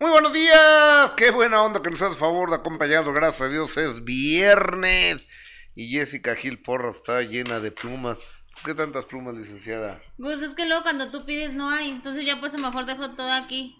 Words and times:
Muy 0.00 0.10
buenos 0.10 0.32
días, 0.32 1.12
qué 1.16 1.30
buena 1.30 1.62
onda 1.62 1.80
que 1.80 1.90
nos 1.90 2.02
haces 2.02 2.18
favor 2.18 2.50
de 2.50 2.56
acompañarnos, 2.56 3.14
gracias 3.14 3.48
a 3.48 3.52
Dios 3.52 3.76
es 3.76 4.02
viernes 4.04 5.26
y 5.76 5.88
Jessica 5.90 6.34
Gil 6.34 6.60
Porra 6.60 6.90
está 6.90 7.22
llena 7.22 7.60
de 7.60 7.70
plumas. 7.70 8.18
¿Por 8.54 8.62
qué 8.64 8.74
tantas 8.74 9.04
plumas, 9.04 9.34
licenciada? 9.34 10.02
Pues 10.18 10.42
es 10.42 10.54
que 10.54 10.66
luego 10.66 10.82
cuando 10.82 11.10
tú 11.10 11.24
pides 11.24 11.54
no 11.54 11.70
hay, 11.70 11.90
entonces 11.90 12.26
ya 12.26 12.40
pues 12.40 12.54
a 12.54 12.58
lo 12.58 12.66
mejor 12.66 12.86
dejo 12.86 13.10
todo 13.10 13.32
aquí. 13.32 13.78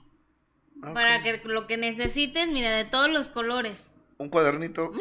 Ah, 0.83 0.93
Para 0.95 1.23
que 1.23 1.41
lo 1.45 1.67
que 1.67 1.77
necesites, 1.77 2.49
mira, 2.49 2.73
de 2.73 2.85
todos 2.85 3.11
los 3.11 3.29
colores. 3.29 3.91
Un 4.25 4.31
cuadernito. 4.31 4.91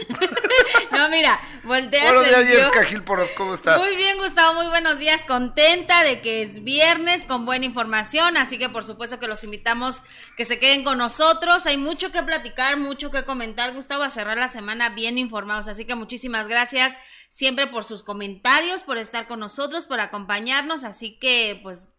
No, 0.92 1.10
mira, 1.10 1.40
voltea 1.64 2.14
buenos 2.14 2.46
días. 2.46 2.72
Jessica 2.72 3.34
¿cómo 3.36 3.56
estás? 3.56 3.80
Muy 3.80 3.96
bien, 3.96 4.18
Gustavo, 4.20 4.54
muy 4.54 4.68
buenos 4.68 5.00
días. 5.00 5.24
Contenta 5.24 6.04
de 6.04 6.22
que 6.22 6.44
es 6.44 6.64
viernes 6.64 7.26
con 7.26 7.46
buena 7.46 7.66
información, 7.66 8.38
así 8.38 8.60
que 8.60 8.70
por 8.70 8.84
supuesto 8.84 9.20
que 9.20 9.28
los 9.28 9.44
invitamos 9.44 10.04
que 10.38 10.46
se 10.46 10.60
queden 10.60 10.84
con 10.84 11.00
nosotros. 11.00 11.66
Hay 11.66 11.78
mucho 11.78 12.12
que 12.12 12.22
platicar, 12.22 12.78
mucho 12.78 13.10
que 13.10 13.26
comentar, 13.26 13.74
Gustavo, 13.74 14.04
a 14.04 14.12
cerrar 14.12 14.38
la 14.38 14.48
semana 14.48 14.90
bien 14.90 15.18
informados. 15.18 15.68
Así 15.68 15.86
que 15.86 15.96
muchísimas 15.96 16.48
gracias 16.48 17.00
siempre 17.28 17.66
por 17.66 17.84
sus 17.84 18.04
comentarios, 18.04 18.84
por 18.84 18.98
estar 19.00 19.28
con 19.28 19.40
nosotros, 19.40 19.88
por 19.88 20.00
acompañarnos. 20.00 20.84
Así 20.84 21.18
que, 21.18 21.60
pues, 21.64 21.90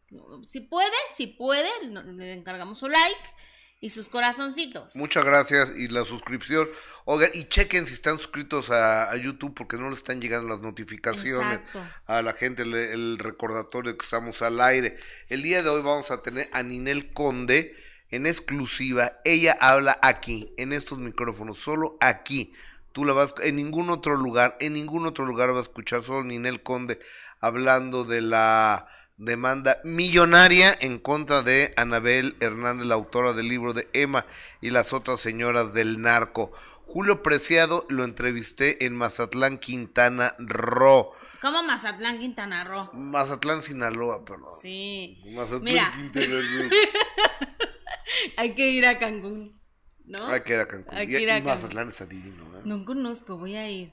si 0.45 0.61
puede, 0.61 0.97
si 1.13 1.27
puede, 1.27 1.69
le 1.91 2.33
encargamos 2.33 2.79
su 2.79 2.89
like 2.89 3.35
y 3.81 3.91
sus 3.91 4.09
corazoncitos. 4.09 4.97
Muchas 4.97 5.25
gracias 5.25 5.73
y 5.77 5.89
la 5.89 6.05
suscripción. 6.05 6.69
Oigan, 7.05 7.31
y 7.35 7.45
chequen 7.45 7.87
si 7.87 7.95
están 7.95 8.19
suscritos 8.19 8.71
a, 8.71 9.11
a 9.11 9.17
YouTube 9.17 9.55
porque 9.55 9.77
no 9.77 9.89
le 9.89 9.95
están 9.95 10.21
llegando 10.21 10.49
las 10.49 10.61
notificaciones 10.61 11.59
Exacto. 11.59 11.83
a 12.07 12.23
la 12.23 12.33
gente, 12.33 12.63
el, 12.63 12.75
el 12.75 13.19
recordatorio 13.19 13.97
que 13.97 14.05
estamos 14.05 14.41
al 14.43 14.61
aire. 14.61 14.97
El 15.29 15.43
día 15.43 15.63
de 15.63 15.69
hoy 15.69 15.83
vamos 15.83 16.11
a 16.11 16.23
tener 16.23 16.49
a 16.53 16.63
Ninel 16.63 17.13
Conde 17.13 17.77
en 18.11 18.27
exclusiva. 18.27 19.21
Ella 19.25 19.57
habla 19.61 19.99
aquí, 20.01 20.55
en 20.57 20.73
estos 20.73 20.99
micrófonos, 20.99 21.59
solo 21.59 21.97
aquí. 22.01 22.55
Tú 22.93 23.05
la 23.05 23.13
vas, 23.13 23.35
en 23.43 23.57
ningún 23.57 23.91
otro 23.91 24.17
lugar, 24.17 24.57
en 24.61 24.75
ningún 24.75 25.05
otro 25.05 25.27
lugar 25.27 25.51
vas 25.51 25.59
a 25.59 25.63
escuchar 25.63 26.05
solo 26.05 26.23
Ninel 26.23 26.63
Conde 26.63 27.01
hablando 27.41 28.05
de 28.05 28.21
la 28.23 28.89
demanda 29.17 29.81
millonaria 29.85 30.77
en 30.81 30.99
contra 30.99 31.43
de 31.43 31.73
Anabel 31.77 32.37
Hernández, 32.41 32.87
la 32.87 32.95
autora 32.95 33.33
del 33.33 33.49
libro 33.49 33.73
de 33.73 33.89
Emma 33.93 34.27
y 34.61 34.71
las 34.71 34.93
otras 34.93 35.21
señoras 35.21 35.75
del 35.75 36.01
narco. 36.01 36.53
Julio 36.87 37.23
Preciado 37.23 37.87
lo 37.89 38.05
entrevisté 38.05 38.85
en 38.87 38.97
Mazatlán, 38.97 39.59
Quintana 39.59 40.35
Roo. 40.39 41.13
Como 41.41 41.63
Mazatlán, 41.63 42.19
Quintana 42.19 42.65
Roo. 42.65 42.91
Mazatlán, 42.93 43.63
Sinaloa, 43.63 44.25
perdón. 44.25 44.47
Sí. 44.61 45.21
Mazatlán, 45.35 45.63
Mira. 45.63 45.93
Quintana 45.95 46.27
Roo. 46.27 46.71
Hay 48.37 48.55
que 48.55 48.69
ir 48.69 48.87
a 48.87 48.99
Cancún, 48.99 49.61
¿no? 50.05 50.27
Hay 50.27 50.43
que 50.43 50.55
ir 50.55 50.61
a 50.61 50.69
Cancún. 50.69 50.97
Hay 50.97 51.07
que 51.07 51.21
ir 51.21 51.31
a 51.31 51.35
Cancún. 51.35 51.53
Mazatlán 51.53 51.89
está 51.89 52.07
divino, 52.07 52.45
¿eh? 52.57 52.63
No 52.65 52.85
conozco, 52.85 53.37
voy 53.37 53.57
a 53.57 53.69
ir. 53.69 53.93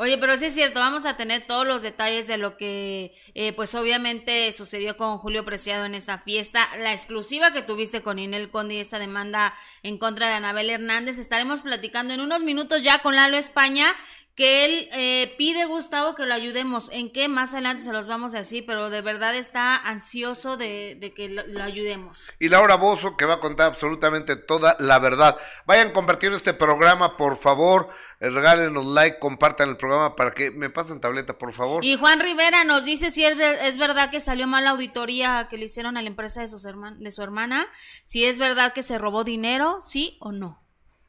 Oye, 0.00 0.16
pero 0.16 0.36
sí 0.36 0.44
es 0.44 0.54
cierto, 0.54 0.78
vamos 0.78 1.06
a 1.06 1.16
tener 1.16 1.44
todos 1.44 1.66
los 1.66 1.82
detalles 1.82 2.28
de 2.28 2.38
lo 2.38 2.56
que, 2.56 3.12
eh, 3.34 3.52
pues 3.54 3.74
obviamente 3.74 4.52
sucedió 4.52 4.96
con 4.96 5.18
Julio 5.18 5.44
Preciado 5.44 5.86
en 5.86 5.96
esta 5.96 6.18
fiesta, 6.18 6.68
la 6.78 6.92
exclusiva 6.92 7.52
que 7.52 7.62
tuviste 7.62 8.00
con 8.00 8.20
Inel 8.20 8.48
Conde 8.48 8.74
y 8.74 8.78
esta 8.78 9.00
demanda 9.00 9.52
en 9.82 9.98
contra 9.98 10.28
de 10.28 10.34
Anabel 10.34 10.70
Hernández. 10.70 11.18
Estaremos 11.18 11.62
platicando 11.62 12.14
en 12.14 12.20
unos 12.20 12.44
minutos 12.44 12.82
ya 12.82 13.00
con 13.00 13.16
Lalo 13.16 13.36
España, 13.36 13.92
que 14.38 14.64
él 14.64 14.88
eh, 14.92 15.34
pide, 15.36 15.64
Gustavo, 15.64 16.14
que 16.14 16.24
lo 16.24 16.32
ayudemos. 16.32 16.90
¿En 16.92 17.10
qué? 17.10 17.26
Más 17.26 17.54
adelante 17.54 17.82
se 17.82 17.92
los 17.92 18.06
vamos 18.06 18.36
a 18.36 18.38
decir, 18.38 18.64
pero 18.64 18.88
de 18.88 19.00
verdad 19.02 19.34
está 19.34 19.74
ansioso 19.76 20.56
de, 20.56 20.94
de 20.94 21.12
que 21.12 21.28
lo, 21.28 21.44
lo 21.48 21.64
ayudemos. 21.64 22.30
Y 22.38 22.48
Laura 22.48 22.76
Bozo, 22.76 23.16
que 23.16 23.24
va 23.24 23.34
a 23.34 23.40
contar 23.40 23.66
absolutamente 23.72 24.36
toda 24.36 24.76
la 24.78 25.00
verdad. 25.00 25.36
Vayan 25.66 25.90
compartiendo 25.90 26.36
este 26.36 26.54
programa, 26.54 27.16
por 27.16 27.36
favor. 27.36 27.90
Eh, 28.20 28.30
Regálenos 28.30 28.86
like, 28.86 29.18
compartan 29.18 29.70
el 29.70 29.76
programa 29.76 30.14
para 30.14 30.30
que 30.32 30.52
me 30.52 30.70
pasen 30.70 31.00
tableta, 31.00 31.36
por 31.36 31.52
favor. 31.52 31.84
Y 31.84 31.96
Juan 31.96 32.20
Rivera 32.20 32.62
nos 32.62 32.84
dice 32.84 33.10
si 33.10 33.24
es, 33.24 33.34
es 33.40 33.76
verdad 33.76 34.08
que 34.10 34.20
salió 34.20 34.46
mal 34.46 34.62
la 34.62 34.70
auditoría 34.70 35.48
que 35.50 35.58
le 35.58 35.64
hicieron 35.64 35.96
a 35.96 36.02
la 36.02 36.08
empresa 36.08 36.42
de, 36.42 36.46
sus 36.46 36.64
herman- 36.64 36.98
de 36.98 37.10
su 37.10 37.22
hermana, 37.24 37.66
si 38.04 38.24
es 38.24 38.38
verdad 38.38 38.72
que 38.72 38.84
se 38.84 38.98
robó 38.98 39.24
dinero, 39.24 39.78
sí 39.82 40.16
o 40.20 40.30
no. 40.30 40.62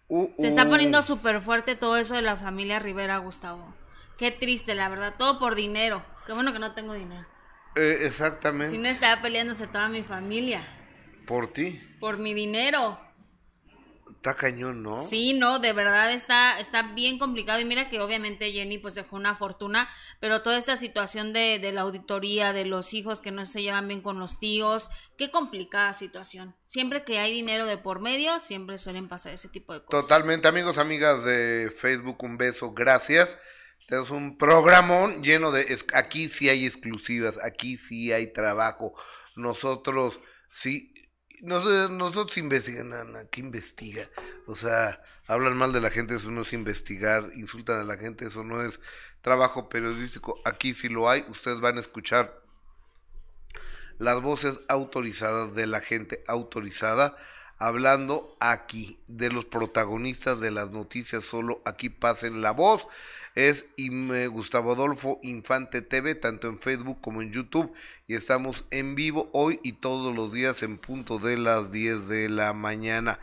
Uh, 0.09 0.27
Se 0.35 0.47
está 0.47 0.67
poniendo 0.67 1.01
súper 1.01 1.39
fuerte 1.41 1.75
todo 1.75 1.95
eso 1.95 2.15
de 2.15 2.21
la 2.23 2.35
familia 2.35 2.79
Rivera, 2.79 3.17
Gustavo. 3.17 3.73
Qué 4.17 4.31
triste, 4.31 4.75
la 4.75 4.89
verdad, 4.89 5.13
todo 5.17 5.39
por 5.39 5.55
dinero. 5.55 6.03
Qué 6.25 6.33
bueno 6.33 6.51
que 6.51 6.59
no 6.59 6.73
tengo 6.73 6.93
dinero. 6.93 7.25
Eh, 7.75 7.99
exactamente. 8.01 8.71
Si 8.71 8.77
no 8.79 8.89
estaba 8.89 9.21
peleándose 9.21 9.67
toda 9.67 9.87
mi 9.89 10.01
familia 10.03 10.63
Por 11.27 11.53
ti. 11.53 11.79
por 11.99 12.17
mi 12.17 12.33
dinero. 12.33 12.99
Está 14.19 14.33
cañón, 14.35 14.83
¿no? 14.83 14.97
Sí, 15.07 15.31
no, 15.31 15.59
de 15.59 15.71
verdad 15.71 16.11
está, 16.11 16.59
está 16.59 16.81
bien 16.93 17.17
complicado. 17.17 17.61
Y 17.61 17.65
mira 17.65 17.89
que 17.89 18.01
obviamente 18.01 18.51
Jenny 18.51 18.77
pues 18.77 18.95
dejó 18.95 19.15
una 19.15 19.33
fortuna, 19.33 19.87
pero 20.19 20.41
toda 20.41 20.57
esta 20.57 20.75
situación 20.75 21.31
de, 21.31 21.57
de 21.59 21.71
la 21.71 21.81
auditoría, 21.81 22.51
de 22.51 22.65
los 22.65 22.93
hijos 22.93 23.21
que 23.21 23.31
no 23.31 23.45
se 23.45 23.61
llevan 23.61 23.87
bien 23.87 24.01
con 24.01 24.19
los 24.19 24.37
tíos, 24.37 24.89
qué 25.17 25.31
complicada 25.31 25.93
situación. 25.93 26.53
Siempre 26.65 27.05
que 27.05 27.17
hay 27.17 27.31
dinero 27.31 27.65
de 27.65 27.77
por 27.77 28.01
medio, 28.01 28.39
siempre 28.39 28.77
suelen 28.77 29.07
pasar 29.07 29.33
ese 29.33 29.47
tipo 29.47 29.73
de 29.73 29.85
cosas. 29.85 30.01
Totalmente, 30.01 30.49
amigos, 30.49 30.77
amigas 30.79 31.23
de 31.23 31.71
Facebook, 31.79 32.21
un 32.21 32.37
beso, 32.37 32.73
gracias. 32.73 33.39
Tenemos 33.87 34.11
un 34.11 34.37
programón 34.37 35.23
lleno 35.23 35.53
de... 35.53 35.61
es- 35.61 35.85
Aquí 35.93 36.27
sí 36.27 36.49
hay 36.49 36.65
exclusivas, 36.65 37.37
aquí 37.41 37.77
sí 37.77 38.11
hay 38.11 38.33
trabajo. 38.33 38.93
Nosotros 39.37 40.19
sí... 40.51 40.88
Nosotros, 41.41 41.91
nosotros 41.91 42.37
investigan, 42.37 42.93
Ana, 42.93 43.25
¿qué 43.31 43.39
investiga? 43.39 44.09
O 44.45 44.55
sea, 44.55 45.01
hablan 45.27 45.55
mal 45.57 45.71
de 45.71 45.81
la 45.81 45.89
gente, 45.89 46.15
eso 46.15 46.31
no 46.31 46.41
es 46.41 46.53
investigar, 46.53 47.31
insultan 47.35 47.79
a 47.79 47.83
la 47.83 47.97
gente, 47.97 48.25
eso 48.25 48.43
no 48.43 48.61
es 48.61 48.79
trabajo 49.21 49.69
periodístico. 49.69 50.41
Aquí 50.43 50.73
sí 50.73 50.89
lo 50.89 51.09
hay, 51.09 51.25
ustedes 51.29 51.59
van 51.61 51.77
a 51.77 51.81
escuchar 51.81 52.41
las 53.99 54.21
voces 54.21 54.61
autorizadas 54.67 55.55
de 55.55 55.67
la 55.67 55.81
gente 55.81 56.23
autorizada 56.27 57.17
hablando 57.59 58.35
aquí 58.39 58.99
de 59.07 59.29
los 59.29 59.45
protagonistas 59.45 60.39
de 60.39 60.49
las 60.49 60.71
noticias 60.71 61.25
solo 61.25 61.61
aquí 61.65 61.89
pasen 61.89 62.41
la 62.41 62.51
voz 62.51 62.87
es 63.47 63.69
Gustavo 63.77 64.73
Adolfo 64.73 65.19
Infante 65.23 65.81
TV 65.81 66.15
tanto 66.15 66.47
en 66.47 66.59
Facebook 66.59 66.99
como 66.99 67.21
en 67.21 67.31
YouTube 67.31 67.73
y 68.07 68.15
estamos 68.15 68.65
en 68.71 68.95
vivo 68.95 69.29
hoy 69.31 69.59
y 69.63 69.73
todos 69.73 70.13
los 70.13 70.33
días 70.33 70.61
en 70.63 70.77
punto 70.77 71.19
de 71.19 71.37
las 71.37 71.71
10 71.71 72.07
de 72.09 72.29
la 72.29 72.51
mañana 72.53 73.19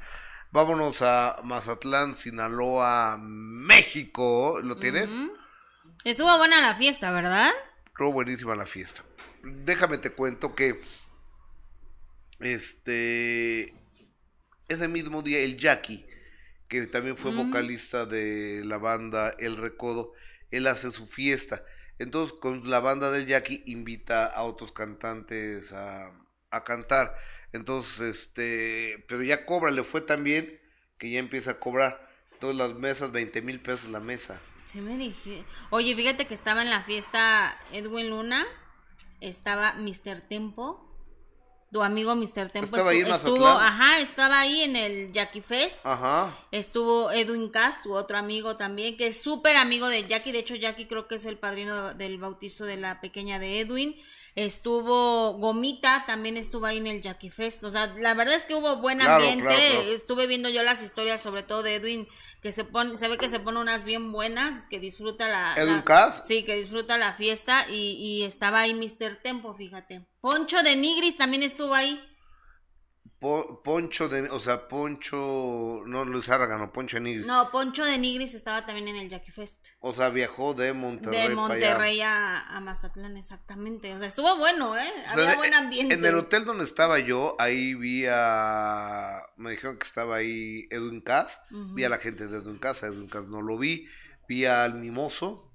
vámonos 0.53 1.03
a 1.03 1.41
Mazatlán 1.45 2.17
Sinaloa 2.17 3.19
México 3.21 4.61
¿lo 4.63 4.77
tienes? 4.77 5.11
Estuvo 6.05 6.39
buena 6.39 6.61
la 6.61 6.75
fiesta, 6.77 7.11
¿verdad? 7.11 7.51
Estuvo 7.87 8.13
buenísima 8.13 8.55
la 8.55 8.67
fiesta. 8.67 9.03
Déjame 9.43 9.99
te 9.99 10.11
cuento 10.11 10.55
que 10.55 10.81
este 12.39 13.75
ese 14.69 14.89
mismo 14.89 15.23
día 15.23 15.41
el 15.41 15.57
Jackie, 15.57 16.07
que 16.69 16.87
también 16.87 17.17
fue 17.17 17.33
Mm. 17.33 17.49
vocalista 17.49 18.07
de 18.07 18.63
la 18.65 18.79
banda 18.79 19.35
El 19.39 19.57
Recodo, 19.57 20.13
él 20.51 20.67
hace 20.67 20.91
su 20.93 21.07
fiesta. 21.07 21.65
Entonces 21.99 22.37
con 22.41 22.69
la 22.69 22.81
banda 22.81 23.11
del 23.11 23.27
Jackie 23.27 23.63
invita 23.67 24.27
a 24.27 24.43
otros 24.45 24.73
cantantes 24.73 25.73
a, 25.73 26.11
a 26.51 26.65
cantar. 26.65 27.17
Entonces, 27.53 28.01
este, 28.01 29.05
pero 29.09 29.23
ya 29.23 29.47
cobra, 29.47 29.71
le 29.71 29.83
fue 29.85 30.01
tan 30.03 30.23
bien 30.25 30.61
que 30.99 31.11
ya 31.11 31.19
empieza 31.19 31.53
a 31.53 31.59
cobrar. 31.59 32.07
Todas 32.39 32.55
las 32.57 32.75
mesas, 32.75 33.13
20 33.13 33.41
mil 33.41 33.61
pesos 33.61 33.89
la 33.89 34.01
mesa. 34.01 34.41
Sí 34.67 34.83
me 34.83 34.99
dije. 34.99 35.45
Oye, 35.71 35.95
fíjate 35.97 36.27
que 36.27 36.35
estaba 36.35 36.61
en 36.63 36.69
la 36.71 36.83
fiesta 36.83 37.59
Edwin 37.73 38.11
Luna, 38.11 38.45
estaba 39.21 39.75
Mr. 39.75 40.21
Tempo, 40.29 40.86
tu 41.73 41.83
amigo 41.83 42.15
Mr. 42.15 42.49
Tempo 42.49 42.77
¿Estaba 42.77 42.91
ahí 42.91 43.01
en 43.01 43.07
estu- 43.09 43.13
estuvo, 43.17 43.39
Mazatlán? 43.45 43.73
ajá, 43.73 43.99
estaba 44.01 44.41
ahí 44.41 44.63
en 44.63 44.77
el 44.77 45.13
Jackie 45.13 45.41
Fest. 45.41 45.81
Ajá. 45.85 46.35
Estuvo 46.53 47.11
Edwin 47.11 47.49
Cast, 47.51 47.83
tu 47.83 47.95
otro 47.95 48.17
amigo 48.17 48.57
también, 48.57 48.97
que 48.97 49.09
es 49.09 49.21
súper 49.21 49.57
amigo 49.57 49.89
de 49.89 50.07
Jackie. 50.07 50.33
De 50.33 50.39
hecho, 50.39 50.55
Jackie 50.55 50.87
creo 50.87 51.07
que 51.09 51.17
es 51.17 51.27
el 51.27 51.37
padrino 51.39 51.93
del 51.95 52.19
bautizo 52.19 52.65
de 52.65 52.77
la 52.77 53.01
pequeña 53.01 53.39
de 53.39 53.61
Edwin. 53.61 53.97
Estuvo 54.37 55.33
Gomita, 55.39 56.05
también 56.07 56.37
estuvo 56.37 56.67
ahí 56.67 56.77
en 56.77 56.87
el 56.87 57.01
Jackie 57.01 57.31
Fest. 57.31 57.65
O 57.65 57.71
sea, 57.71 57.87
la 57.97 58.13
verdad 58.13 58.35
es 58.35 58.45
que 58.45 58.55
hubo 58.55 58.77
buen 58.77 59.01
ambiente. 59.01 59.47
claro, 59.47 59.59
claro. 59.59 59.93
Estuve 59.93 60.27
viendo 60.27 60.51
yo 60.51 60.63
las 60.63 60.83
historias, 60.83 61.23
sobre 61.23 61.43
todo 61.43 61.63
de 61.63 61.77
Edwin, 61.77 62.07
que 62.43 62.53
se 62.53 62.65
pone, 62.65 62.99
se 62.99 63.09
ve 63.09 63.17
que 63.17 63.31
se 63.31 63.41
pone 63.41 63.59
unas 63.61 63.85
bien 63.85 64.13
buenas, 64.13 64.67
que 64.69 64.79
disfruta 64.79 65.27
la. 65.27 65.55
¿Edwin? 65.57 65.83
Sí, 66.27 66.43
que 66.45 66.57
disfruta 66.57 66.99
la 66.99 67.15
fiesta. 67.15 67.65
Y, 67.71 67.93
y 67.93 68.25
estaba 68.25 68.61
ahí 68.61 68.75
Mr. 68.75 69.17
Tempo, 69.17 69.55
fíjate. 69.55 70.07
Poncho 70.21 70.63
de 70.63 70.77
Nigris 70.77 71.17
también 71.17 71.43
estuvo 71.43 71.75
ahí. 71.75 71.99
Po- 73.27 73.61
Poncho 73.65 74.09
de, 74.09 74.31
o 74.31 74.39
sea, 74.39 74.69
Poncho, 74.69 75.83
no 75.85 76.05
Luis 76.05 76.29
Árgano, 76.29 76.73
Poncho 76.73 76.97
de 76.97 77.01
Nigris. 77.01 77.27
No, 77.27 77.51
Poncho 77.51 77.85
de 77.85 77.99
Nigris 77.99 78.35
estaba 78.35 78.65
también 78.65 78.87
en 78.87 78.97
el 78.97 79.09
Jackie 79.09 79.33
Fest. 79.33 79.71
O 79.81 79.93
sea, 79.93 80.11
viajó 80.11 80.55
de 80.55 80.73
Monterrey. 80.73 81.29
De 81.29 81.35
Monterrey 81.35 82.01
a, 82.03 82.41
a, 82.43 82.61
Mazatlán, 82.61 83.17
exactamente. 83.17 83.93
O 83.95 83.99
sea, 83.99 84.07
estuvo 84.07 84.37
bueno, 84.37 84.77
¿eh? 84.77 84.89
Había 85.09 85.35
buen 85.35 85.55
ambiente. 85.55 85.95
En 85.95 86.05
el 86.05 86.15
hotel 86.15 86.45
donde 86.45 86.65
estaba 86.65 87.01
yo, 87.01 87.35
ahí 87.41 87.75
vi 87.75 88.05
a, 88.09 89.23
me 89.37 89.51
dijeron 89.51 89.77
que 89.79 89.87
estaba 89.89 90.17
ahí 90.17 90.69
Edwin 90.71 91.01
Cass, 91.01 91.41
vi 91.51 91.83
a 91.83 91.89
la 91.89 91.99
gente 91.99 92.29
de 92.29 92.39
Edwin 92.39 92.59
Cass, 92.59 92.85
a 92.85 92.87
Edwin 92.87 93.09
Cass 93.09 93.27
no 93.27 93.43
lo 93.43 93.59
vi, 93.59 93.89
vi 94.29 94.45
al 94.45 94.75
Mimoso. 94.75 95.53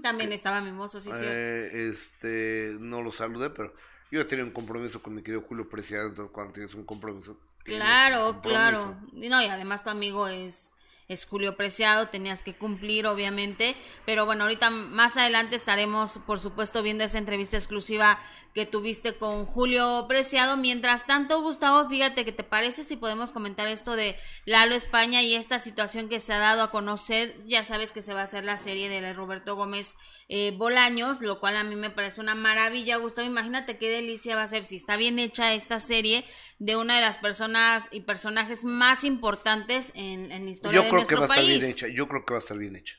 También 0.00 0.30
estaba 0.32 0.60
Mimoso, 0.60 1.00
sí, 1.00 1.10
eh, 1.12 1.88
Este, 1.90 2.76
no 2.78 3.02
lo 3.02 3.10
saludé, 3.10 3.50
pero 3.50 3.74
yo 4.10 4.26
tenía 4.26 4.44
un 4.44 4.50
compromiso 4.50 5.02
con 5.02 5.14
mi 5.14 5.22
querido 5.22 5.42
Julio 5.42 5.68
Preciado, 5.68 6.08
entonces 6.08 6.32
cuando 6.32 6.52
tienes 6.52 6.74
un 6.74 6.84
compromiso. 6.84 7.36
Claro, 7.64 8.40
claro. 8.42 8.96
Y 9.12 9.28
no, 9.28 9.40
y 9.42 9.46
además 9.46 9.84
tu 9.84 9.90
amigo 9.90 10.26
es 10.26 10.74
es 11.10 11.26
Julio 11.26 11.56
Preciado, 11.56 12.06
tenías 12.06 12.42
que 12.42 12.54
cumplir 12.54 13.08
obviamente, 13.08 13.74
pero 14.06 14.26
bueno, 14.26 14.44
ahorita 14.44 14.70
más 14.70 15.16
adelante 15.16 15.56
estaremos 15.56 16.20
por 16.24 16.38
supuesto 16.38 16.84
viendo 16.84 17.02
esa 17.02 17.18
entrevista 17.18 17.56
exclusiva 17.56 18.20
que 18.54 18.66
tuviste 18.66 19.14
con 19.14 19.46
Julio 19.46 20.06
Preciado. 20.08 20.56
Mientras 20.56 21.06
tanto, 21.06 21.40
Gustavo, 21.40 21.88
fíjate 21.88 22.24
que 22.24 22.32
te 22.32 22.42
parece 22.42 22.82
si 22.82 22.96
podemos 22.96 23.32
comentar 23.32 23.68
esto 23.68 23.94
de 23.94 24.16
Lalo 24.44 24.74
España 24.74 25.22
y 25.22 25.34
esta 25.34 25.58
situación 25.58 26.08
que 26.08 26.20
se 26.20 26.32
ha 26.32 26.38
dado 26.38 26.62
a 26.62 26.70
conocer. 26.70 27.32
Ya 27.46 27.62
sabes 27.62 27.92
que 27.92 28.02
se 28.02 28.14
va 28.14 28.20
a 28.20 28.24
hacer 28.24 28.44
la 28.44 28.56
serie 28.56 28.88
de 28.88 29.12
Roberto 29.12 29.54
Gómez 29.54 29.96
eh, 30.28 30.52
Bolaños, 30.56 31.20
lo 31.20 31.38
cual 31.38 31.56
a 31.56 31.64
mí 31.64 31.76
me 31.76 31.90
parece 31.90 32.20
una 32.20 32.34
maravilla, 32.34 32.96
Gustavo. 32.96 33.28
Imagínate 33.28 33.78
qué 33.78 33.88
delicia 33.88 34.36
va 34.36 34.42
a 34.42 34.46
ser 34.48 34.64
si 34.64 34.76
está 34.76 34.96
bien 34.96 35.18
hecha 35.18 35.54
esta 35.54 35.78
serie 35.78 36.24
de 36.58 36.76
una 36.76 36.96
de 36.96 37.00
las 37.00 37.18
personas 37.18 37.88
y 37.90 38.00
personajes 38.00 38.64
más 38.64 39.04
importantes 39.04 39.92
en, 39.94 40.30
en 40.30 40.44
la 40.44 40.50
historia 40.50 40.82
Yo 40.82 40.90
creo 41.06 41.20
que 41.20 41.26
va 41.26 41.34
a 41.34 41.38
estar 41.38 41.58
bien 41.58 41.70
hecha. 41.70 41.88
Yo 41.88 42.08
creo 42.08 42.24
que 42.24 42.34
va 42.34 42.38
a 42.38 42.42
estar 42.42 42.58
bien 42.58 42.76
hecha. 42.76 42.96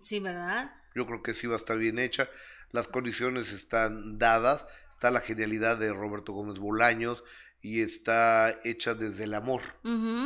Sí, 0.00 0.20
¿verdad? 0.20 0.74
Yo 0.94 1.06
creo 1.06 1.22
que 1.22 1.34
sí 1.34 1.46
va 1.46 1.54
a 1.54 1.58
estar 1.58 1.78
bien 1.78 1.98
hecha. 1.98 2.28
Las 2.70 2.88
condiciones 2.88 3.52
están 3.52 4.18
dadas 4.18 4.66
está 5.04 5.10
la 5.10 5.20
genialidad 5.20 5.76
de 5.76 5.92
Roberto 5.92 6.32
Gómez 6.32 6.58
Bolaños 6.58 7.24
y 7.60 7.82
está 7.82 8.58
hecha 8.64 8.94
desde 8.94 9.24
el 9.24 9.34
amor. 9.34 9.60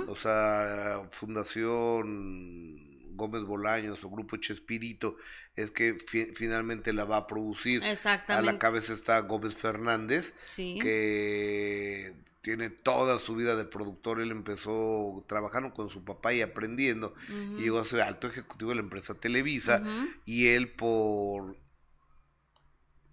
O 0.08 0.14
sea, 0.14 1.08
Fundación 1.10 3.16
Gómez 3.16 3.42
Bolaños 3.42 4.04
o 4.04 4.08
Grupo 4.08 4.36
Chespirito 4.36 5.16
es 5.56 5.72
que 5.72 5.96
finalmente 6.36 6.92
la 6.92 7.04
va 7.04 7.16
a 7.16 7.26
producir. 7.26 7.82
A 7.82 8.40
la 8.40 8.58
cabeza 8.60 8.92
está 8.92 9.18
Gómez 9.20 9.56
Fernández, 9.56 10.32
que 10.56 12.14
tiene 12.40 12.70
toda 12.70 13.18
su 13.18 13.34
vida 13.34 13.56
de 13.56 13.64
productor. 13.64 14.20
Él 14.20 14.30
empezó 14.30 15.24
trabajando 15.28 15.72
con 15.72 15.90
su 15.90 16.04
papá 16.04 16.32
y 16.32 16.42
aprendiendo. 16.42 17.14
Y 17.28 17.62
llegó 17.62 17.80
a 17.80 17.84
ser 17.84 18.02
alto 18.02 18.28
ejecutivo 18.28 18.70
de 18.70 18.76
la 18.76 18.82
empresa 18.82 19.14
Televisa. 19.14 19.82
Y 20.24 20.48
él 20.48 20.70
por 20.72 21.56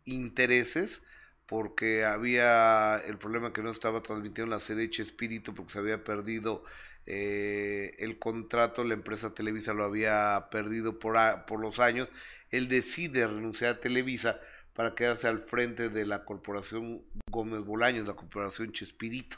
intereses 0.06 1.01
porque 1.48 2.06
había 2.06 2.98
el 2.98 3.18
problema 3.18 3.54
que 3.54 3.62
no 3.62 3.69
estaba 3.69 4.01
transmitiendo 4.01 4.54
la 4.54 4.60
serie 4.60 4.89
Espíritu 4.98 5.54
porque 5.54 5.74
se 5.74 5.80
había 5.80 6.04
perdido 6.04 6.63
eh, 7.06 7.95
el 8.00 8.18
contrato, 8.18 8.83
la 8.83 8.95
empresa 8.95 9.36
Televisa 9.36 9.74
lo 9.74 9.83
había 9.83 10.48
perdido 10.50 10.98
por, 10.98 11.18
por 11.45 11.60
los 11.60 11.80
años, 11.80 12.10
él 12.50 12.68
decide 12.68 13.28
renunciar 13.28 13.75
a 13.75 13.80
Televisa 13.80 14.39
para 14.75 14.94
quedarse 14.94 15.27
al 15.27 15.39
frente 15.39 15.89
de 15.89 16.06
la 16.06 16.25
corporación 16.25 17.01
Gómez 17.31 17.63
Bolaños, 17.63 18.06
la 18.06 18.13
corporación 18.13 18.74
Chespirito, 18.74 19.38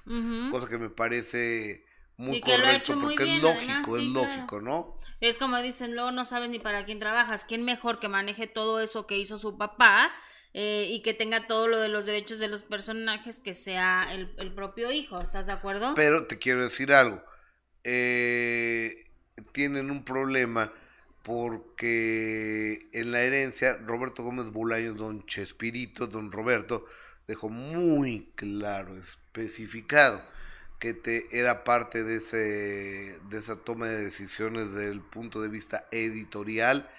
cosa 0.52 0.68
que 0.68 0.80
me 0.80 0.90
parece 0.90 1.86
muy 2.18 2.42
correcto 2.42 3.00
porque 3.00 3.36
es 3.36 3.42
lógico, 3.44 3.98
es 3.98 4.04
lógico, 4.06 4.62
¿no? 4.62 5.00
Es 5.22 5.38
como 5.38 5.62
dicen, 5.62 5.94
luego 5.94 6.10
no 6.10 6.24
sabes 6.26 6.50
ni 6.50 6.58
para 6.58 6.86
quién 6.86 7.00
trabajas, 7.00 7.46
quién 7.46 7.64
mejor 7.64 8.00
que 8.00 8.10
maneje 8.10 8.48
todo 8.48 8.80
eso 8.80 9.06
que 9.06 9.18
hizo 9.18 9.38
su 9.38 9.60
papá 9.60 10.12
eh, 10.54 10.88
y 10.90 11.04
que 11.04 11.14
tenga 11.14 11.46
todo 11.46 11.68
lo 11.68 11.80
de 11.80 11.90
los 11.90 12.08
derechos 12.08 12.40
de 12.40 12.48
los 12.48 12.64
personajes 12.64 13.38
que 13.40 13.54
sea 13.54 14.08
el, 14.12 14.54
propio 14.56 14.92
hijo, 14.92 15.20
¿estás 15.20 15.46
de 15.46 15.54
acuerdo? 15.54 15.94
Pero 15.96 16.26
te 16.26 16.40
quiero 16.40 16.64
decir 16.64 16.92
algo, 16.92 17.22
eh, 17.84 19.06
tienen 19.52 19.92
un 19.92 20.04
problema 20.04 20.74
porque 21.28 22.88
en 22.94 23.12
la 23.12 23.20
herencia 23.20 23.74
Roberto 23.86 24.24
Gómez 24.24 24.46
Bolaños, 24.46 24.96
don 24.96 25.26
Chespirito, 25.26 26.08
don 26.08 26.32
Roberto, 26.32 26.86
dejó 27.28 27.50
muy 27.50 28.32
claro, 28.36 28.96
especificado, 28.98 30.24
que 30.80 30.94
te 30.94 31.38
era 31.38 31.66
parte 31.66 32.06
de 32.06 32.16
ese 32.16 33.20
de 33.30 33.38
esa 33.38 33.58
toma 33.58 33.88
de 33.88 34.06
decisiones 34.06 34.72
desde 34.72 34.90
el 34.90 35.02
punto 35.02 35.42
de 35.42 35.50
vista 35.50 35.90
editorial 35.92 36.90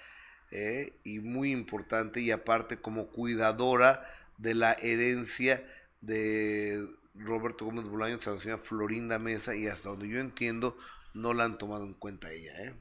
¿eh? 0.51 0.93
y 1.03 1.17
muy 1.21 1.49
importante 1.49 2.21
y 2.21 2.29
aparte 2.29 2.77
como 2.77 3.07
cuidadora 3.07 4.07
de 4.37 4.53
la 4.53 4.73
herencia 4.73 5.63
de 6.01 6.87
Roberto 7.15 7.65
Gómez 7.65 7.85
Bolaños 7.85 8.27
a 8.27 8.31
la 8.33 8.39
señora 8.39 8.61
Florinda 8.61 9.17
Mesa 9.17 9.55
y 9.55 9.67
hasta 9.67 9.89
donde 9.89 10.07
yo 10.07 10.19
entiendo 10.19 10.77
no 11.15 11.33
la 11.33 11.45
han 11.45 11.57
tomado 11.57 11.83
en 11.85 11.95
cuenta 11.95 12.31
ella. 12.31 12.53
¿eh? 12.63 12.75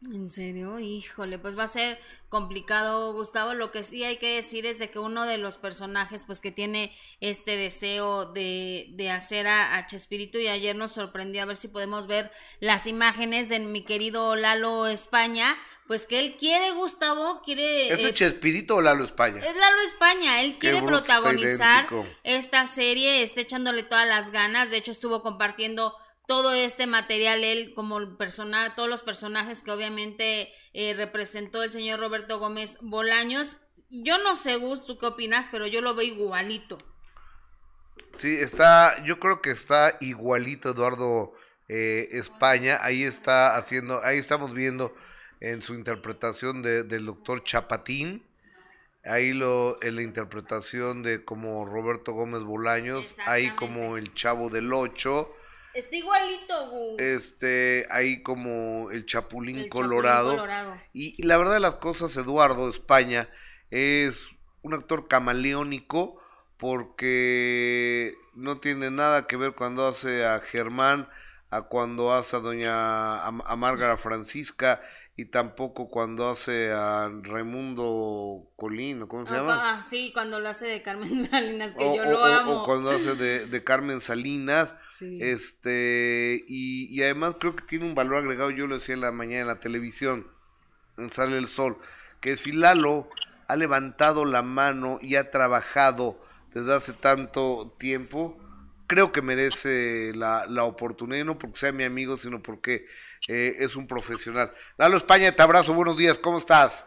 En 0.00 0.30
serio, 0.30 0.78
híjole, 0.78 1.40
pues 1.40 1.58
va 1.58 1.64
a 1.64 1.68
ser 1.68 1.98
complicado, 2.28 3.12
Gustavo. 3.12 3.54
Lo 3.54 3.72
que 3.72 3.82
sí 3.82 4.04
hay 4.04 4.18
que 4.18 4.36
decir 4.36 4.64
es 4.64 4.78
de 4.78 4.90
que 4.90 5.00
uno 5.00 5.26
de 5.26 5.38
los 5.38 5.58
personajes, 5.58 6.22
pues 6.24 6.40
que 6.40 6.52
tiene 6.52 6.96
este 7.18 7.56
deseo 7.56 8.24
de, 8.26 8.86
de 8.90 9.10
hacer 9.10 9.48
a, 9.48 9.76
a, 9.76 9.86
Chespirito 9.86 10.38
y 10.38 10.46
ayer 10.46 10.76
nos 10.76 10.92
sorprendió 10.92 11.42
a 11.42 11.46
ver 11.46 11.56
si 11.56 11.66
podemos 11.66 12.06
ver 12.06 12.30
las 12.60 12.86
imágenes 12.86 13.48
de 13.48 13.58
mi 13.58 13.82
querido 13.82 14.36
Lalo 14.36 14.86
España, 14.86 15.56
pues 15.88 16.06
que 16.06 16.20
él 16.20 16.36
quiere, 16.38 16.70
Gustavo, 16.72 17.42
quiere... 17.44 17.92
¿Es 17.92 17.98
eh, 17.98 18.14
Chespirito 18.14 18.76
o 18.76 18.80
Lalo 18.80 19.04
España? 19.04 19.38
Es 19.38 19.56
Lalo 19.56 19.80
España, 19.80 20.42
él 20.42 20.58
quiere 20.58 20.80
protagonizar 20.80 21.88
esta 22.22 22.66
serie, 22.66 23.24
está 23.24 23.40
echándole 23.40 23.82
todas 23.82 24.06
las 24.06 24.30
ganas, 24.30 24.70
de 24.70 24.76
hecho 24.76 24.92
estuvo 24.92 25.22
compartiendo 25.22 25.92
todo 26.28 26.52
este 26.52 26.86
material, 26.86 27.42
él 27.42 27.72
como 27.74 28.18
persona, 28.18 28.74
todos 28.74 28.86
los 28.86 29.02
personajes 29.02 29.62
que 29.62 29.70
obviamente 29.70 30.52
eh, 30.74 30.92
representó 30.92 31.62
el 31.62 31.72
señor 31.72 32.00
Roberto 32.00 32.38
Gómez 32.38 32.76
Bolaños. 32.82 33.56
Yo 33.88 34.18
no 34.18 34.36
sé, 34.36 34.56
Gus, 34.56 34.84
tú 34.84 34.98
qué 34.98 35.06
opinas, 35.06 35.48
pero 35.50 35.66
yo 35.66 35.80
lo 35.80 35.94
veo 35.94 36.06
igualito. 36.06 36.76
Sí, 38.18 38.36
está, 38.36 39.02
yo 39.04 39.18
creo 39.18 39.40
que 39.40 39.50
está 39.50 39.96
igualito 40.02 40.68
Eduardo 40.68 41.32
eh, 41.66 42.10
España, 42.12 42.78
ahí 42.82 43.04
está 43.04 43.56
haciendo, 43.56 44.04
ahí 44.04 44.18
estamos 44.18 44.52
viendo 44.52 44.94
en 45.40 45.62
su 45.62 45.72
interpretación 45.74 46.60
de, 46.60 46.82
del 46.82 47.06
doctor 47.06 47.42
Chapatín, 47.42 48.22
ahí 49.02 49.32
lo, 49.32 49.82
en 49.82 49.96
la 49.96 50.02
interpretación 50.02 51.02
de 51.02 51.24
como 51.24 51.64
Roberto 51.64 52.12
Gómez 52.12 52.42
Bolaños, 52.42 53.06
ahí 53.24 53.48
como 53.52 53.96
el 53.96 54.12
Chavo 54.12 54.50
del 54.50 54.70
Ocho, 54.74 55.34
Está 55.78 55.94
igualito, 55.94 56.70
Gus. 56.70 57.00
Este, 57.00 57.86
ahí 57.88 58.20
como 58.24 58.90
el 58.90 59.06
Chapulín, 59.06 59.68
Colorado. 59.68 60.44
Y, 60.92 61.22
la 61.22 61.38
verdad 61.38 61.52
de 61.52 61.60
las 61.60 61.76
cosas, 61.76 62.16
Eduardo 62.16 62.68
España 62.68 63.28
es 63.70 64.26
un 64.62 64.74
actor 64.74 65.06
camaleónico 65.06 66.20
porque 66.56 68.16
no 68.34 68.58
tiene 68.58 68.90
nada 68.90 69.28
que 69.28 69.36
ver 69.36 69.52
cuando 69.52 69.86
hace 69.86 70.26
a 70.26 70.40
Germán, 70.40 71.08
a 71.48 71.62
cuando 71.62 72.12
hace 72.12 72.34
a 72.34 72.40
doña 72.40 73.24
a, 73.24 73.30
Márgara 73.30 73.96
Francisca 73.98 74.82
y 75.18 75.24
tampoco 75.24 75.88
cuando 75.88 76.30
hace 76.30 76.70
a 76.70 77.10
Raimundo 77.22 78.52
Colín, 78.54 79.04
¿cómo 79.08 79.26
se 79.26 79.34
llama? 79.34 79.78
Ah, 79.78 79.82
sí, 79.82 80.12
cuando 80.14 80.38
lo 80.38 80.48
hace 80.48 80.66
de 80.66 80.80
Carmen 80.80 81.26
Salinas, 81.30 81.74
que 81.74 81.96
yo 81.96 82.04
lo 82.04 82.24
amo. 82.24 82.62
O 82.62 82.64
cuando 82.64 82.92
hace 82.92 83.16
de, 83.16 83.64
Carmen 83.64 84.00
Salinas. 84.00 84.76
Este, 85.00 86.44
y, 86.46 86.86
y, 86.96 87.02
además 87.02 87.34
creo 87.40 87.56
que 87.56 87.64
tiene 87.64 87.84
un 87.86 87.96
valor 87.96 88.18
agregado, 88.18 88.52
yo 88.52 88.68
lo 88.68 88.78
decía 88.78 88.94
en 88.94 89.00
la 89.00 89.10
mañana 89.10 89.40
en 89.40 89.46
la 89.48 89.58
televisión, 89.58 90.28
en 90.98 91.10
Sale 91.10 91.36
el 91.36 91.48
Sol, 91.48 91.78
que 92.20 92.36
si 92.36 92.52
Lalo 92.52 93.10
ha 93.48 93.56
levantado 93.56 94.24
la 94.24 94.42
mano 94.42 95.00
y 95.02 95.16
ha 95.16 95.32
trabajado 95.32 96.22
desde 96.54 96.76
hace 96.76 96.92
tanto 96.92 97.74
tiempo, 97.80 98.38
creo 98.86 99.10
que 99.10 99.20
merece 99.20 100.12
la, 100.14 100.46
la 100.46 100.62
oportunidad, 100.62 101.24
no 101.24 101.40
porque 101.40 101.58
sea 101.58 101.72
mi 101.72 101.82
amigo, 101.82 102.18
sino 102.18 102.40
porque 102.40 102.86
eh, 103.26 103.56
es 103.58 103.76
un 103.76 103.86
profesional. 103.86 104.52
Lalo 104.76 104.96
España, 104.96 105.34
te 105.34 105.42
abrazo, 105.42 105.74
buenos 105.74 105.96
días, 105.96 106.18
¿cómo 106.18 106.38
estás? 106.38 106.84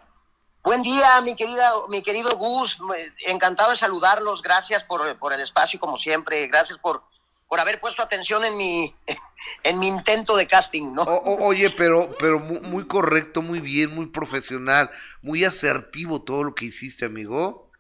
Buen 0.64 0.84
día, 0.84 1.20
mi 1.22 1.36
querida, 1.36 1.74
mi 1.90 2.04
querido 2.04 2.30
Gus, 2.38 2.78
encantado 3.26 3.72
de 3.72 3.78
saludarlos, 3.78 4.44
gracias 4.44 4.84
por, 4.84 5.18
por 5.18 5.34
el 5.34 5.42
espacio 5.42 5.80
como 5.80 5.98
siempre, 5.98 6.48
gracias 6.48 6.78
por, 6.78 7.04
por 7.48 7.60
haber 7.60 7.80
puesto 7.80 8.04
atención 8.04 8.46
en 8.46 8.56
mi, 8.56 8.96
en 9.64 9.80
mi 9.80 9.88
intento 9.88 10.38
de 10.38 10.48
casting, 10.48 10.94
¿no? 10.94 11.02
oye, 11.04 11.72
pero, 11.72 12.10
pero 12.20 12.40
muy, 12.40 12.86
correcto, 12.86 13.42
muy 13.42 13.60
bien, 13.60 13.96
muy 13.96 14.06
profesional, 14.06 14.92
muy 15.22 15.44
asertivo 15.44 16.22
todo 16.22 16.44
lo 16.44 16.54
que 16.54 16.66
hiciste, 16.66 17.06
amigo. 17.06 17.72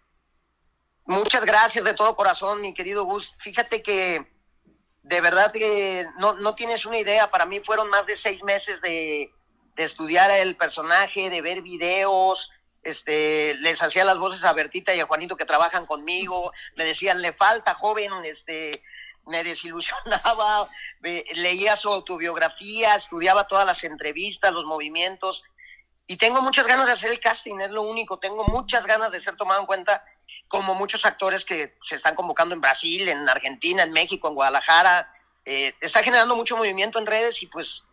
Muchas 1.05 1.45
gracias 1.45 1.85
de 1.85 1.93
todo 1.93 2.15
corazón, 2.15 2.61
mi 2.61 2.73
querido 2.73 3.05
Gus. 3.05 3.33
Fíjate 3.39 3.83
que 3.83 4.30
de 5.03 5.21
verdad 5.21 5.51
que 5.51 6.07
no, 6.19 6.33
no 6.33 6.55
tienes 6.55 6.85
una 6.85 6.99
idea. 6.99 7.31
Para 7.31 7.45
mí 7.45 7.59
fueron 7.59 7.89
más 7.89 8.05
de 8.05 8.15
seis 8.15 8.43
meses 8.43 8.81
de, 8.81 9.31
de 9.75 9.83
estudiar 9.83 10.31
el 10.31 10.55
personaje, 10.55 11.29
de 11.29 11.41
ver 11.41 11.61
videos, 11.61 12.49
este, 12.83 13.55
les 13.55 13.81
hacía 13.81 14.05
las 14.05 14.17
voces 14.17 14.43
a 14.43 14.53
Bertita 14.53 14.93
y 14.93 14.99
a 14.99 15.05
Juanito 15.05 15.37
que 15.37 15.45
trabajan 15.45 15.85
conmigo, 15.85 16.51
me 16.75 16.85
decían, 16.85 17.21
le 17.21 17.33
falta 17.33 17.75
joven, 17.75 18.11
este, 18.25 18.83
me 19.27 19.43
desilusionaba, 19.43 20.69
leía 21.33 21.75
su 21.75 21.89
autobiografía, 21.89 22.95
estudiaba 22.95 23.47
todas 23.47 23.65
las 23.65 23.83
entrevistas, 23.83 24.51
los 24.51 24.65
movimientos, 24.65 25.43
y 26.07 26.17
tengo 26.17 26.41
muchas 26.41 26.67
ganas 26.67 26.87
de 26.87 26.93
hacer 26.93 27.11
el 27.11 27.19
casting, 27.19 27.59
es 27.59 27.71
lo 27.71 27.83
único, 27.83 28.19
tengo 28.19 28.43
muchas 28.45 28.85
ganas 28.85 29.11
de 29.11 29.19
ser 29.19 29.37
tomado 29.37 29.61
en 29.61 29.67
cuenta 29.67 30.03
como 30.51 30.75
muchos 30.75 31.05
actores 31.05 31.45
que 31.45 31.77
se 31.81 31.95
están 31.95 32.13
convocando 32.13 32.53
en 32.53 32.59
Brasil, 32.59 33.07
en 33.07 33.27
Argentina, 33.29 33.83
en 33.83 33.93
México, 33.93 34.27
en 34.27 34.35
Guadalajara, 34.35 35.09
eh, 35.45 35.73
está 35.79 36.03
generando 36.03 36.35
mucho 36.35 36.57
movimiento 36.57 36.99
en 36.99 37.05
redes 37.05 37.41
y 37.41 37.47
pues 37.47 37.85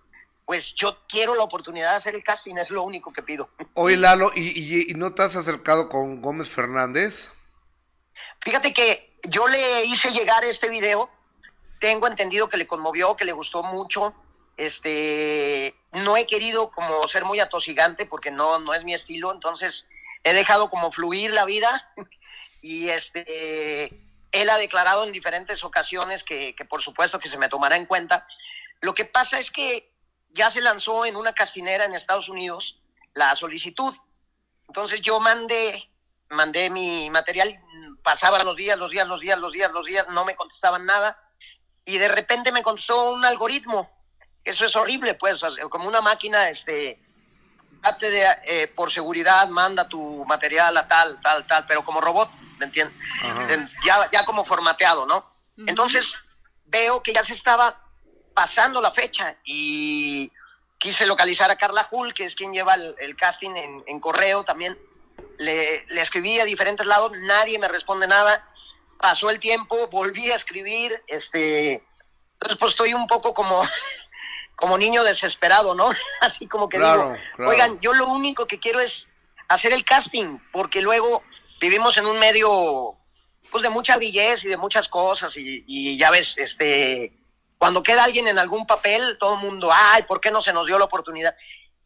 pues 0.45 0.75
yo 0.75 0.97
quiero 1.07 1.35
la 1.35 1.43
oportunidad 1.43 1.91
de 1.91 1.97
hacer 1.97 2.15
el 2.15 2.25
casting, 2.25 2.57
es 2.57 2.71
lo 2.71 2.83
único 2.83 3.13
que 3.13 3.23
pido. 3.23 3.51
Oye, 3.75 3.99
Lalo, 3.99 4.33
¿y, 4.35 4.93
no 4.97 5.15
te 5.15 5.23
has 5.23 5.37
acercado 5.37 5.91
con 5.91 6.23
Gómez 6.23 6.49
Fernández? 6.49 7.31
Fíjate 8.41 8.73
que 8.73 9.19
yo 9.25 9.47
le 9.47 9.85
hice 9.85 10.11
llegar 10.11 10.45
este 10.45 10.71
video, 10.71 11.11
tengo 11.81 12.07
entendido 12.07 12.49
que 12.49 12.57
le 12.57 12.67
conmovió, 12.67 13.15
que 13.15 13.27
le 13.27 13.33
gustó 13.33 13.63
mucho. 13.63 14.15
Este, 14.57 15.75
no 15.93 16.17
he 16.17 16.27
querido 16.27 16.71
como 16.71 17.03
ser 17.09 17.27
muy 17.27 17.41
atosigante 17.41 18.07
porque 18.07 18.31
no, 18.31 18.59
no 18.59 18.73
es 18.73 18.85
mi 18.85 18.95
estilo, 18.95 19.35
entonces 19.35 19.87
he 20.25 20.33
dejado 20.33 20.71
como 20.71 20.91
fluir 20.93 21.31
la 21.31 21.45
vida 21.45 21.93
y 22.61 22.89
este, 22.89 23.93
él 24.33 24.51
ha 24.51 24.59
declarado 24.59 25.05
en 25.05 25.13
diferentes 25.13 25.65
ocasiones 25.65 26.25
que, 26.25 26.55
por 26.69 26.83
supuesto 26.83 27.19
que 27.19 27.29
se 27.29 27.39
me 27.39 27.49
tomará 27.49 27.77
en 27.77 27.87
cuenta. 27.87 28.27
Lo 28.81 28.95
que 28.95 29.05
pasa 29.05 29.39
es 29.39 29.51
que 29.51 29.93
ya 30.31 30.51
se 30.51 30.61
lanzó 30.61 31.05
en 31.05 31.17
una 31.17 31.33
castinera 31.33 31.85
en 31.85 31.95
Estados 31.95 32.29
Unidos 32.29 32.79
la 33.15 33.35
solicitud. 33.37 33.95
Entonces 34.69 35.01
yo 35.01 35.19
mandé, 35.19 35.89
mandé 36.29 36.71
mi 36.71 37.09
material, 37.11 37.59
pasaban 38.03 38.45
los 38.45 38.57
días, 38.57 38.79
los 38.79 38.91
días, 38.91 39.09
los 39.09 39.21
días, 39.21 39.39
los 39.39 39.53
días, 39.53 39.73
los 39.73 39.87
días, 39.87 40.07
no 40.11 40.25
me 40.25 40.37
contestaban 40.37 40.85
nada. 40.85 41.19
Y 41.85 41.97
de 41.99 42.09
repente 42.09 42.53
me 42.53 42.63
contestó 42.63 43.11
un 43.13 43.25
algoritmo. 43.25 43.91
Eso 44.45 44.67
es 44.67 44.77
horrible, 44.77 45.15
pues, 45.15 45.43
como 45.71 45.89
una 45.89 46.01
máquina, 46.01 46.49
este, 46.49 47.01
de, 48.01 48.37
eh, 48.45 48.69
por 48.69 48.91
seguridad, 48.91 49.49
manda 49.49 49.89
tu 49.89 50.25
material 50.27 50.77
a 50.77 50.87
tal, 50.87 51.21
tal, 51.23 51.47
tal, 51.47 51.67
pero 51.67 51.85
como 51.85 52.01
robot, 52.01 52.31
¿me 52.59 52.67
entiendes? 52.67 52.97
Ya, 53.85 54.09
ya 54.13 54.25
como 54.25 54.45
formateado, 54.45 55.07
¿no? 55.07 55.25
Entonces 55.67 56.15
veo 56.67 57.03
que 57.03 57.13
ya 57.13 57.25
se 57.25 57.35
estaba 57.35 57.83
pasando 58.35 58.81
la 58.81 58.93
fecha 58.93 59.37
y 59.45 60.31
quise 60.79 61.07
localizar 61.07 61.51
a 61.51 61.57
Carla 61.57 61.89
Hull, 61.91 62.15
que 62.15 62.25
es 62.25 62.35
quien 62.35 62.53
lleva 62.53 62.75
el, 62.75 63.17
casting 63.17 63.51
en, 63.57 64.01
correo 64.01 64.45
también. 64.45 64.79
Le, 65.39 65.85
escribí 66.01 66.39
a 66.39 66.45
diferentes 66.45 66.87
lados, 66.87 67.13
nadie 67.19 67.59
me 67.59 67.69
responde 67.69 68.07
nada. 68.07 68.49
Pasó 69.01 69.31
el 69.31 69.41
tiempo, 69.41 69.89
volví 69.89 70.31
a 70.31 70.37
escribir, 70.37 71.03
este, 71.07 71.83
entonces 72.35 72.59
pues 72.59 72.73
estoy 72.73 72.95
un 72.95 73.07
poco 73.07 73.35
como, 73.35 73.63
como 74.57 74.79
niño 74.79 75.03
desesperado, 75.05 75.75
¿no? 75.75 75.91
Así 76.21 76.47
como 76.47 76.69
que 76.69 76.79
digo, 76.79 77.17
oigan, 77.39 77.81
yo 77.81 77.93
lo 77.95 78.07
único 78.07 78.47
que 78.47 78.61
quiero 78.61 78.81
es 78.81 79.07
hacer 79.49 79.73
el 79.73 79.85
casting, 79.85 80.39
porque 80.53 80.83
luego 80.83 81.23
vivimos 81.61 81.97
en 81.97 82.07
un 82.07 82.19
medio 82.19 82.97
pues 83.51 83.63
de 83.63 83.71
mucha 83.71 83.97
belleza 83.97 84.47
y 84.47 84.51
de 84.51 84.57
muchas 84.57 84.89
cosas 84.89 85.37
y, 85.37 85.65
y 85.67 85.97
ya 85.97 86.11
ves, 86.11 86.37
este, 86.37 87.19
cuando 87.59 87.83
queda 87.83 88.05
alguien 88.05 88.29
en 88.29 88.39
algún 88.39 88.67
papel, 88.67 89.19
todo 89.19 89.35
el 89.35 89.41
mundo, 89.41 89.71
ay, 89.73 90.05
¿por 90.05 90.21
qué 90.21 90.31
no 90.31 90.41
se 90.41 90.53
nos 90.53 90.67
dio 90.67 90.79
la 90.79 90.85
oportunidad? 90.85 91.37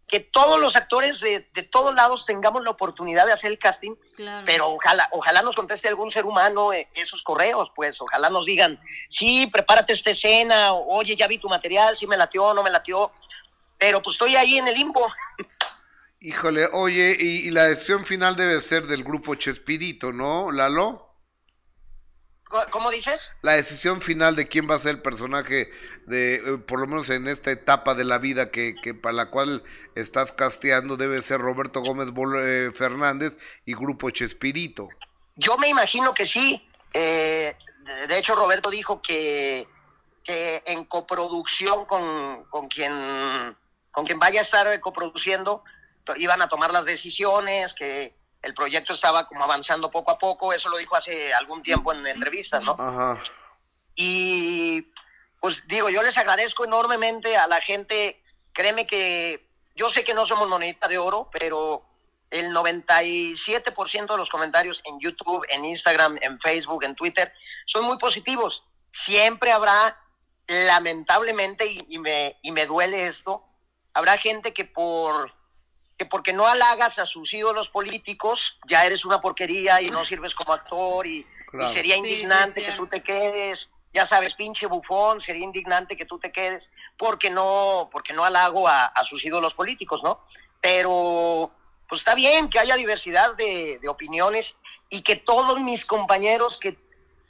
Que 0.07 0.21
todos 0.21 0.61
los 0.61 0.77
actores 0.77 1.21
de, 1.21 1.41
todos 1.71 1.95
lados 1.95 2.27
tengamos 2.27 2.63
la 2.63 2.71
oportunidad 2.71 3.25
de 3.25 3.33
hacer 3.33 3.51
el 3.51 3.59
casting, 3.59 3.95
pero 4.45 4.69
ojalá, 4.69 5.09
ojalá 5.13 5.41
nos 5.41 5.57
conteste 5.57 5.89
algún 5.89 6.11
ser 6.11 6.27
humano 6.27 6.75
eh, 6.75 6.89
esos 6.95 7.23
correos, 7.23 7.71
pues 7.75 7.99
ojalá 8.03 8.29
nos 8.29 8.45
digan, 8.45 8.79
sí, 9.09 9.47
prepárate 9.47 9.95
esta 9.95 10.11
escena, 10.11 10.75
oye, 10.75 11.17
ya 11.17 11.27
vi 11.27 11.39
tu 11.39 11.49
material, 11.49 11.97
sí 11.97 12.07
me 12.07 12.19
latió, 12.19 12.53
no 12.53 12.63
me 12.63 12.71
latió, 12.71 13.11
pero 13.79 14.03
pues 14.03 14.15
estoy 14.15 14.37
ahí 14.37 14.59
en 14.59 14.69
el 14.69 14.75
limbo. 14.75 15.11
Híjole, 16.25 16.69
oye, 16.73 17.17
y, 17.19 17.49
y 17.49 17.51
la 17.51 17.65
decisión 17.65 18.07
final 18.07 18.37
debe 18.37 18.61
ser 18.61 18.87
del 18.87 19.03
grupo 19.03 19.35
Chespirito, 19.35 20.13
¿no, 20.13 20.53
Lalo? 20.53 21.13
¿Cómo 22.71 22.93
dices? 22.93 23.33
La 23.41 23.55
decisión 23.55 24.01
final 24.01 24.37
de 24.37 24.47
quién 24.47 24.71
va 24.71 24.77
a 24.77 24.79
ser 24.79 24.93
el 24.93 25.03
personaje 25.03 25.69
de, 26.07 26.35
eh, 26.35 26.59
por 26.59 26.79
lo 26.79 26.87
menos 26.87 27.11
en 27.11 27.27
esta 27.27 27.51
etapa 27.51 27.95
de 27.95 28.05
la 28.05 28.19
vida 28.19 28.53
que, 28.53 28.77
que 28.83 28.95
para 28.95 29.15
la 29.15 29.31
cual 29.31 29.65
estás 29.97 30.31
casteando, 30.31 30.97
debe 30.97 31.23
ser 31.23 31.41
Roberto 31.41 31.81
Gómez 31.81 32.09
eh, 32.37 32.71
Fernández 32.73 33.37
y 33.65 33.75
Grupo 33.75 34.11
Chespirito. 34.11 34.91
Yo 35.35 35.59
me 35.59 35.69
imagino 35.69 36.15
que 36.15 36.27
sí. 36.27 36.69
Eh, 36.93 37.57
de 38.07 38.19
hecho, 38.19 38.37
Roberto 38.37 38.71
dijo 38.71 39.03
que, 39.03 39.67
que 40.23 40.63
en 40.67 40.85
coproducción 40.85 41.87
con, 41.87 42.45
con, 42.45 42.69
quien, 42.69 43.57
con 43.91 44.07
quien 44.07 44.21
vaya 44.21 44.39
a 44.39 44.43
estar 44.43 44.79
coproduciendo, 44.81 45.65
iban 46.17 46.43
a 46.43 46.49
tomar 46.49 46.73
las 46.73 46.85
decisiones, 46.85 47.75
que 47.75 48.15
el 48.43 48.55
proyecto 48.55 48.93
estaba 48.93 49.27
como 49.27 49.45
avanzando 49.45 49.91
poco 49.91 50.11
a 50.11 50.19
poco, 50.19 50.53
eso 50.53 50.69
lo 50.69 50.79
dijo 50.79 50.97
hace 50.97 51.33
algún 51.33 51.63
tiempo 51.63 51.93
en 51.93 52.07
entrevistas, 52.07 52.63
¿no? 52.65 52.77
Ajá. 52.79 53.23
Y 53.95 54.89
pues 55.41 55.63
digo, 55.67 55.91
yo 55.91 56.03
les 56.03 56.17
agradezco 56.19 56.65
enormemente 56.65 57.37
a 57.37 57.47
la 57.47 57.61
gente, 57.61 58.23
créeme 58.53 58.87
que 58.87 59.49
yo 59.75 59.91
sé 59.91 60.05
que 60.05 60.15
no 60.15 60.27
somos 60.27 60.49
monedita 60.49 60.89
de 60.89 60.99
oro, 60.99 61.31
pero 61.33 61.85
el 62.31 62.51
97% 62.55 64.11
de 64.11 64.17
los 64.17 64.31
comentarios 64.31 64.81
en 64.85 64.99
YouTube, 64.99 65.45
en 65.51 65.65
Instagram, 65.65 66.19
en 66.21 66.41
Facebook, 66.41 66.85
en 66.85 66.95
Twitter, 66.95 67.33
son 67.67 67.85
muy 67.85 67.99
positivos. 67.99 68.65
Siempre 68.93 69.53
habrá, 69.53 69.99
lamentablemente, 70.47 71.67
y, 71.67 71.99
me, 71.99 72.39
y 72.43 72.53
me 72.53 72.67
duele 72.67 73.07
esto, 73.07 73.45
habrá 73.93 74.19
gente 74.19 74.55
que 74.55 74.65
por 74.65 75.33
porque 76.11 76.33
no 76.33 76.47
halagas 76.47 76.99
a 76.99 77.07
sus 77.07 77.33
ídolos 77.33 77.69
políticos, 77.69 78.59
ya 78.69 78.85
eres 78.85 79.05
una 79.05 79.21
porquería 79.21 79.81
y 79.81 79.89
no 79.89 80.05
sirves 80.05 80.35
como 80.35 80.53
actor 80.53 81.07
y, 81.07 81.27
sería 81.73 81.97
indignante 81.97 82.65
que 82.65 82.73
tú 82.73 82.87
te 82.87 83.03
quedes, 83.03 83.71
ya 83.93 84.07
sabes, 84.07 84.35
pinche 84.35 84.67
bufón, 84.67 85.21
sería 85.21 85.45
indignante 85.45 85.97
que 85.97 86.07
tú 86.07 86.19
te 86.19 86.33
quedes 86.33 86.71
porque 86.97 87.29
no, 87.29 87.91
porque 87.93 88.15
no 88.15 88.25
halago 88.25 88.67
a, 88.67 88.93
sus 89.05 89.25
ídolos 89.25 89.53
políticos, 89.55 90.03
¿no? 90.03 90.21
Pero 90.61 91.51
pues 91.89 92.01
está 92.01 92.15
bien 92.15 92.49
que 92.49 92.59
haya 92.59 92.77
diversidad 92.77 93.35
de, 93.35 93.79
opiniones 93.87 94.57
y 94.89 95.03
que 95.03 95.17
todos 95.17 95.61
mis 95.61 95.85
compañeros 95.85 96.59
que, 96.59 96.79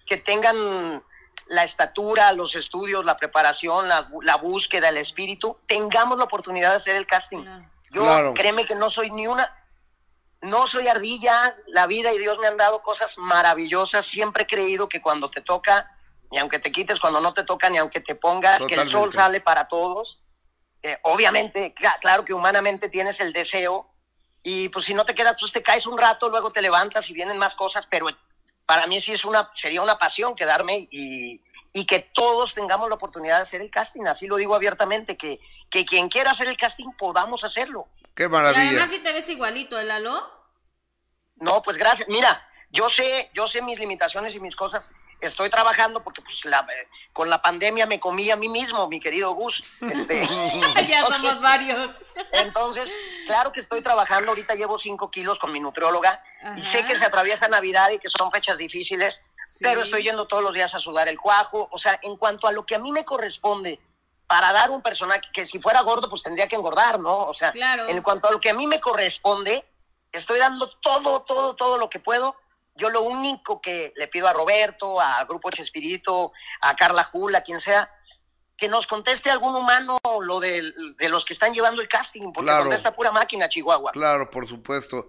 que 0.06 0.18
tengan 0.18 1.02
la 1.46 1.64
estatura, 1.64 2.32
los 2.32 2.54
estudios, 2.54 3.04
la 3.04 3.16
preparación, 3.16 3.88
la, 3.88 4.36
búsqueda, 4.36 4.88
el 4.88 4.98
espíritu, 4.98 5.56
tengamos 5.66 6.16
la 6.16 6.24
oportunidad 6.24 6.70
de 6.70 6.76
hacer 6.76 6.96
el 6.96 7.06
casting. 7.06 7.44
Yo 7.92 8.32
créeme 8.34 8.66
que 8.66 8.74
no 8.74 8.90
soy 8.90 9.10
ni 9.10 9.26
una, 9.26 9.54
no 10.40 10.66
soy 10.66 10.88
ardilla, 10.88 11.56
la 11.68 11.86
vida 11.86 12.12
y 12.12 12.18
Dios 12.18 12.38
me 12.38 12.48
han 12.48 12.56
dado 12.56 12.82
cosas 12.82 13.16
maravillosas, 13.18 14.06
siempre 14.06 14.44
he 14.44 14.46
creído 14.46 14.88
que 14.88 15.00
cuando 15.00 15.30
te 15.30 15.40
toca, 15.40 15.96
ni 16.30 16.38
aunque 16.38 16.58
te 16.58 16.72
quites, 16.72 16.98
cuando 16.98 17.20
no 17.20 17.34
te 17.34 17.44
toca, 17.44 17.70
ni 17.70 17.78
aunque 17.78 18.00
te 18.00 18.14
pongas, 18.14 18.64
que 18.64 18.74
el 18.74 18.86
sol 18.86 19.12
sale 19.12 19.40
para 19.40 19.68
todos. 19.68 20.20
Eh, 20.82 20.98
obviamente, 21.02 21.74
claro 22.00 22.24
que 22.24 22.34
humanamente 22.34 22.88
tienes 22.88 23.20
el 23.20 23.32
deseo 23.32 23.88
y 24.42 24.68
pues 24.70 24.86
si 24.86 24.94
no 24.94 25.04
te 25.04 25.14
quedas, 25.14 25.36
pues 25.38 25.52
te 25.52 25.62
caes 25.62 25.86
un 25.86 25.96
rato, 25.96 26.28
luego 26.28 26.50
te 26.50 26.62
levantas 26.62 27.08
y 27.08 27.12
vienen 27.12 27.38
más 27.38 27.54
cosas, 27.54 27.86
pero 27.88 28.06
para 28.66 28.86
mí 28.86 29.00
sí 29.00 29.12
es 29.12 29.24
una, 29.24 29.50
sería 29.54 29.82
una 29.82 29.98
pasión 29.98 30.34
quedarme 30.34 30.88
y, 30.90 31.40
y 31.72 31.86
que 31.86 32.00
todos 32.00 32.54
tengamos 32.54 32.88
la 32.88 32.96
oportunidad 32.96 33.36
de 33.36 33.42
hacer 33.42 33.60
el 33.62 33.70
casting. 33.70 34.06
Así 34.06 34.26
lo 34.26 34.36
digo 34.36 34.54
abiertamente, 34.54 35.16
que, 35.16 35.40
que 35.70 35.84
quien 35.84 36.08
quiera 36.08 36.32
hacer 36.32 36.48
el 36.48 36.56
casting 36.56 36.90
podamos 36.98 37.44
hacerlo. 37.44 37.88
Qué 38.14 38.28
maravilla. 38.28 38.64
Y 38.64 38.68
además 38.68 38.90
si 38.90 38.98
te 38.98 39.12
ves 39.12 39.28
igualito, 39.30 39.78
¿el 39.78 39.88
Lalo? 39.88 40.30
No, 41.36 41.62
pues 41.62 41.78
gracias. 41.78 42.08
Mira, 42.08 42.46
yo 42.70 42.90
sé, 42.90 43.30
yo 43.34 43.48
sé 43.48 43.62
mis 43.62 43.78
limitaciones 43.78 44.34
y 44.34 44.40
mis 44.40 44.54
cosas. 44.54 44.92
Estoy 45.20 45.50
trabajando 45.50 46.02
porque 46.02 46.20
pues 46.20 46.44
la, 46.44 46.66
con 47.12 47.30
la 47.30 47.40
pandemia 47.40 47.86
me 47.86 48.00
comí 48.00 48.28
a 48.32 48.36
mí 48.36 48.48
mismo, 48.48 48.88
mi 48.88 48.98
querido 48.98 49.32
Gus. 49.34 49.62
Este, 49.80 50.20
ya 50.88 51.04
somos 51.06 51.40
varios. 51.40 51.92
entonces, 52.32 52.92
claro 53.26 53.52
que 53.52 53.60
estoy 53.60 53.82
trabajando. 53.82 54.30
Ahorita 54.30 54.56
llevo 54.56 54.78
cinco 54.78 55.10
kilos 55.10 55.38
con 55.38 55.52
mi 55.52 55.60
nutrióloga 55.60 56.22
y 56.56 56.60
sé 56.60 56.84
que 56.84 56.96
se 56.96 57.04
atraviesa 57.04 57.48
Navidad 57.48 57.90
y 57.90 57.98
que 57.98 58.08
son 58.08 58.32
fechas 58.32 58.58
difíciles 58.58 59.22
pero 59.60 59.82
estoy 59.82 60.02
yendo 60.02 60.26
todos 60.26 60.42
los 60.42 60.52
días 60.54 60.74
a 60.74 60.80
sudar 60.80 61.08
el 61.08 61.18
cuajo. 61.18 61.68
O 61.70 61.78
sea, 61.78 61.98
en 62.02 62.16
cuanto 62.16 62.46
a 62.46 62.52
lo 62.52 62.64
que 62.66 62.74
a 62.74 62.78
mí 62.78 62.92
me 62.92 63.04
corresponde 63.04 63.80
para 64.26 64.52
dar 64.52 64.70
un 64.70 64.82
personaje 64.82 65.22
que 65.32 65.44
si 65.44 65.60
fuera 65.60 65.82
gordo, 65.82 66.08
pues 66.08 66.22
tendría 66.22 66.48
que 66.48 66.56
engordar, 66.56 66.98
¿no? 67.00 67.24
O 67.24 67.32
sea, 67.32 67.52
en 67.54 68.02
cuanto 68.02 68.28
a 68.28 68.32
lo 68.32 68.40
que 68.40 68.50
a 68.50 68.54
mí 68.54 68.66
me 68.66 68.80
corresponde, 68.80 69.64
estoy 70.10 70.38
dando 70.38 70.70
todo, 70.80 71.22
todo, 71.22 71.54
todo 71.54 71.78
lo 71.78 71.90
que 71.90 72.00
puedo 72.00 72.36
yo 72.74 72.90
lo 72.90 73.02
único 73.02 73.60
que 73.60 73.92
le 73.96 74.08
pido 74.08 74.28
a 74.28 74.32
Roberto, 74.32 75.00
a 75.00 75.24
Grupo 75.24 75.50
Chespirito, 75.50 76.32
a 76.60 76.74
Carla 76.74 77.04
Jula, 77.04 77.38
a 77.38 77.42
quien 77.42 77.60
sea, 77.60 77.90
que 78.56 78.68
nos 78.68 78.86
conteste 78.86 79.30
algún 79.30 79.54
humano 79.54 79.98
lo 80.22 80.40
de, 80.40 80.72
de 80.96 81.08
los 81.08 81.24
que 81.24 81.32
están 81.32 81.52
llevando 81.52 81.82
el 81.82 81.88
casting, 81.88 82.32
porque 82.32 82.46
Claro. 82.48 82.62
contesta 82.64 82.94
pura 82.94 83.10
máquina, 83.10 83.48
Chihuahua. 83.48 83.92
Claro, 83.92 84.30
por 84.30 84.46
supuesto. 84.46 85.08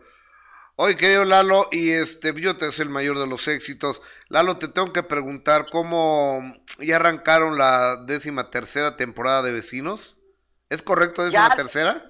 Oye, 0.76 0.98
querido 0.98 1.24
Lalo, 1.24 1.68
y 1.72 1.92
este, 1.92 2.34
yo 2.40 2.58
te 2.58 2.66
deseo 2.66 2.84
el 2.84 2.90
mayor 2.90 3.20
de 3.20 3.28
los 3.28 3.48
éxitos. 3.48 4.02
Lalo, 4.30 4.58
te 4.58 4.68
tengo 4.68 4.92
que 4.92 5.04
preguntar 5.04 5.68
cómo 5.72 6.42
ya 6.80 6.96
arrancaron 6.96 7.58
la 7.58 7.98
décima 7.98 8.50
tercera 8.50 8.98
temporada 8.98 9.44
de 9.44 9.52
Vecinos. 9.52 10.18
¿Es 10.70 10.82
correcto 10.82 11.24
décima 11.24 11.50
Ya. 11.50 11.56
tercera? 11.56 12.06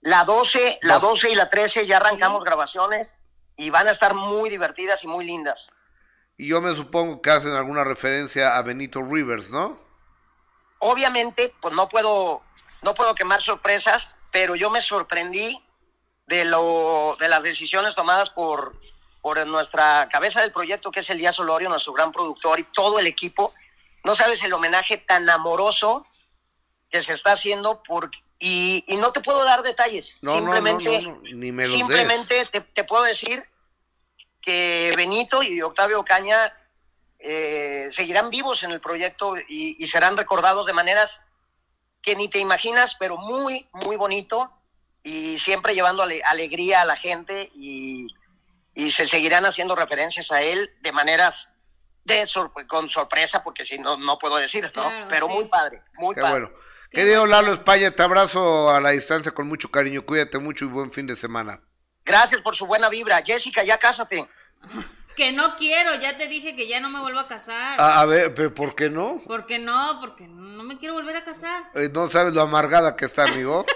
La 0.00 0.24
12, 0.24 0.80
la 0.82 0.94
Dos. 0.94 1.02
12 1.22 1.30
y 1.30 1.34
la 1.36 1.48
13 1.50 1.86
ya 1.86 1.98
arrancamos 1.98 2.42
Sí. 2.42 2.46
grabaciones 2.46 3.14
y 3.56 3.70
van 3.70 3.86
a 3.86 3.92
estar 3.92 4.14
muy 4.14 4.50
divertidas 4.50 5.04
y 5.04 5.06
muy 5.06 5.24
lindas. 5.24 5.68
Y 6.36 6.48
yo 6.48 6.60
me 6.60 6.74
supongo 6.74 7.22
que 7.22 7.30
hacen 7.30 7.54
alguna 7.54 7.84
referencia 7.84 8.56
a 8.56 8.62
Benito 8.62 9.00
Rivers, 9.02 9.52
¿no? 9.52 9.78
Obviamente, 10.80 11.54
pues 11.62 11.72
no 11.74 11.88
puedo, 11.88 12.42
no 12.82 12.94
puedo 12.94 13.14
quemar 13.14 13.40
sorpresas, 13.40 14.14
pero 14.32 14.56
yo 14.56 14.68
me 14.68 14.80
sorprendí 14.80 15.64
de 16.26 16.44
lo, 16.44 17.16
de 17.20 17.28
las 17.28 17.42
decisiones 17.42 17.94
tomadas 17.94 18.30
por, 18.30 18.80
por 19.20 19.46
nuestra 19.46 20.08
cabeza 20.10 20.40
del 20.40 20.52
proyecto, 20.52 20.90
que 20.90 21.00
es 21.00 21.10
Elías 21.10 21.38
Olorio, 21.38 21.68
nuestro 21.68 21.92
gran 21.92 22.12
productor, 22.12 22.60
y 22.60 22.64
todo 22.64 22.98
el 22.98 23.06
equipo. 23.06 23.52
No 24.04 24.14
sabes 24.14 24.42
el 24.42 24.52
homenaje 24.52 24.98
tan 24.98 25.28
amoroso 25.28 26.06
que 26.90 27.02
se 27.02 27.12
está 27.12 27.32
haciendo 27.32 27.82
por, 27.82 28.10
y, 28.38 28.84
y 28.86 28.96
no 28.96 29.12
te 29.12 29.20
puedo 29.20 29.44
dar 29.44 29.62
detalles. 29.62 30.18
No, 30.22 30.34
simplemente, 30.34 31.02
no, 31.02 31.12
no, 31.12 31.20
ni 31.22 31.52
me 31.52 31.66
los 31.66 31.76
simplemente 31.76 32.46
te, 32.46 32.60
te 32.60 32.84
puedo 32.84 33.02
decir 33.02 33.44
que 34.40 34.92
Benito 34.96 35.42
y 35.42 35.62
Octavio 35.62 36.04
Caña 36.04 36.54
eh, 37.18 37.88
seguirán 37.90 38.28
vivos 38.30 38.62
en 38.62 38.70
el 38.70 38.80
proyecto 38.80 39.36
y, 39.38 39.82
y 39.82 39.88
serán 39.88 40.16
recordados 40.16 40.66
de 40.66 40.74
maneras 40.74 41.20
que 42.02 42.14
ni 42.14 42.28
te 42.28 42.38
imaginas, 42.38 42.96
pero 42.98 43.16
muy, 43.16 43.66
muy 43.72 43.96
bonito 43.96 44.52
y 45.04 45.38
siempre 45.38 45.74
llevando 45.74 46.02
ale- 46.02 46.22
alegría 46.24 46.80
a 46.80 46.84
la 46.84 46.96
gente 46.96 47.50
y, 47.54 48.08
y 48.74 48.90
se 48.90 49.06
seguirán 49.06 49.46
haciendo 49.46 49.76
referencias 49.76 50.32
a 50.32 50.42
él 50.42 50.70
de 50.80 50.90
maneras 50.90 51.48
de 52.04 52.24
sorpre- 52.24 52.66
con 52.66 52.90
sorpresa, 52.90 53.44
porque 53.44 53.64
si 53.64 53.78
no, 53.78 53.96
no 53.98 54.18
puedo 54.18 54.36
decir, 54.36 54.64
¿no? 54.64 54.82
Claro, 54.82 55.06
pero 55.08 55.26
sí. 55.28 55.32
muy 55.34 55.44
padre, 55.44 55.82
muy 55.94 56.14
Qué 56.14 56.20
padre. 56.22 56.40
bueno. 56.46 56.56
Querido 56.90 57.26
Lalo 57.26 57.52
España, 57.52 57.90
te 57.90 58.02
abrazo 58.02 58.70
a 58.70 58.80
la 58.80 58.90
distancia 58.90 59.32
con 59.32 59.46
mucho 59.48 59.70
cariño. 59.70 60.02
Cuídate 60.06 60.38
mucho 60.38 60.64
y 60.64 60.68
buen 60.68 60.92
fin 60.92 61.06
de 61.06 61.16
semana. 61.16 61.60
Gracias 62.04 62.40
por 62.40 62.54
su 62.56 62.66
buena 62.66 62.88
vibra. 62.88 63.22
Jessica, 63.24 63.62
ya 63.62 63.78
cásate. 63.78 64.28
Que 65.16 65.30
no 65.30 65.54
quiero, 65.54 65.94
ya 66.00 66.18
te 66.18 66.26
dije 66.26 66.56
que 66.56 66.66
ya 66.66 66.80
no 66.80 66.90
me 66.90 66.98
vuelvo 66.98 67.20
a 67.20 67.28
casar. 67.28 67.80
A, 67.80 68.00
a 68.00 68.04
ver, 68.04 68.34
pero 68.34 68.52
¿por 68.52 68.74
qué 68.74 68.90
no? 68.90 69.22
¿Por 69.24 69.46
qué 69.46 69.60
no? 69.60 69.98
Porque 70.00 70.26
no 70.26 70.64
me 70.64 70.76
quiero 70.76 70.94
volver 70.94 71.14
a 71.16 71.24
casar. 71.24 71.70
Eh, 71.76 71.88
no 71.94 72.10
sabes 72.10 72.34
lo 72.34 72.42
amargada 72.42 72.96
que 72.96 73.04
está, 73.04 73.22
amigo. 73.22 73.64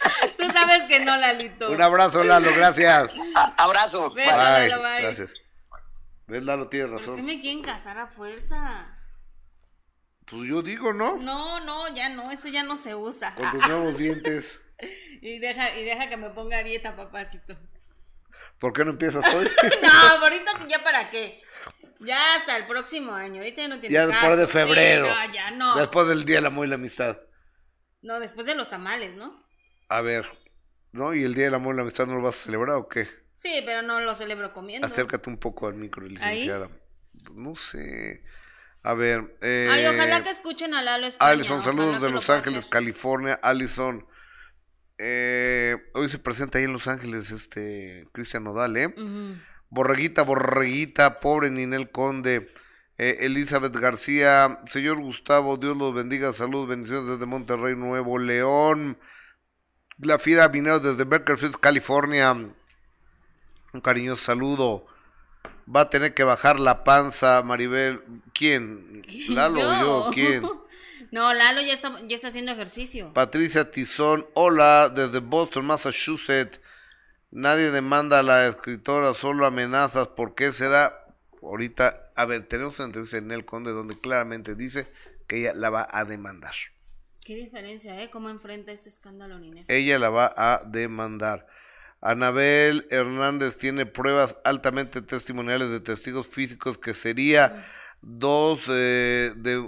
Tú 0.38 0.50
sabes 0.52 0.84
que 0.84 1.00
no, 1.00 1.16
Lalito. 1.16 1.70
Un 1.70 1.82
abrazo, 1.82 2.24
Lalo, 2.24 2.52
gracias. 2.54 3.14
A- 3.34 3.54
abrazo. 3.58 4.10
Bye. 4.10 4.24
Bye, 4.24 4.36
Lalo, 4.68 4.82
bye. 4.82 5.02
gracias. 5.02 5.32
¿Ves, 6.26 6.42
Lalo? 6.42 6.68
Tiene 6.68 6.86
¿Por 6.88 6.98
qué 7.00 7.06
razón. 7.06 7.24
me 7.26 7.40
quieren 7.40 7.62
casar 7.62 7.98
a 7.98 8.06
fuerza? 8.06 8.96
Pues 10.26 10.48
yo 10.48 10.62
digo, 10.62 10.92
¿no? 10.92 11.16
No, 11.16 11.60
no, 11.60 11.92
ya 11.94 12.08
no, 12.10 12.30
eso 12.30 12.48
ya 12.48 12.62
no 12.62 12.76
se 12.76 12.94
usa. 12.94 13.34
Con 13.34 13.50
tus 13.50 13.68
nuevos 13.68 13.96
dientes. 13.98 14.60
Y 15.22 15.38
deja, 15.38 15.76
y 15.76 15.84
deja 15.84 16.08
que 16.08 16.16
me 16.16 16.30
ponga 16.30 16.56
a 16.56 16.62
dieta, 16.62 16.96
papacito. 16.96 17.54
¿Por 18.58 18.72
qué 18.72 18.86
no 18.86 18.92
empiezas 18.92 19.22
hoy? 19.34 19.46
No, 19.82 19.90
ahorita 20.24 20.52
ya 20.68 20.82
para 20.82 21.10
qué. 21.10 21.42
Ya 21.98 22.36
hasta 22.36 22.56
el 22.56 22.66
próximo 22.66 23.12
año. 23.12 23.42
Ahorita 23.42 23.60
ya 23.60 23.68
no 23.68 23.78
tiene 23.80 23.92
ya 23.92 24.06
caso. 24.08 24.16
después 24.16 24.38
de 24.38 24.46
Sí, 24.46 24.52
febrero. 24.52 25.06
no, 25.08 25.32
ya 25.34 25.50
no. 25.50 25.74
Después 25.76 26.08
del 26.08 26.24
Día 26.24 26.36
del 26.36 26.46
Amor 26.46 26.64
y 26.66 26.70
la 26.70 26.76
Amistad. 26.76 27.18
No, 28.00 28.18
después 28.20 28.46
de 28.46 28.54
los 28.54 28.70
tamales, 28.70 29.14
¿no? 29.16 29.44
A 29.90 30.00
ver, 30.02 30.26
¿no? 30.92 31.12
¿Y 31.14 31.24
el 31.24 31.34
Día 31.34 31.46
del 31.46 31.54
Amor 31.54 31.74
y 31.74 31.76
la 31.76 31.82
Amistad 31.82 32.06
no 32.06 32.14
lo 32.14 32.22
vas 32.22 32.36
a 32.40 32.44
celebrar 32.44 32.76
o 32.76 32.88
qué? 32.88 33.08
Sí, 33.34 33.62
pero 33.66 33.82
no 33.82 34.00
lo 34.00 34.14
celebro 34.14 34.52
comiendo. 34.52 34.86
Acércate 34.86 35.28
un 35.28 35.36
poco 35.36 35.66
al 35.66 35.74
micro, 35.74 36.04
¿Ahí? 36.06 36.12
licenciada. 36.12 36.68
No 37.34 37.56
sé. 37.56 38.22
A 38.82 38.94
ver. 38.94 39.36
Eh, 39.42 39.68
Ay, 39.70 39.84
ojalá 39.86 40.22
que 40.22 40.30
escuchen 40.30 40.74
a 40.74 40.82
Lalo 40.82 41.06
España. 41.06 41.32
Alison, 41.32 41.62
saludos 41.64 42.00
de 42.00 42.08
lo 42.08 42.16
Los 42.16 42.30
Ángeles. 42.30 42.66
California. 42.66 43.38
Alison. 43.42 44.06
Eh, 44.98 45.76
hoy 45.94 46.08
se 46.08 46.18
presenta 46.18 46.58
ahí 46.58 46.64
en 46.64 46.72
Los 46.72 46.86
Ángeles 46.86 47.30
este 47.30 48.06
Cristian 48.12 48.44
Nodal, 48.44 48.76
¿eh? 48.76 48.94
Borreguita, 49.70 50.22
borreguita, 50.22 51.20
pobre 51.20 51.50
Ninel 51.50 51.90
Conde. 51.90 52.52
Eh, 52.98 53.18
Elizabeth 53.22 53.74
García, 53.74 54.60
señor 54.66 55.00
Gustavo, 55.00 55.56
Dios 55.56 55.76
los 55.76 55.94
bendiga, 55.94 56.32
saludos, 56.34 56.68
bendiciones 56.68 57.08
desde 57.08 57.24
Monterrey, 57.24 57.74
Nuevo 57.74 58.18
León. 58.18 58.98
La 60.02 60.18
Fiera 60.18 60.48
Minero 60.48 60.80
desde 60.80 61.04
Bakersfield, 61.04 61.56
California. 61.56 62.32
Un 62.32 63.80
cariñoso 63.82 64.24
saludo. 64.24 64.86
Va 65.74 65.82
a 65.82 65.90
tener 65.90 66.14
que 66.14 66.24
bajar 66.24 66.58
la 66.58 66.84
panza, 66.84 67.42
Maribel. 67.42 68.02
¿Quién? 68.32 69.02
¿Lalo 69.28 69.60
o 69.60 69.80
yo? 69.80 70.10
¿Quién? 70.12 70.42
No, 71.12 71.34
Lalo 71.34 71.60
ya 71.60 71.72
está, 71.72 71.98
ya 72.06 72.14
está 72.14 72.28
haciendo 72.28 72.52
ejercicio. 72.52 73.12
Patricia 73.12 73.72
Tizón, 73.72 74.28
hola, 74.34 74.88
desde 74.94 75.18
Boston, 75.18 75.66
Massachusetts. 75.66 76.60
Nadie 77.32 77.72
demanda 77.72 78.20
a 78.20 78.22
la 78.22 78.46
escritora, 78.46 79.12
solo 79.14 79.44
amenazas. 79.44 80.06
¿Por 80.06 80.36
qué 80.36 80.52
será? 80.52 81.04
Ahorita, 81.42 82.12
a 82.14 82.26
ver, 82.26 82.46
tenemos 82.46 82.78
una 82.78 82.86
entrevista 82.86 83.16
en 83.16 83.32
El 83.32 83.44
Conde 83.44 83.72
donde 83.72 83.98
claramente 83.98 84.54
dice 84.54 84.86
que 85.26 85.38
ella 85.38 85.52
la 85.54 85.70
va 85.70 85.88
a 85.90 86.04
demandar. 86.04 86.54
Qué 87.30 87.36
diferencia, 87.36 88.02
¿eh? 88.02 88.10
¿Cómo 88.10 88.28
enfrenta 88.28 88.72
este 88.72 88.88
escándalo, 88.88 89.38
Ninel? 89.38 89.64
Ella 89.68 90.00
la 90.00 90.10
va 90.10 90.34
a 90.36 90.64
demandar. 90.66 91.46
Anabel 92.00 92.88
Hernández 92.90 93.56
tiene 93.56 93.86
pruebas 93.86 94.36
altamente 94.42 95.00
testimoniales 95.00 95.70
de 95.70 95.78
testigos 95.78 96.26
físicos 96.26 96.76
que 96.76 96.92
sería 96.92 97.64
dos 98.02 98.62
eh, 98.68 99.32
de 99.36 99.64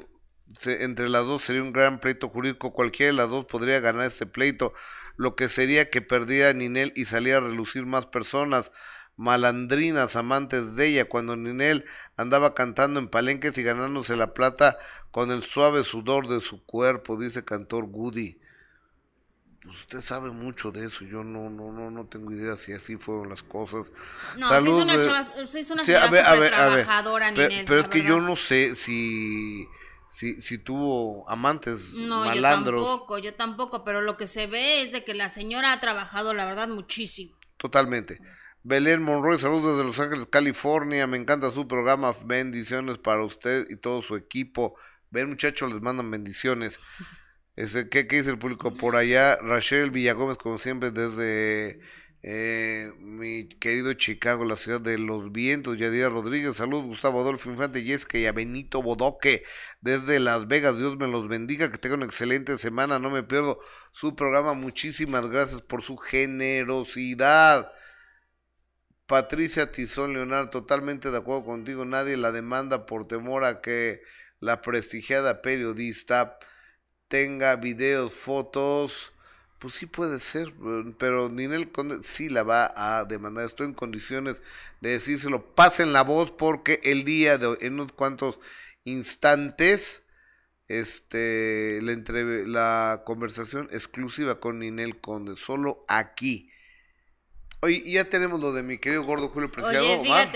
se- 0.58 0.82
entre 0.82 1.08
las 1.08 1.24
dos 1.24 1.44
sería 1.44 1.62
un 1.62 1.72
gran 1.72 2.00
pleito 2.00 2.30
jurídico. 2.30 2.72
Cualquiera 2.72 3.12
de 3.12 3.16
las 3.16 3.28
dos 3.28 3.46
podría 3.46 3.78
ganar 3.78 4.06
este 4.06 4.26
pleito, 4.26 4.72
lo 5.16 5.36
que 5.36 5.48
sería 5.48 5.88
que 5.88 6.02
perdiera 6.02 6.52
Ninel 6.52 6.92
y 6.96 7.04
saliera 7.04 7.38
a 7.38 7.42
relucir 7.42 7.86
más 7.86 8.06
personas 8.06 8.72
malandrinas 9.14 10.16
amantes 10.16 10.74
de 10.74 10.88
ella 10.88 11.04
cuando 11.04 11.36
Ninel 11.36 11.84
andaba 12.16 12.54
cantando 12.54 12.98
en 12.98 13.06
palenques 13.06 13.56
y 13.56 13.62
ganándose 13.62 14.16
la 14.16 14.34
plata 14.34 14.78
con 15.12 15.30
el 15.32 15.44
suave 15.44 15.84
sudor 15.84 16.28
de 16.28 16.40
su 16.40 16.64
cuerpo, 16.66 17.18
dice 17.20 17.44
cantor 17.44 17.86
Goody. 17.86 18.40
Pues 19.62 19.78
usted 19.80 20.00
sabe 20.00 20.30
mucho 20.30 20.72
de 20.72 20.86
eso, 20.86 21.04
yo 21.04 21.22
no, 21.22 21.48
no, 21.48 21.70
no, 21.72 21.90
no 21.90 22.06
tengo 22.08 22.32
idea 22.32 22.56
si 22.56 22.72
así 22.72 22.96
fueron 22.96 23.28
las 23.28 23.42
cosas. 23.44 23.92
No, 24.34 24.46
Salud, 24.48 24.58
sí 24.58 24.70
es 24.70 24.78
una, 24.78 25.00
eh, 25.00 25.00
chava, 25.00 25.22
sí 25.24 25.58
es 25.60 25.70
una 25.70 25.84
Sí, 25.84 25.94
a 25.94 26.08
señora 26.08 26.08
ver, 26.08 26.26
a 26.26 26.34
súper 26.34 26.36
ver, 26.36 26.54
a 26.54 26.68
ver. 26.68 26.90
trabajadora, 26.90 27.30
Ninel. 27.30 27.66
Pero, 27.66 27.80
es 27.80 27.88
que 27.88 28.02
yo 28.02 28.20
no 28.20 28.36
sé 28.36 28.74
si, 28.76 29.68
si, 30.08 30.40
si 30.42 30.58
tuvo 30.58 31.28
amantes 31.30 31.80
No, 31.92 32.24
malandros. 32.24 32.40
yo 32.40 32.42
tampoco, 32.48 33.18
yo 33.18 33.34
tampoco, 33.36 33.84
pero 33.84 34.00
lo 34.02 34.16
que 34.16 34.26
se 34.26 34.48
ve 34.48 34.82
es 34.82 34.90
de 34.92 35.04
que 35.04 35.14
la 35.14 35.28
señora 35.28 35.72
ha 35.72 35.78
trabajado, 35.80 36.34
la 36.34 36.44
verdad, 36.44 36.66
muchísimo. 36.68 37.36
Totalmente. 37.56 38.20
Belén 38.62 39.02
Monroy, 39.02 39.38
saludos 39.38 39.76
desde 39.76 39.86
Los 39.88 39.98
Ángeles, 40.00 40.26
California. 40.26 41.06
Me 41.06 41.16
encanta 41.16 41.50
su 41.50 41.66
programa. 41.68 42.14
Bendiciones 42.24 42.98
para 42.98 43.24
usted 43.24 43.66
y 43.70 43.76
todo 43.76 44.02
su 44.02 44.16
equipo. 44.16 44.74
Ven, 45.12 45.28
muchachos, 45.28 45.70
les 45.70 45.82
mandan 45.82 46.10
bendiciones. 46.10 46.78
Ese, 47.54 47.90
¿qué, 47.90 48.06
¿Qué 48.06 48.16
dice 48.16 48.30
el 48.30 48.38
público 48.38 48.74
por 48.74 48.96
allá? 48.96 49.36
Rachel 49.36 49.90
Villagómez, 49.90 50.38
como 50.38 50.56
siempre, 50.56 50.90
desde 50.90 51.80
eh, 52.22 52.90
mi 52.98 53.46
querido 53.46 53.92
Chicago, 53.92 54.46
la 54.46 54.56
ciudad 54.56 54.80
de 54.80 54.96
los 54.96 55.30
vientos. 55.30 55.76
Yadira 55.76 56.08
Rodríguez, 56.08 56.56
saludos. 56.56 56.86
Gustavo 56.86 57.20
Adolfo 57.20 57.50
Infante, 57.50 57.84
Yesca 57.84 58.16
y 58.16 58.24
a 58.24 58.32
Benito 58.32 58.80
Bodoque, 58.80 59.44
desde 59.82 60.18
Las 60.18 60.48
Vegas. 60.48 60.78
Dios 60.78 60.96
me 60.96 61.08
los 61.08 61.28
bendiga. 61.28 61.70
Que 61.70 61.76
tenga 61.76 61.96
una 61.96 62.06
excelente 62.06 62.56
semana. 62.56 62.98
No 62.98 63.10
me 63.10 63.22
pierdo 63.22 63.60
su 63.90 64.16
programa. 64.16 64.54
Muchísimas 64.54 65.28
gracias 65.28 65.60
por 65.60 65.82
su 65.82 65.98
generosidad. 65.98 67.70
Patricia 69.04 69.72
Tizón 69.72 70.14
Leonardo, 70.14 70.48
totalmente 70.48 71.10
de 71.10 71.18
acuerdo 71.18 71.44
contigo. 71.44 71.84
Nadie 71.84 72.16
la 72.16 72.32
demanda 72.32 72.86
por 72.86 73.06
temor 73.06 73.44
a 73.44 73.60
que 73.60 74.00
la 74.42 74.60
prestigiada 74.60 75.40
periodista 75.42 76.38
tenga 77.08 77.56
videos, 77.56 78.12
fotos. 78.12 79.12
Pues 79.58 79.74
sí 79.74 79.86
puede 79.86 80.18
ser, 80.20 80.48
eh, 80.48 80.94
pero 80.98 81.28
Ninel 81.30 81.70
Conde 81.70 82.02
sí 82.02 82.28
la 82.28 82.42
va 82.42 82.72
a 82.76 83.04
demandar. 83.04 83.44
Estoy 83.46 83.68
en 83.68 83.74
condiciones 83.74 84.42
de 84.80 84.90
decírselo. 84.90 85.54
Pasen 85.54 85.92
la 85.92 86.02
voz 86.02 86.32
porque 86.32 86.80
el 86.84 87.04
día 87.04 87.38
de 87.38 87.46
hoy, 87.46 87.58
en 87.60 87.74
unos 87.74 87.92
cuantos 87.92 88.38
instantes, 88.84 90.04
este, 90.68 91.80
la, 91.82 91.92
entrev- 91.92 92.46
la 92.46 93.02
conversación 93.06 93.68
exclusiva 93.72 94.40
con 94.40 94.58
Ninel 94.58 95.00
Conde, 95.00 95.36
solo 95.36 95.84
aquí 95.88 96.50
Oye, 97.60 97.82
ya 97.88 98.10
tenemos 98.10 98.40
lo 98.40 98.52
de 98.52 98.64
mi 98.64 98.78
querido 98.78 99.04
gordo 99.04 99.28
Julio 99.28 99.48
Preciado. 99.50 99.84
Oye, 99.84 100.00
Omar. 100.00 100.32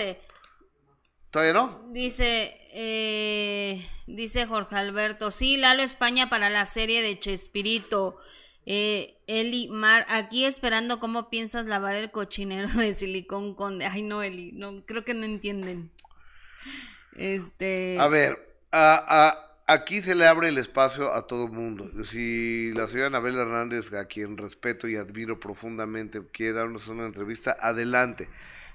¿Todavía 1.31 1.53
no? 1.53 1.83
dice, 1.91 2.57
eh, 2.73 3.85
dice 4.07 4.45
Jorge 4.45 4.75
Alberto, 4.75 5.29
sí, 5.31 5.57
Lalo 5.57 5.83
España 5.83 6.29
para 6.29 6.49
la 6.49 6.65
serie 6.65 7.01
de 7.01 7.19
Chespirito. 7.19 8.17
Eh, 8.65 9.15
Eli 9.27 9.69
Mar, 9.69 10.05
aquí 10.09 10.43
esperando 10.45 10.99
cómo 10.99 11.29
piensas 11.29 11.65
lavar 11.65 11.95
el 11.95 12.11
cochinero 12.11 12.67
de 12.69 12.93
silicón 12.93 13.53
conde. 13.55 13.85
Ay, 13.85 14.01
no, 14.01 14.21
Eli, 14.23 14.51
no, 14.53 14.83
creo 14.85 15.03
que 15.05 15.13
no 15.13 15.23
entienden. 15.25 15.91
Este. 17.15 17.97
A 17.99 18.07
ver, 18.07 18.55
a- 18.71 19.03
a- 19.67 19.73
aquí 19.73 20.01
se 20.01 20.15
le 20.15 20.27
abre 20.27 20.49
el 20.49 20.57
espacio 20.57 21.13
a 21.13 21.27
todo 21.27 21.47
mundo. 21.47 21.89
Si 22.05 22.71
la 22.73 22.87
señora 22.87 23.07
Anabel 23.07 23.35
Hernández, 23.37 23.91
a 23.93 24.05
quien 24.05 24.37
respeto 24.37 24.87
y 24.87 24.95
admiro 24.97 25.39
profundamente, 25.39 26.21
quiere 26.31 26.53
darnos 26.53 26.87
una 26.87 27.05
entrevista, 27.05 27.57
adelante. 27.59 28.29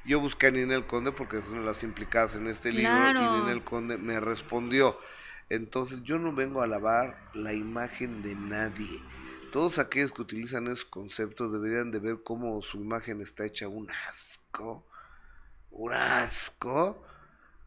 Yo 0.05 0.19
busqué 0.21 0.49
a 0.49 0.51
Ninel 0.51 0.87
Conde 0.87 1.13
porque 1.13 1.39
es 1.39 1.47
una 1.49 1.61
de 1.61 1.67
las 1.67 1.83
implicadas 1.85 2.35
en 2.35 2.47
este 2.49 2.73
libro 2.73 2.91
y 3.11 3.41
Ninel 3.41 3.63
Conde 3.65 3.99
me 3.99 4.19
respondió. 4.21 4.99
Entonces 5.49 6.03
yo 6.03 6.19
no 6.19 6.33
vengo 6.35 6.63
a 6.63 6.67
lavar 6.67 7.31
la 7.35 7.53
imagen 7.53 8.23
de 8.23 8.35
nadie. 8.35 9.01
Todos 9.53 9.79
aquellos 9.79 10.13
que 10.13 10.23
utilizan 10.23 10.67
esos 10.67 10.85
conceptos 10.87 11.53
deberían 11.53 11.91
de 11.91 11.99
ver 11.99 12.23
cómo 12.25 12.63
su 12.63 12.79
imagen 12.79 13.21
está 13.21 13.45
hecha 13.45 13.69
un 13.69 13.89
asco. 14.09 14.85
Un 15.71 15.93
asco. 15.93 17.03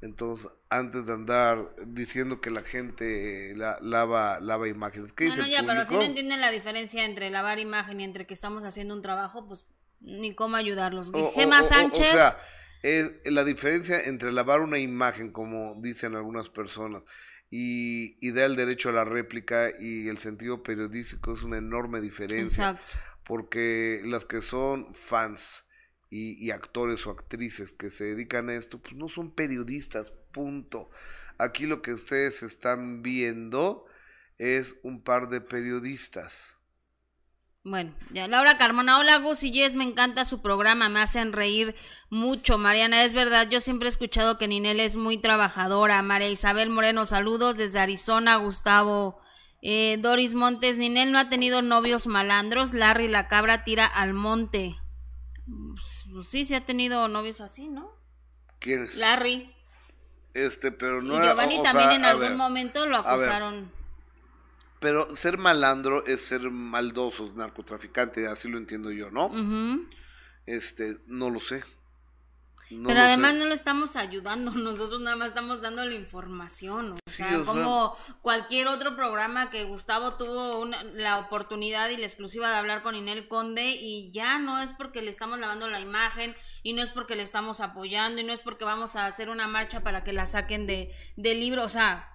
Entonces, 0.01 0.47
antes 0.69 1.05
de 1.07 1.13
andar 1.13 1.73
diciendo 1.85 2.41
que 2.41 2.49
la 2.51 2.61
gente 2.61 3.53
la- 3.55 3.79
lava, 3.81 4.39
lava 4.39 4.67
imágenes, 4.67 5.13
¿qué 5.13 5.25
dice 5.25 5.37
Bueno, 5.37 5.45
el 5.47 5.51
ya, 5.61 5.65
pero 5.67 5.85
si 5.85 5.95
no 5.95 6.01
entienden 6.03 6.41
la 6.41 6.51
diferencia 6.51 7.05
entre 7.05 7.29
lavar 7.29 7.59
imagen 7.59 8.01
y 8.01 8.03
entre 8.03 8.25
que 8.27 8.33
estamos 8.33 8.63
haciendo 8.65 8.93
un 8.93 9.01
trabajo, 9.01 9.47
pues 9.47 9.65
ni 10.01 10.33
cómo 10.35 10.55
ayudarlos. 10.57 11.11
O- 11.13 11.27
o- 11.27 11.31
Gema 11.33 11.61
o- 11.61 11.65
o- 11.65 11.67
Sánchez. 11.67 12.13
O 12.13 12.17
sea, 12.17 12.37
es 12.83 13.13
la 13.25 13.43
diferencia 13.43 13.99
entre 14.01 14.31
lavar 14.31 14.61
una 14.61 14.77
imagen, 14.79 15.31
como 15.31 15.75
dicen 15.81 16.15
algunas 16.15 16.49
personas, 16.49 17.03
y, 17.49 18.17
y 18.25 18.31
dar 18.31 18.45
el 18.45 18.55
derecho 18.55 18.89
a 18.89 18.93
la 18.93 19.05
réplica 19.05 19.71
y 19.79 20.07
el 20.07 20.17
sentido 20.17 20.61
periodístico 20.63 21.33
es 21.33 21.41
una 21.43 21.57
enorme 21.57 22.01
diferencia. 22.01 22.69
Exacto. 22.71 22.93
Porque 23.25 24.01
las 24.05 24.25
que 24.25 24.41
son 24.41 24.93
fans 24.93 25.65
y, 26.11 26.33
y 26.45 26.51
actores 26.51 27.07
o 27.07 27.11
actrices 27.11 27.73
que 27.73 27.89
se 27.89 28.03
dedican 28.05 28.49
a 28.49 28.55
esto, 28.55 28.79
pues 28.79 28.93
no 28.95 29.09
son 29.09 29.33
periodistas, 29.33 30.11
punto. 30.31 30.89
Aquí 31.39 31.65
lo 31.65 31.81
que 31.81 31.93
ustedes 31.93 32.43
están 32.43 33.01
viendo 33.01 33.85
es 34.37 34.75
un 34.83 35.01
par 35.03 35.29
de 35.29 35.41
periodistas. 35.41 36.54
Bueno, 37.67 37.91
ya 38.11 38.27
Laura 38.27 38.59
Carmona, 38.59 38.99
hola 38.99 39.17
Gus 39.17 39.43
y 39.43 39.51
Jess, 39.51 39.73
me 39.73 39.83
encanta 39.85 40.23
su 40.23 40.39
programa, 40.43 40.87
me 40.87 40.99
hacen 40.99 41.33
reír 41.33 41.75
mucho. 42.11 42.59
Mariana, 42.59 43.03
es 43.03 43.15
verdad, 43.15 43.49
yo 43.49 43.59
siempre 43.59 43.87
he 43.87 43.89
escuchado 43.89 44.37
que 44.37 44.47
Ninel 44.47 44.79
es 44.79 44.97
muy 44.97 45.17
trabajadora. 45.17 45.99
María 46.03 46.29
Isabel 46.29 46.69
Moreno, 46.69 47.05
saludos 47.05 47.57
desde 47.57 47.79
Arizona, 47.79 48.35
Gustavo. 48.35 49.19
Eh, 49.63 49.97
Doris 49.99 50.35
Montes, 50.35 50.77
Ninel 50.77 51.11
no 51.11 51.17
ha 51.17 51.27
tenido 51.29 51.63
novios 51.63 52.05
malandros, 52.05 52.75
Larry 52.75 53.07
la 53.07 53.27
cabra 53.27 53.63
tira 53.63 53.87
al 53.87 54.13
monte. 54.13 54.75
Pues, 55.73 56.05
pues 56.13 56.29
sí, 56.29 56.43
sí 56.43 56.53
ha 56.53 56.63
tenido 56.65 57.07
novios 57.07 57.41
así, 57.41 57.67
¿no? 57.67 57.89
¿Quién 58.59 58.83
es? 58.83 58.95
Larry. 58.95 59.51
Este, 60.35 60.71
pero 60.71 61.01
no 61.01 61.13
y 61.13 61.17
era- 61.17 61.33
o- 61.33 61.61
o 61.61 61.63
también 61.63 61.89
sea, 61.89 61.95
en 61.95 62.05
algún 62.05 62.21
ver, 62.27 62.35
momento 62.35 62.85
lo 62.85 62.97
acusaron. 62.97 63.71
Pero 64.85 65.15
ser 65.15 65.39
malandro 65.39 66.05
es 66.05 66.21
ser 66.21 66.51
maldosos, 66.51 67.33
narcotraficante, 67.33 68.27
así 68.27 68.47
lo 68.47 68.59
entiendo 68.59 68.91
yo, 68.91 69.09
¿no? 69.09 69.31
Este, 70.45 70.97
no 71.07 71.29
lo 71.31 71.39
sé. 71.39 71.63
No 72.71 72.87
Pero 72.87 72.99
lo 72.99 73.05
además 73.05 73.33
sé. 73.33 73.39
no 73.39 73.45
le 73.45 73.53
estamos 73.53 73.95
ayudando, 73.95 74.51
nosotros 74.55 74.99
nada 75.01 75.15
más 75.15 75.29
estamos 75.29 75.61
dando 75.61 75.85
la 75.85 75.93
información, 75.93 76.93
o 76.93 76.97
Sí, 77.07 77.17
sea, 77.17 77.27
o 77.39 77.43
sea- 77.43 77.45
como 77.45 77.95
cualquier 78.21 78.67
otro 78.67 78.95
programa 78.95 79.49
que 79.51 79.63
Gustavo 79.65 80.15
tuvo 80.15 80.59
una- 80.59 80.83
la 80.83 81.19
oportunidad 81.19 81.89
y 81.89 81.97
la 81.97 82.05
exclusiva 82.05 82.49
de 82.49 82.55
hablar 82.57 82.81
con 82.83 82.95
Inel 82.95 83.27
Conde 83.27 83.71
y 83.79 84.11
ya 84.11 84.39
no 84.39 84.59
es 84.59 84.73
porque 84.73 85.01
le 85.03 85.09
estamos 85.11 85.37
lavando 85.39 85.67
la 85.67 85.79
imagen 85.79 86.35
y 86.63 86.73
no 86.73 86.81
es 86.83 86.91
porque 86.91 87.15
le 87.15 87.21
estamos 87.23 87.61
apoyando 87.61 88.19
y 88.21 88.23
no 88.23 88.33
es 88.33 88.41
porque 88.41 88.65
vamos 88.65 88.95
a 88.95 89.05
hacer 89.07 89.29
una 89.29 89.47
marcha 89.47 89.81
para 89.81 90.03
que 90.03 90.13
la 90.13 90.25
saquen 90.25 90.65
de 90.67 90.91
del 91.17 91.39
libro, 91.39 91.63
o 91.63 91.69
sea, 91.69 92.09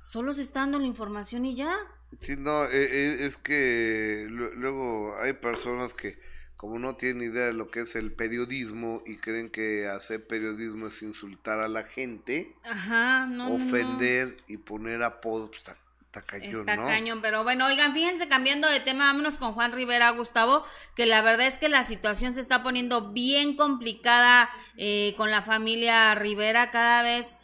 solo 0.00 0.32
se 0.34 0.42
está 0.42 0.60
dando 0.60 0.78
la 0.78 0.86
información 0.86 1.44
y 1.46 1.54
ya. 1.54 1.74
Sí, 2.20 2.36
no, 2.36 2.64
eh, 2.64 2.70
eh, 2.72 3.26
es 3.26 3.36
que 3.36 4.26
lu- 4.28 4.52
luego 4.54 5.16
hay 5.20 5.32
personas 5.34 5.94
que 5.94 6.18
como 6.56 6.78
no 6.78 6.96
tienen 6.96 7.30
idea 7.32 7.46
de 7.46 7.52
lo 7.52 7.70
que 7.70 7.80
es 7.80 7.94
el 7.96 8.12
periodismo 8.12 9.02
y 9.04 9.18
creen 9.18 9.50
que 9.50 9.88
hacer 9.88 10.26
periodismo 10.26 10.86
es 10.86 11.02
insultar 11.02 11.58
a 11.60 11.68
la 11.68 11.82
gente, 11.82 12.54
Ajá, 12.64 13.26
no. 13.26 13.48
no, 13.48 13.48
no. 13.48 13.54
ofender 13.54 14.36
y 14.48 14.56
poner 14.58 15.02
apodos, 15.02 15.48
pues 15.50 15.58
está, 15.60 15.76
está 16.06 16.22
cañón, 16.22 16.60
Está 16.60 16.76
¿no? 16.76 16.86
cañón, 16.86 17.20
pero 17.20 17.42
bueno, 17.42 17.66
oigan, 17.66 17.92
fíjense, 17.92 18.28
cambiando 18.28 18.68
de 18.70 18.80
tema, 18.80 19.06
vámonos 19.12 19.36
con 19.38 19.52
Juan 19.52 19.72
Rivera, 19.72 20.10
Gustavo, 20.10 20.64
que 20.96 21.04
la 21.06 21.20
verdad 21.20 21.46
es 21.46 21.58
que 21.58 21.68
la 21.68 21.82
situación 21.82 22.32
se 22.32 22.40
está 22.40 22.62
poniendo 22.62 23.12
bien 23.12 23.56
complicada 23.56 24.48
eh, 24.76 25.14
con 25.16 25.30
la 25.30 25.42
familia 25.42 26.14
Rivera 26.14 26.70
cada 26.70 27.02
vez. 27.02 27.40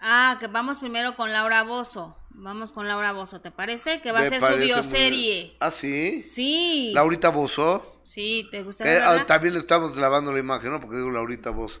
Ah, 0.00 0.36
que 0.40 0.46
vamos 0.48 0.78
primero 0.80 1.16
con 1.16 1.32
Laura 1.32 1.62
Bozo. 1.62 2.16
Vamos 2.38 2.70
con 2.72 2.86
Laura 2.86 3.12
Bozo, 3.12 3.40
¿te 3.40 3.50
parece? 3.50 4.02
Que 4.02 4.12
va 4.12 4.20
Me 4.20 4.26
a 4.26 4.30
ser 4.30 4.42
su 4.42 4.48
muy 4.50 4.58
bioserie. 4.66 5.56
¿Ah, 5.58 5.70
sí? 5.70 6.22
Sí. 6.22 6.92
Laurita 6.94 7.30
Bozo. 7.30 7.94
Sí, 8.02 8.46
¿te 8.50 8.62
gusta? 8.62 8.84
Eh, 8.84 9.00
ah, 9.02 9.24
también 9.26 9.54
le 9.54 9.58
estamos 9.58 9.96
lavando 9.96 10.32
la 10.32 10.38
imagen, 10.38 10.70
¿no? 10.70 10.80
Porque 10.80 10.96
digo 10.96 11.10
Laurita 11.10 11.50
Bozo. 11.50 11.80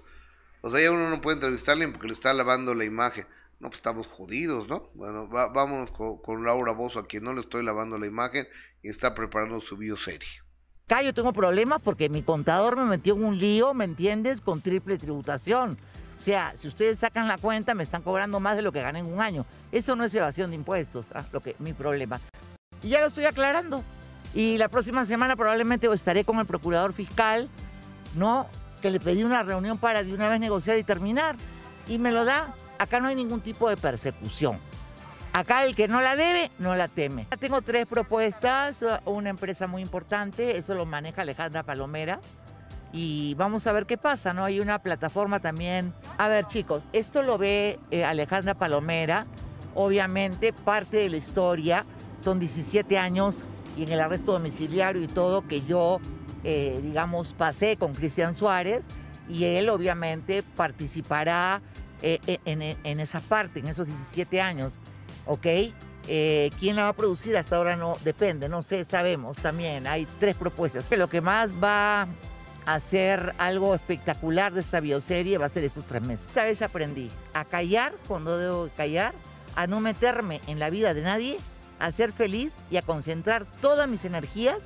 O 0.62 0.70
sea, 0.70 0.80
ya 0.80 0.90
uno 0.90 1.10
no 1.10 1.20
puede 1.20 1.34
entrevistarle 1.36 1.86
porque 1.88 2.06
le 2.06 2.14
está 2.14 2.32
lavando 2.32 2.74
la 2.74 2.84
imagen. 2.84 3.26
No, 3.60 3.68
pues 3.68 3.78
estamos 3.78 4.06
jodidos, 4.06 4.66
¿no? 4.66 4.90
Bueno, 4.94 5.28
va- 5.28 5.48
vámonos 5.48 5.90
con, 5.92 6.18
con 6.22 6.42
Laura 6.44 6.72
Bozo, 6.72 7.00
a 7.00 7.06
quien 7.06 7.24
no 7.24 7.32
le 7.34 7.40
estoy 7.40 7.62
lavando 7.62 7.98
la 7.98 8.06
imagen 8.06 8.48
y 8.82 8.88
está 8.88 9.14
preparando 9.14 9.60
su 9.60 9.76
bioserie. 9.76 10.28
Acá 10.86 11.02
yo 11.02 11.12
tengo 11.12 11.32
problemas 11.32 11.80
porque 11.82 12.08
mi 12.08 12.22
contador 12.22 12.76
me 12.76 12.84
metió 12.84 13.14
en 13.14 13.24
un 13.24 13.38
lío, 13.38 13.74
¿me 13.74 13.84
entiendes? 13.84 14.40
Con 14.40 14.60
triple 14.62 14.98
tributación. 14.98 15.78
O 16.16 16.20
sea, 16.20 16.54
si 16.56 16.68
ustedes 16.68 16.98
sacan 16.98 17.28
la 17.28 17.38
cuenta, 17.38 17.74
me 17.74 17.82
están 17.82 18.02
cobrando 18.02 18.40
más 18.40 18.56
de 18.56 18.62
lo 18.62 18.72
que 18.72 18.80
gané 18.82 19.00
en 19.00 19.06
un 19.06 19.20
año. 19.20 19.44
Esto 19.70 19.96
no 19.96 20.04
es 20.04 20.14
evasión 20.14 20.50
de 20.50 20.56
impuestos, 20.56 21.08
ah, 21.14 21.24
lo 21.32 21.40
que 21.40 21.56
mi 21.58 21.72
problema. 21.72 22.20
Y 22.82 22.88
ya 22.88 23.00
lo 23.00 23.08
estoy 23.08 23.26
aclarando. 23.26 23.82
Y 24.34 24.58
la 24.58 24.68
próxima 24.68 25.04
semana 25.04 25.36
probablemente 25.36 25.92
estaré 25.92 26.24
con 26.24 26.38
el 26.38 26.46
procurador 26.46 26.92
fiscal, 26.92 27.48
¿no? 28.14 28.46
Que 28.82 28.90
le 28.90 29.00
pedí 29.00 29.24
una 29.24 29.42
reunión 29.42 29.78
para 29.78 30.02
de 30.02 30.12
una 30.12 30.28
vez 30.28 30.40
negociar 30.40 30.78
y 30.78 30.82
terminar. 30.84 31.36
Y 31.86 31.98
me 31.98 32.12
lo 32.12 32.24
da. 32.24 32.54
Acá 32.78 33.00
no 33.00 33.08
hay 33.08 33.14
ningún 33.14 33.40
tipo 33.40 33.68
de 33.70 33.76
persecución. 33.76 34.58
Acá 35.32 35.64
el 35.64 35.76
que 35.76 35.86
no 35.86 36.00
la 36.00 36.16
debe, 36.16 36.50
no 36.58 36.74
la 36.76 36.88
teme. 36.88 37.26
Tengo 37.38 37.60
tres 37.60 37.86
propuestas, 37.86 38.78
una 39.04 39.28
empresa 39.28 39.66
muy 39.66 39.82
importante, 39.82 40.56
eso 40.56 40.74
lo 40.74 40.86
maneja 40.86 41.22
Alejandra 41.22 41.62
Palomera. 41.62 42.20
Y 42.92 43.34
vamos 43.34 43.66
a 43.66 43.72
ver 43.72 43.86
qué 43.86 43.98
pasa, 43.98 44.32
¿no? 44.32 44.44
Hay 44.44 44.60
una 44.60 44.78
plataforma 44.78 45.40
también. 45.40 45.92
A 46.18 46.28
ver, 46.28 46.46
chicos, 46.46 46.82
esto 46.92 47.22
lo 47.22 47.36
ve 47.38 47.78
eh, 47.90 48.04
Alejandra 48.04 48.54
Palomera. 48.54 49.26
Obviamente, 49.74 50.52
parte 50.52 50.96
de 50.96 51.10
la 51.10 51.16
historia 51.18 51.84
son 52.18 52.38
17 52.38 52.98
años 52.98 53.44
y 53.76 53.82
en 53.82 53.92
el 53.92 54.00
arresto 54.00 54.32
domiciliario 54.32 55.02
y 55.02 55.06
todo 55.06 55.46
que 55.46 55.60
yo, 55.60 56.00
eh, 56.44 56.80
digamos, 56.82 57.34
pasé 57.34 57.76
con 57.76 57.94
Cristian 57.94 58.34
Suárez. 58.34 58.86
Y 59.28 59.44
él, 59.44 59.68
obviamente, 59.68 60.42
participará 60.42 61.60
eh, 62.00 62.20
eh, 62.26 62.38
en, 62.44 62.62
en 62.62 63.00
esa 63.00 63.20
parte, 63.20 63.60
en 63.60 63.68
esos 63.68 63.86
17 63.86 64.40
años. 64.40 64.78
¿ok? 65.26 65.46
¿Quién 66.06 66.76
la 66.76 66.84
va 66.84 66.88
a 66.90 66.92
producir? 66.92 67.36
Hasta 67.36 67.56
ahora 67.56 67.74
no 67.74 67.94
depende, 68.04 68.48
no 68.48 68.62
sé, 68.62 68.84
sabemos 68.84 69.36
también. 69.38 69.88
Hay 69.88 70.06
tres 70.20 70.36
propuestas. 70.36 70.88
Lo 70.96 71.08
que 71.08 71.20
más 71.20 71.52
va 71.52 72.06
hacer 72.66 73.34
algo 73.38 73.74
espectacular 73.74 74.52
de 74.52 74.60
esta 74.60 74.80
bioserie 74.80 75.38
va 75.38 75.46
a 75.46 75.48
ser 75.48 75.64
estos 75.64 75.86
tres 75.86 76.02
meses. 76.02 76.26
Esta 76.26 76.44
vez 76.44 76.60
aprendí 76.60 77.08
a 77.32 77.44
callar 77.44 77.94
cuando 78.08 78.36
debo 78.36 78.68
callar, 78.76 79.14
a 79.54 79.66
no 79.66 79.80
meterme 79.80 80.40
en 80.48 80.58
la 80.58 80.68
vida 80.68 80.92
de 80.92 81.02
nadie, 81.02 81.38
a 81.78 81.90
ser 81.92 82.12
feliz 82.12 82.52
y 82.70 82.76
a 82.76 82.82
concentrar 82.82 83.46
todas 83.60 83.88
mis 83.88 84.04
energías 84.04 84.58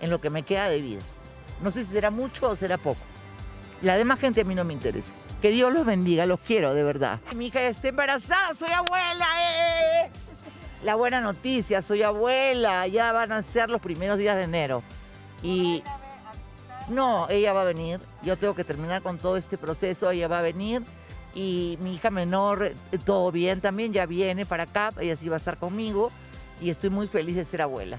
en 0.00 0.10
lo 0.10 0.20
que 0.20 0.30
me 0.30 0.42
queda 0.42 0.68
de 0.68 0.80
vida. 0.80 1.02
No 1.62 1.70
sé 1.70 1.84
si 1.84 1.92
será 1.92 2.10
mucho 2.10 2.48
o 2.48 2.56
será 2.56 2.78
poco. 2.78 3.00
La 3.82 3.96
demás 3.96 4.18
gente 4.18 4.40
a 4.40 4.44
mí 4.44 4.54
no 4.54 4.64
me 4.64 4.72
interesa. 4.72 5.12
Que 5.42 5.50
Dios 5.50 5.72
los 5.72 5.84
bendiga, 5.84 6.24
los 6.24 6.40
quiero, 6.40 6.72
de 6.72 6.84
verdad. 6.84 7.20
Mi 7.34 7.46
hija 7.46 7.62
está 7.62 7.88
embarazada, 7.88 8.54
soy 8.54 8.70
abuela. 8.70 9.26
¡eh! 9.38 10.10
La 10.84 10.94
buena 10.94 11.20
noticia, 11.20 11.82
soy 11.82 12.02
abuela, 12.02 12.86
ya 12.86 13.12
van 13.12 13.32
a 13.32 13.42
ser 13.42 13.68
los 13.68 13.80
primeros 13.80 14.18
días 14.18 14.36
de 14.36 14.44
enero. 14.44 14.82
Y 15.42 15.82
no, 16.88 17.28
ella 17.28 17.52
va 17.52 17.62
a 17.62 17.64
venir, 17.64 18.00
yo 18.22 18.36
tengo 18.36 18.54
que 18.54 18.64
terminar 18.64 19.02
con 19.02 19.18
todo 19.18 19.36
este 19.36 19.58
proceso, 19.58 20.10
ella 20.10 20.28
va 20.28 20.40
a 20.40 20.42
venir. 20.42 20.82
Y 21.34 21.78
mi 21.80 21.94
hija 21.94 22.10
menor, 22.10 22.62
eh, 22.64 22.74
todo 23.04 23.32
bien. 23.32 23.60
También, 23.60 23.92
ya 23.92 24.06
viene 24.06 24.44
para 24.44 24.64
acá, 24.64 24.92
ella 25.00 25.16
sí 25.16 25.28
va 25.28 25.36
a 25.36 25.38
estar 25.38 25.58
conmigo. 25.58 26.10
Y 26.60 26.70
estoy 26.70 26.90
muy 26.90 27.08
feliz 27.08 27.36
de 27.36 27.44
ser 27.44 27.62
abuela. 27.62 27.98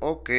Ok. 0.00 0.30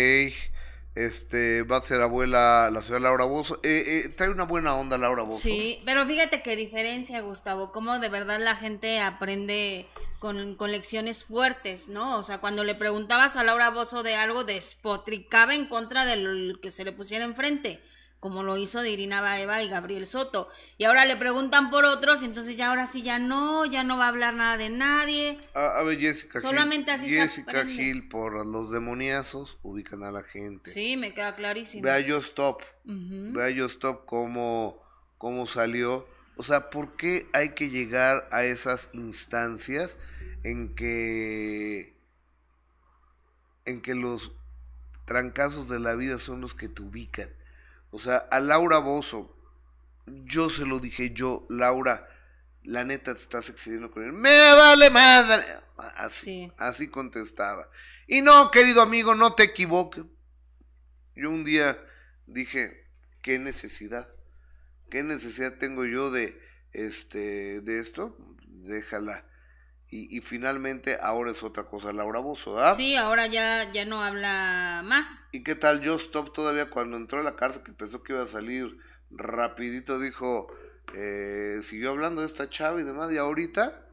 Este, 0.96 1.64
va 1.64 1.78
a 1.78 1.82
ser 1.82 2.02
abuela 2.02 2.70
la 2.72 2.82
señora 2.84 3.00
Laura 3.00 3.26
Bozo. 3.26 3.60
Eh, 3.64 4.04
eh, 4.06 4.10
trae 4.10 4.30
una 4.30 4.44
buena 4.44 4.76
onda 4.76 4.98
Laura 4.98 5.24
Bozo. 5.24 5.40
Sí, 5.40 5.82
pero 5.86 6.06
fíjate 6.06 6.44
qué 6.44 6.56
diferencia, 6.56 7.22
Gustavo, 7.22 7.72
cómo 7.72 8.00
de 8.00 8.10
verdad 8.10 8.40
la 8.40 8.56
gente 8.56 9.00
aprende 9.00 9.88
con, 10.20 10.56
con 10.56 10.72
lecciones 10.72 11.26
fuertes, 11.26 11.88
¿no? 11.88 12.18
O 12.18 12.24
sea, 12.24 12.40
cuando 12.40 12.64
le 12.64 12.76
preguntabas 12.76 13.38
a 13.38 13.44
Laura 13.44 13.72
Bozo 13.72 14.04
de 14.04 14.16
algo, 14.16 14.44
despotricaba 14.44 15.56
en 15.56 15.66
contra 15.66 16.06
de 16.06 16.18
lo 16.18 16.60
que 16.60 16.70
se 16.70 16.84
le 16.84 16.92
pusiera 16.92 17.26
enfrente 17.26 17.82
como 18.24 18.42
lo 18.42 18.56
hizo 18.56 18.82
de 18.82 18.90
Irina 18.90 19.20
Baeva 19.20 19.64
y 19.64 19.68
Gabriel 19.68 20.06
Soto. 20.06 20.50
Y 20.78 20.86
ahora 20.86 21.04
le 21.04 21.18
preguntan 21.18 21.70
por 21.70 21.84
otros, 21.84 22.24
y 22.24 22.26
entonces 22.26 22.56
ya 22.56 22.70
ahora 22.70 22.88
sí 22.88 23.02
ya 23.04 23.20
no, 23.20 23.66
ya 23.66 23.84
no 23.84 23.98
va 23.98 24.06
a 24.06 24.08
hablar 24.08 24.34
nada 24.34 24.56
de 24.56 24.70
nadie. 24.70 25.42
A, 25.54 25.80
a 25.80 25.84
ver, 25.84 26.00
Jessica 26.00 26.40
Solamente 26.40 26.94
Gil. 26.94 27.00
así 27.02 27.10
se 27.10 27.22
Jessica 27.22 27.52
aprende. 27.52 27.74
Gil, 27.74 28.08
por 28.08 28.46
los 28.46 28.72
demoniazos, 28.72 29.58
ubican 29.62 30.04
a 30.06 30.12
la 30.14 30.24
gente. 30.24 30.72
Sí, 30.72 30.96
me 30.96 31.14
queda 31.14 31.36
clarísimo. 31.36 31.84
Ve 31.84 31.92
a 31.92 32.00
Yo 32.00 32.20
Stop. 32.20 32.62
Ve 32.86 33.44
a 33.44 33.50
Yo 33.50 33.66
Stop 33.66 34.06
cómo, 34.06 34.82
cómo 35.18 35.46
salió. 35.46 36.08
O 36.38 36.44
sea, 36.44 36.70
¿por 36.70 36.96
qué 36.96 37.28
hay 37.34 37.50
que 37.50 37.70
llegar 37.72 38.30
a 38.32 38.46
esas 38.46 38.90
instancias 38.94 39.98
en 40.46 40.76
que 40.76 41.94
en 43.66 43.82
que 43.82 43.96
los 43.96 44.32
trancazos 45.06 45.68
de 45.68 45.82
la 45.82 45.96
vida 45.96 46.20
son 46.20 46.40
los 46.40 46.54
que 46.54 46.70
te 46.70 46.82
ubican? 46.82 47.28
O 47.94 48.00
sea, 48.00 48.18
a 48.18 48.40
Laura 48.40 48.80
Bozo, 48.80 49.38
yo 50.08 50.50
se 50.50 50.66
lo 50.66 50.80
dije 50.80 51.12
yo, 51.14 51.46
Laura, 51.48 52.10
la 52.64 52.84
neta 52.84 53.14
te 53.14 53.22
estás 53.22 53.50
excediendo 53.50 53.92
con 53.92 54.04
él. 54.04 54.12
Me 54.14 54.30
vale 54.56 54.90
madre. 54.90 55.46
Así, 55.78 56.26
Sí. 56.48 56.52
así 56.58 56.88
contestaba. 56.88 57.70
Y 58.08 58.22
no, 58.22 58.50
querido 58.50 58.82
amigo, 58.82 59.14
no 59.14 59.34
te 59.36 59.44
equivoques. 59.44 60.04
Yo 61.16 61.30
un 61.30 61.44
día 61.44 61.78
dije, 62.26 62.88
¿qué 63.22 63.38
necesidad? 63.38 64.10
¿Qué 64.90 65.04
necesidad 65.04 65.60
tengo 65.60 65.86
yo 65.86 66.10
de 66.10 66.42
este 66.72 67.62
de 67.62 67.80
esto? 67.80 68.18
Déjala. 68.48 69.24
Y, 69.94 70.18
y 70.18 70.22
finalmente 70.22 70.98
ahora 71.00 71.32
es 71.32 71.44
otra 71.44 71.66
cosa 71.66 71.94
Laura 71.94 72.20
Bozo, 72.20 72.56
¿verdad? 72.56 72.76
Sí, 72.76 72.96
ahora 72.96 73.28
ya, 73.28 73.72
ya 73.72 73.86
no 73.86 74.02
habla 74.04 74.82
más. 74.84 75.28
¿Y 75.32 75.44
qué 75.44 75.54
tal 75.54 75.86
Joe 75.86 75.98
Stop 75.98 76.34
todavía 76.34 76.72
cuando 76.72 76.98
entró 76.98 77.20
a 77.20 77.24
la 77.24 77.36
cárcel 77.36 77.62
que 77.62 77.74
pensó 77.74 78.02
que 78.02 78.14
iba 78.14 78.24
a 78.24 78.28
salir 78.28 78.76
rapidito 79.12 80.00
dijo, 80.00 80.48
eh, 80.96 81.60
siguió 81.62 81.92
hablando 81.92 82.22
de 82.22 82.28
esta 82.28 82.50
chava 82.50 82.82
y 82.82 82.84
demás 82.84 83.12
y 83.12 83.18
ahorita 83.18 83.86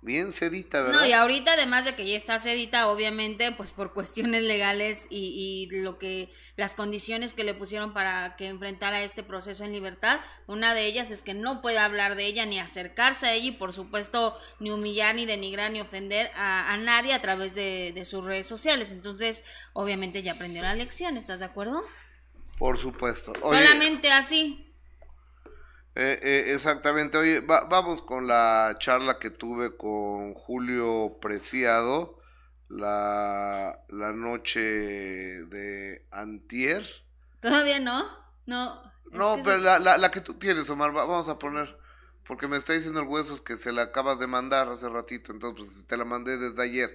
bien 0.00 0.32
sedita, 0.32 0.82
¿verdad? 0.82 1.00
No, 1.00 1.06
y 1.06 1.12
ahorita 1.12 1.52
además 1.52 1.84
de 1.84 1.94
que 1.94 2.06
ya 2.06 2.16
está 2.16 2.38
sedita, 2.38 2.88
obviamente, 2.88 3.52
pues 3.52 3.72
por 3.72 3.92
cuestiones 3.92 4.42
legales 4.42 5.06
y, 5.10 5.68
y 5.70 5.76
lo 5.82 5.98
que, 5.98 6.32
las 6.56 6.74
condiciones 6.74 7.32
que 7.32 7.44
le 7.44 7.54
pusieron 7.54 7.92
para 7.92 8.36
que 8.36 8.46
enfrentara 8.46 9.02
este 9.02 9.22
proceso 9.22 9.64
en 9.64 9.72
libertad, 9.72 10.20
una 10.46 10.74
de 10.74 10.86
ellas 10.86 11.10
es 11.10 11.22
que 11.22 11.34
no 11.34 11.62
puede 11.62 11.78
hablar 11.78 12.14
de 12.14 12.26
ella 12.26 12.46
ni 12.46 12.60
acercarse 12.60 13.26
a 13.26 13.34
ella 13.34 13.48
y 13.48 13.52
por 13.52 13.72
supuesto 13.72 14.38
ni 14.60 14.70
humillar, 14.70 15.14
ni 15.14 15.26
denigrar, 15.26 15.72
ni 15.72 15.80
ofender 15.80 16.30
a, 16.34 16.72
a 16.72 16.76
nadie 16.76 17.12
a 17.12 17.20
través 17.20 17.54
de, 17.54 17.92
de 17.94 18.04
sus 18.04 18.24
redes 18.24 18.46
sociales. 18.46 18.92
Entonces, 18.92 19.44
obviamente 19.72 20.22
ya 20.22 20.32
aprendió 20.32 20.62
la 20.62 20.74
lección, 20.74 21.16
¿estás 21.16 21.40
de 21.40 21.46
acuerdo? 21.46 21.84
Por 22.58 22.76
supuesto. 22.76 23.32
Oye, 23.42 23.66
Solamente 23.66 24.10
así. 24.10 24.67
Eh, 25.98 26.18
eh, 26.22 26.54
exactamente. 26.54 27.18
Oye, 27.18 27.40
va- 27.40 27.64
vamos 27.64 28.02
con 28.02 28.26
la 28.26 28.76
charla 28.78 29.18
que 29.18 29.30
tuve 29.30 29.76
con 29.76 30.34
Julio 30.34 31.18
Preciado 31.20 32.18
la, 32.68 33.78
la 33.88 34.12
noche 34.12 34.60
de 34.60 36.06
Antier. 36.10 36.84
¿Todavía 37.40 37.80
no? 37.80 38.04
No. 38.46 38.82
No, 39.10 39.36
pero 39.42 39.56
se- 39.56 39.58
la, 39.58 39.78
la, 39.78 39.96
la 39.98 40.10
que 40.10 40.20
tú 40.20 40.34
tienes, 40.34 40.68
Omar, 40.70 40.96
va- 40.96 41.04
vamos 41.04 41.28
a 41.28 41.38
poner. 41.38 41.76
Porque 42.26 42.46
me 42.46 42.58
está 42.58 42.74
diciendo 42.74 43.00
el 43.00 43.06
huesos 43.08 43.40
que 43.40 43.56
se 43.56 43.72
la 43.72 43.82
acabas 43.82 44.18
de 44.18 44.26
mandar 44.26 44.68
hace 44.68 44.88
ratito. 44.88 45.32
Entonces, 45.32 45.66
pues, 45.66 45.86
te 45.86 45.96
la 45.96 46.04
mandé 46.04 46.36
desde 46.36 46.62
ayer. 46.62 46.90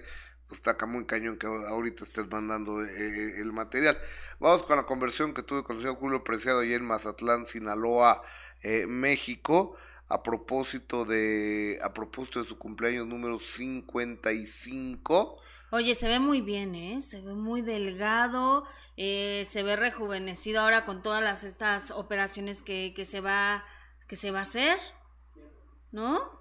Pues 0.46 0.58
está 0.60 0.72
acá 0.72 0.86
muy 0.86 1.06
cañón 1.06 1.38
que 1.38 1.46
ahorita 1.46 2.04
estés 2.04 2.28
mandando 2.30 2.82
eh, 2.84 2.88
eh, 2.88 3.40
el 3.40 3.52
material. 3.52 3.98
Vamos 4.38 4.62
con 4.62 4.76
la 4.76 4.84
conversión 4.84 5.34
que 5.34 5.42
tuve 5.42 5.64
con 5.64 5.76
el 5.76 5.82
señor 5.82 5.96
Julio 5.98 6.22
Preciado 6.22 6.60
ayer 6.60 6.80
en 6.80 6.86
Mazatlán, 6.86 7.46
Sinaloa, 7.46 8.22
eh, 8.64 8.86
México. 8.86 9.76
A 10.08 10.22
propósito 10.22 11.06
de 11.06 11.80
a 11.82 11.94
propósito 11.94 12.42
de 12.42 12.48
su 12.48 12.58
cumpleaños 12.58 13.06
número 13.06 13.38
55. 13.38 15.40
Oye, 15.70 15.94
se 15.94 16.08
ve 16.08 16.20
muy 16.20 16.40
bien, 16.40 16.74
¿eh? 16.74 17.02
Se 17.02 17.20
ve 17.20 17.34
muy 17.34 17.62
delgado, 17.62 18.64
eh, 18.96 19.44
se 19.46 19.62
ve 19.62 19.76
rejuvenecido 19.76 20.60
ahora 20.60 20.84
con 20.84 21.02
todas 21.02 21.22
las 21.22 21.42
estas 21.42 21.90
operaciones 21.90 22.62
que, 22.62 22.92
que 22.94 23.04
se 23.04 23.20
va 23.20 23.64
que 24.06 24.16
se 24.16 24.30
va 24.30 24.40
a 24.40 24.42
hacer, 24.42 24.78
¿no? 25.90 26.38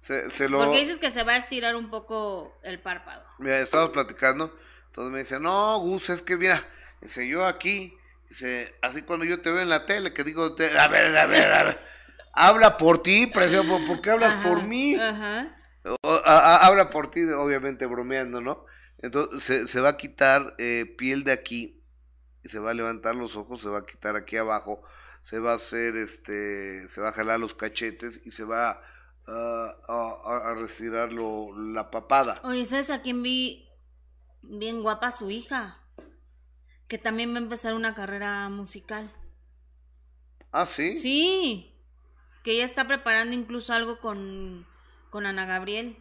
Se, 0.00 0.30
se 0.30 0.48
lo 0.48 0.58
Porque 0.58 0.80
dices 0.80 0.98
que 0.98 1.10
se 1.10 1.22
va 1.22 1.32
a 1.32 1.36
estirar 1.36 1.76
un 1.76 1.90
poco 1.90 2.58
el 2.64 2.80
párpado. 2.80 3.22
Mira, 3.38 3.60
estamos 3.60 3.90
platicando, 3.90 4.56
entonces 4.86 5.12
me 5.12 5.18
dice, 5.20 5.38
no, 5.38 5.78
Gus, 5.78 6.10
es 6.10 6.22
que 6.22 6.36
mira, 6.36 6.66
dice, 7.00 7.28
yo 7.28 7.46
aquí, 7.46 7.96
dice, 8.32 8.74
así 8.80 9.02
cuando 9.02 9.26
yo 9.26 9.42
te 9.42 9.50
veo 9.50 9.60
en 9.62 9.68
la 9.68 9.84
tele, 9.84 10.12
que 10.14 10.24
digo, 10.24 10.54
te- 10.54 10.78
a 10.78 10.88
ver, 10.88 11.14
a 11.16 11.26
ver, 11.26 11.52
a 11.52 11.64
ver, 11.64 11.80
habla 12.32 12.76
por 12.78 13.02
ti, 13.02 13.26
precioso, 13.26 13.78
¿por, 13.86 14.00
qué 14.00 14.10
hablas 14.10 14.34
Ajá, 14.34 14.48
por 14.48 14.62
mí? 14.66 14.94
Ajá. 14.94 15.56
O- 15.84 16.22
a- 16.24 16.38
a- 16.56 16.66
habla 16.66 16.90
por 16.90 17.10
ti, 17.10 17.22
obviamente 17.24 17.86
bromeando, 17.86 18.40
¿no? 18.40 18.64
Entonces 18.98 19.42
se, 19.42 19.66
se 19.66 19.80
va 19.80 19.90
a 19.90 19.96
quitar 19.96 20.54
eh, 20.58 20.94
piel 20.96 21.24
de 21.24 21.32
aquí, 21.32 21.82
y 22.42 22.48
se 22.48 22.58
va 22.58 22.70
a 22.70 22.74
levantar 22.74 23.14
los 23.14 23.36
ojos, 23.36 23.60
se 23.60 23.68
va 23.68 23.80
a 23.80 23.86
quitar 23.86 24.16
aquí 24.16 24.36
abajo, 24.36 24.82
se 25.22 25.38
va 25.38 25.52
a 25.52 25.56
hacer, 25.56 25.96
este, 25.96 26.88
se 26.88 27.00
va 27.00 27.10
a 27.10 27.12
jalar 27.12 27.38
los 27.38 27.54
cachetes 27.54 28.20
y 28.24 28.30
se 28.30 28.44
va 28.44 28.80
a, 29.26 29.76
a, 29.88 30.50
a 30.50 30.54
retirar 30.54 31.12
lo- 31.12 31.56
la 31.56 31.90
papada. 31.90 32.40
Oye, 32.44 32.64
¿sabes 32.64 32.90
a 32.90 33.02
quién 33.02 33.22
vi 33.22 33.68
bien 34.42 34.82
guapa 34.82 35.10
su 35.10 35.30
hija? 35.30 35.81
Que 36.92 36.98
también 36.98 37.32
va 37.32 37.38
a 37.38 37.42
empezar 37.42 37.72
una 37.72 37.94
carrera 37.94 38.46
musical. 38.50 39.10
Ah, 40.50 40.66
sí. 40.66 40.90
Sí, 40.90 41.74
que 42.44 42.52
ella 42.52 42.66
está 42.66 42.86
preparando 42.86 43.34
incluso 43.34 43.72
algo 43.72 43.98
con, 43.98 44.66
con 45.08 45.24
Ana 45.24 45.46
Gabriel 45.46 45.96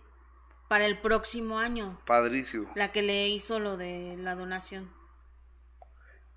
para 0.67 0.85
el 0.85 0.99
próximo 0.99 1.59
año, 1.59 1.97
Padrísimo. 2.05 2.69
la 2.75 2.91
que 2.91 3.03
le 3.03 3.29
hizo 3.29 3.61
lo 3.61 3.77
de 3.77 4.17
la 4.17 4.35
donación. 4.35 4.91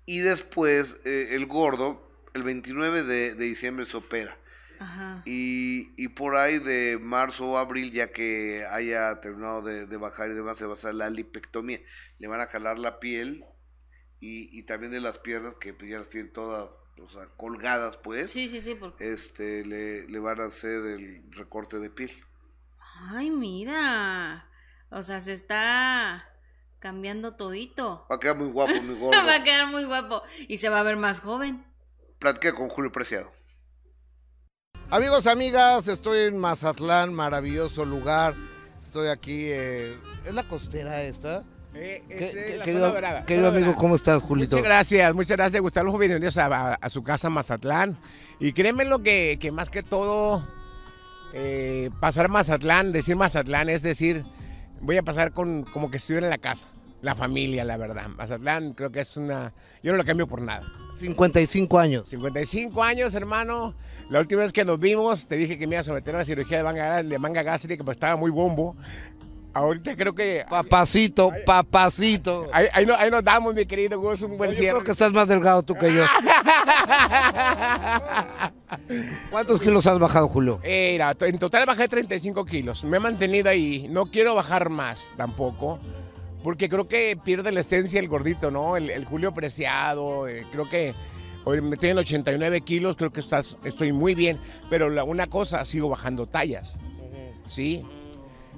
Y 0.05 0.19
después 0.19 0.95
eh, 1.03 1.31
el 1.31 1.47
gordo, 1.47 2.09
el 2.33 2.43
29 2.43 3.03
de, 3.03 3.35
de 3.35 3.43
diciembre 3.43 3.85
se 3.85 3.97
opera. 3.97 4.37
Ajá. 4.79 5.21
Y, 5.25 5.89
y 6.01 6.07
por 6.07 6.37
ahí 6.37 6.59
de 6.59 6.97
marzo 6.97 7.45
o 7.51 7.57
abril, 7.57 7.91
ya 7.91 8.13
que 8.13 8.65
haya 8.71 9.19
terminado 9.19 9.63
de, 9.63 9.85
de 9.85 9.97
bajar 9.97 10.31
y 10.31 10.33
demás, 10.33 10.57
se 10.57 10.65
va 10.65 10.71
a 10.71 10.75
hacer 10.75 10.95
la 10.95 11.09
lipectomía. 11.09 11.81
Le 12.19 12.27
van 12.29 12.39
a 12.39 12.47
jalar 12.47 12.79
la 12.79 13.01
piel 13.01 13.43
y, 14.19 14.57
y 14.57 14.63
también 14.63 14.91
de 14.91 15.01
las 15.01 15.19
piernas, 15.19 15.55
que 15.55 15.73
pues 15.73 15.89
ya 15.89 15.99
las 15.99 16.09
tienen 16.09 16.31
todas 16.33 16.69
o 17.03 17.09
sea, 17.09 17.27
colgadas, 17.37 17.97
pues. 17.97 18.31
Sí, 18.31 18.47
sí, 18.47 18.61
sí, 18.61 18.75
porque... 18.75 19.11
Este, 19.11 19.65
le, 19.65 20.07
le 20.07 20.19
van 20.19 20.39
a 20.39 20.45
hacer 20.45 20.85
el 20.85 21.23
recorte 21.31 21.79
de 21.79 21.89
piel. 21.89 22.11
Ay, 23.11 23.29
mira. 23.29 24.49
O 24.89 25.03
sea, 25.03 25.19
se 25.19 25.33
está 25.33 26.29
cambiando 26.79 27.35
todito. 27.35 28.05
Va 28.09 28.15
a 28.15 28.19
quedar 28.19 28.37
muy 28.37 28.47
guapo, 28.47 28.81
mi 28.81 28.93
gordo. 28.99 29.25
Va 29.25 29.35
a 29.35 29.43
quedar 29.43 29.67
muy 29.67 29.83
guapo 29.83 30.21
y 30.47 30.57
se 30.57 30.69
va 30.69 30.79
a 30.79 30.83
ver 30.83 30.95
más 30.95 31.21
joven. 31.21 31.65
Platiqué 32.19 32.53
con 32.53 32.69
Julio 32.69 32.91
Preciado. 32.91 33.31
Amigos, 34.89 35.27
amigas, 35.27 35.87
estoy 35.87 36.19
en 36.27 36.37
Mazatlán, 36.37 37.13
maravilloso 37.13 37.85
lugar. 37.85 38.35
Estoy 38.81 39.07
aquí, 39.07 39.47
eh, 39.49 39.99
¿es 40.23 40.33
la 40.33 40.47
costera 40.47 41.01
esta? 41.01 41.43
Eh, 41.77 42.03
¿Qué- 42.07 42.17
es, 42.25 42.31
qué- 42.33 42.57
la 42.57 42.63
querido 42.63 42.83
zona 42.85 42.93
dorada, 42.95 43.25
querido 43.25 43.47
zona 43.47 43.57
amigo, 43.57 43.65
dorada. 43.71 43.81
¿cómo 43.81 43.95
estás, 43.95 44.21
Julito? 44.23 44.55
Muchas 44.55 44.65
gracias, 44.69 45.13
muchas 45.13 45.37
gracias, 45.37 45.61
Gustavo. 45.61 45.97
Bienvenidos 45.97 46.37
a 46.37 46.89
su 46.89 47.03
casa 47.03 47.29
Mazatlán. 47.29 47.97
Y 48.39 48.53
créeme 48.53 48.85
lo 48.85 48.99
que, 49.03 49.37
que 49.39 49.51
más 49.51 49.69
que 49.69 49.83
todo, 49.83 50.47
eh, 51.33 51.89
pasar 51.99 52.29
Mazatlán, 52.29 52.91
decir 52.93 53.15
Mazatlán 53.17 53.69
es 53.69 53.81
decir, 53.83 54.23
voy 54.81 54.97
a 54.97 55.03
pasar 55.03 55.33
con 55.33 55.63
como 55.63 55.91
que 55.91 55.97
estuviera 55.97 56.25
en 56.27 56.29
la 56.31 56.37
casa, 56.37 56.67
la 57.01 57.13
familia, 57.15 57.65
la 57.65 57.75
verdad. 57.75 58.07
Mazatlán 58.07 58.73
creo 58.73 58.91
que 58.91 59.01
es 59.01 59.17
una... 59.17 59.53
Yo 59.83 59.91
no 59.91 59.97
lo 59.97 60.05
cambio 60.05 60.27
por 60.27 60.41
nada. 60.41 60.63
55 60.97 61.77
años. 61.77 62.05
55 62.09 62.81
años, 62.83 63.13
hermano. 63.15 63.75
La 64.09 64.19
última 64.19 64.41
vez 64.43 64.53
que 64.53 64.63
nos 64.63 64.79
vimos, 64.79 65.27
te 65.27 65.35
dije 65.35 65.57
que 65.57 65.67
me 65.67 65.75
iba 65.75 65.81
a 65.81 65.83
someter 65.83 66.15
a 66.15 66.19
una 66.19 66.25
cirugía 66.25 66.57
de 66.59 66.63
manga, 66.63 67.03
de 67.03 67.19
manga 67.19 67.43
gástrica, 67.43 67.83
pues 67.83 67.95
estaba 67.97 68.15
muy 68.15 68.31
bombo. 68.31 68.77
Ahorita 69.55 69.95
creo 69.95 70.13
que... 70.13 70.43
Papacito, 70.49 71.31
papacito. 71.45 72.49
Ahí, 72.51 72.67
ahí, 72.73 72.85
no- 72.85 72.95
ahí 72.95 73.09
nos 73.09 73.23
damos, 73.23 73.55
mi 73.55 73.65
querido 73.65 73.97
Gus, 73.99 74.21
un 74.21 74.37
buen 74.37 74.49
Yo 74.51 74.55
cierre. 74.57 74.73
creo 74.73 74.83
que 74.83 74.91
estás 74.91 75.13
más 75.13 75.27
delgado 75.29 75.63
tú 75.63 75.75
que 75.75 75.93
yo. 75.93 76.03
¿Cuántos 79.31 79.59
kilos 79.61 79.85
has 79.87 79.97
bajado, 79.99 80.27
Julio? 80.27 80.59
Eh, 80.63 80.89
mira, 80.93 81.13
en 81.21 81.39
total 81.39 81.65
bajé 81.65 81.87
35 81.87 82.45
kilos. 82.45 82.83
Me 82.85 82.97
he 82.97 82.99
mantenido 82.99 83.49
ahí. 83.49 83.87
No 83.89 84.05
quiero 84.07 84.35
bajar 84.35 84.69
más 84.69 85.07
tampoco. 85.17 85.79
porque 86.43 86.69
creo 86.69 86.87
que 86.87 87.17
pierde 87.23 87.51
la 87.51 87.61
esencia 87.61 87.99
el 87.99 88.07
gordito, 88.07 88.51
¿no? 88.51 88.77
El, 88.77 88.89
el 88.91 89.05
Julio 89.05 89.33
Preciado, 89.33 90.27
eh, 90.27 90.45
creo 90.51 90.69
que 90.69 90.93
hoy 91.43 91.59
me 91.61 91.71
estoy 91.75 91.89
en 91.89 91.97
89 91.97 92.61
kilos, 92.61 92.95
creo 92.95 93.11
que 93.11 93.19
estás, 93.19 93.57
estoy 93.63 93.91
muy 93.93 94.13
bien, 94.13 94.39
pero 94.69 94.89
la- 94.91 95.03
una 95.03 95.25
cosa, 95.27 95.65
sigo 95.65 95.89
bajando 95.89 96.27
tallas, 96.27 96.77
¿sí? 97.47 97.83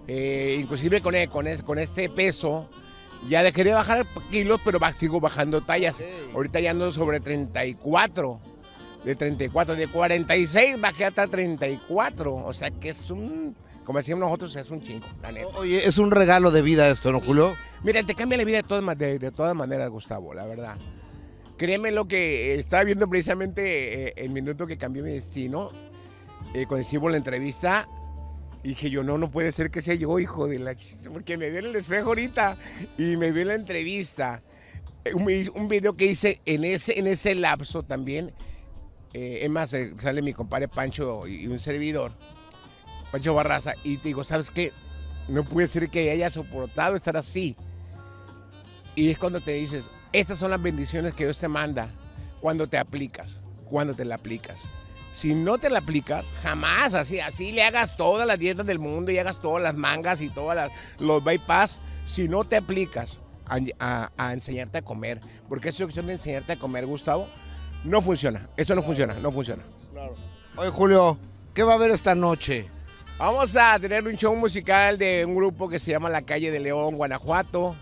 Eh, 0.07 0.57
inclusive 0.59 1.01
con, 1.01 1.15
e- 1.15 1.27
con, 1.27 1.45
con 1.65 1.79
este 1.79 2.09
peso, 2.09 2.69
ya 3.27 3.43
dejé 3.43 3.63
de 3.63 3.73
bajar 3.73 4.05
kilos, 4.31 4.59
pero 4.63 4.79
sigo 4.93 5.19
bajando 5.19 5.61
tallas. 5.61 6.01
Ahorita 6.33 6.59
ya 6.59 6.71
ando 6.71 6.91
sobre 6.91 7.19
34, 7.19 8.39
de 9.03 9.15
34, 9.15 9.75
de 9.75 9.87
46 9.87 10.79
bajé 10.79 11.05
hasta 11.05 11.27
34, 11.27 12.33
o 12.35 12.53
sea 12.53 12.71
que 12.71 12.89
es 12.89 13.09
un, 13.11 13.55
como 13.83 13.99
decíamos 13.99 14.21
nosotros, 14.25 14.55
es 14.55 14.69
un 14.69 14.81
chingo, 14.81 15.05
la 15.21 15.31
neta. 15.31 15.47
Oye, 15.57 15.85
es 15.85 15.97
un 15.97 16.11
regalo 16.11 16.51
de 16.51 16.61
vida 16.61 16.87
esto, 16.89 17.11
¿no, 17.11 17.19
Julio? 17.19 17.53
Mira, 17.83 18.01
te 18.03 18.15
cambia 18.15 18.37
la 18.37 18.43
vida 18.45 18.57
de 18.57 18.63
todas, 18.63 18.97
de, 18.97 19.19
de 19.19 19.31
todas 19.31 19.55
maneras, 19.55 19.89
Gustavo, 19.89 20.33
la 20.33 20.45
verdad. 20.45 20.77
Créeme 21.57 21.91
lo 21.91 22.07
que 22.07 22.53
eh, 22.53 22.59
estaba 22.59 22.83
viendo 22.83 23.07
precisamente 23.09 24.09
eh, 24.09 24.13
el 24.17 24.29
minuto 24.29 24.67
que 24.67 24.77
cambió 24.77 25.03
mi 25.03 25.11
destino. 25.11 25.71
eh, 26.53 26.65
cuando 26.67 26.81
hicimos 26.85 27.09
la 27.11 27.17
entrevista, 27.17 27.87
dije 28.69 28.89
yo, 28.89 29.03
no, 29.03 29.17
no 29.17 29.29
puede 29.31 29.51
ser 29.51 29.69
que 29.71 29.81
sea 29.81 29.95
yo, 29.95 30.19
hijo 30.19 30.47
de 30.47 30.59
la 30.59 30.75
ch... 30.75 30.95
Porque 31.11 31.37
me 31.37 31.49
vi 31.49 31.57
en 31.57 31.65
el 31.65 31.75
espejo 31.75 32.09
ahorita 32.09 32.57
y 32.97 33.17
me 33.17 33.31
vi 33.31 33.41
en 33.41 33.47
la 33.49 33.55
entrevista. 33.55 34.41
Eh, 35.05 35.13
Un, 35.13 35.25
vi- 35.25 35.49
un 35.55 35.67
video 35.67 35.95
que 35.95 36.05
hice 36.05 36.41
en 36.45 36.63
ese, 36.63 36.99
en 36.99 37.07
ese 37.07 37.35
lapso 37.35 37.83
también. 37.83 38.33
eh, 39.13 39.39
es 39.43 39.49
más, 39.49 39.73
eh, 39.73 39.93
sale 39.97 40.21
mi 40.21 40.33
compadre 40.33 40.67
Pancho 40.67 41.27
y, 41.27 41.43
y 41.43 41.47
un 41.47 41.59
servidor, 41.59 42.11
Pancho 43.11 43.33
Barraza, 43.33 43.73
y 43.83 43.97
te 43.97 44.09
digo, 44.09 44.23
¿sabes 44.23 44.51
qué? 44.51 44.71
No 45.27 45.43
puede 45.43 45.67
ser 45.67 45.89
que 45.89 46.09
haya 46.11 46.29
soportado 46.29 46.95
estar 46.95 47.17
así. 47.17 47.55
Y 48.95 49.09
es 49.09 49.17
cuando 49.17 49.39
te 49.41 49.51
dices, 49.53 49.89
estas 50.11 50.39
son 50.39 50.51
las 50.51 50.61
bendiciones 50.61 51.13
que 51.13 51.23
Dios 51.25 51.37
te 51.39 51.47
manda 51.47 51.89
cuando 52.41 52.67
te 52.67 52.77
aplicas, 52.77 53.41
cuando 53.65 53.93
te 53.93 54.05
la 54.05 54.15
aplicas. 54.15 54.67
Si 55.17 55.33
no 55.33 55.57
te 55.57 55.71
la 55.71 55.79
aplicas, 55.79 56.25
jamás, 56.43 56.93
así, 56.93 57.19
así 57.19 57.51
le 57.51 57.63
hagas 57.63 57.97
todas 57.97 58.27
las 58.27 58.37
dietas 58.37 58.67
del 58.67 58.77
mundo 58.77 59.11
y 59.11 59.17
hagas 59.17 59.41
todas 59.41 59.63
las 59.63 59.73
mangas 59.75 60.21
y 60.21 60.29
todas 60.29 60.55
las, 60.55 60.69
los 60.99 61.23
bypass, 61.23 61.81
si 62.05 62.27
no 62.27 62.43
te 62.43 62.55
aplicas 62.57 63.19
a, 63.47 63.57
a- 63.79 64.11
a 64.15 64.33
enseñarte 64.33 64.77
a 64.77 64.81
comer, 64.83 65.19
porque 65.49 65.69
esa 65.69 65.85
cuestión 65.85 66.05
de 66.05 66.13
enseñarte 66.13 66.51
a 66.53 66.59
comer, 66.59 66.85
Gustavo, 66.85 67.27
no 67.83 67.99
funciona. 68.03 68.47
Eso 68.57 68.75
no 68.75 68.83
funciona, 68.83 69.15
no 69.15 69.31
funciona. 69.31 69.63
Oye, 70.55 70.69
Julio, 70.69 71.17
¿qué 71.55 71.63
va 71.63 71.71
a 71.71 71.75
haber 71.77 71.89
esta 71.89 72.13
noche? 72.13 72.69
Vamos 73.17 73.55
a 73.55 73.79
tener 73.79 74.05
un 74.05 74.15
show 74.17 74.35
musical 74.35 74.99
de 74.99 75.25
un 75.25 75.35
grupo 75.35 75.67
que 75.67 75.79
se 75.79 75.89
llama 75.89 76.11
La 76.11 76.21
Calle 76.21 76.51
de 76.51 76.59
León, 76.59 76.95
Guanajuato. 76.95 77.75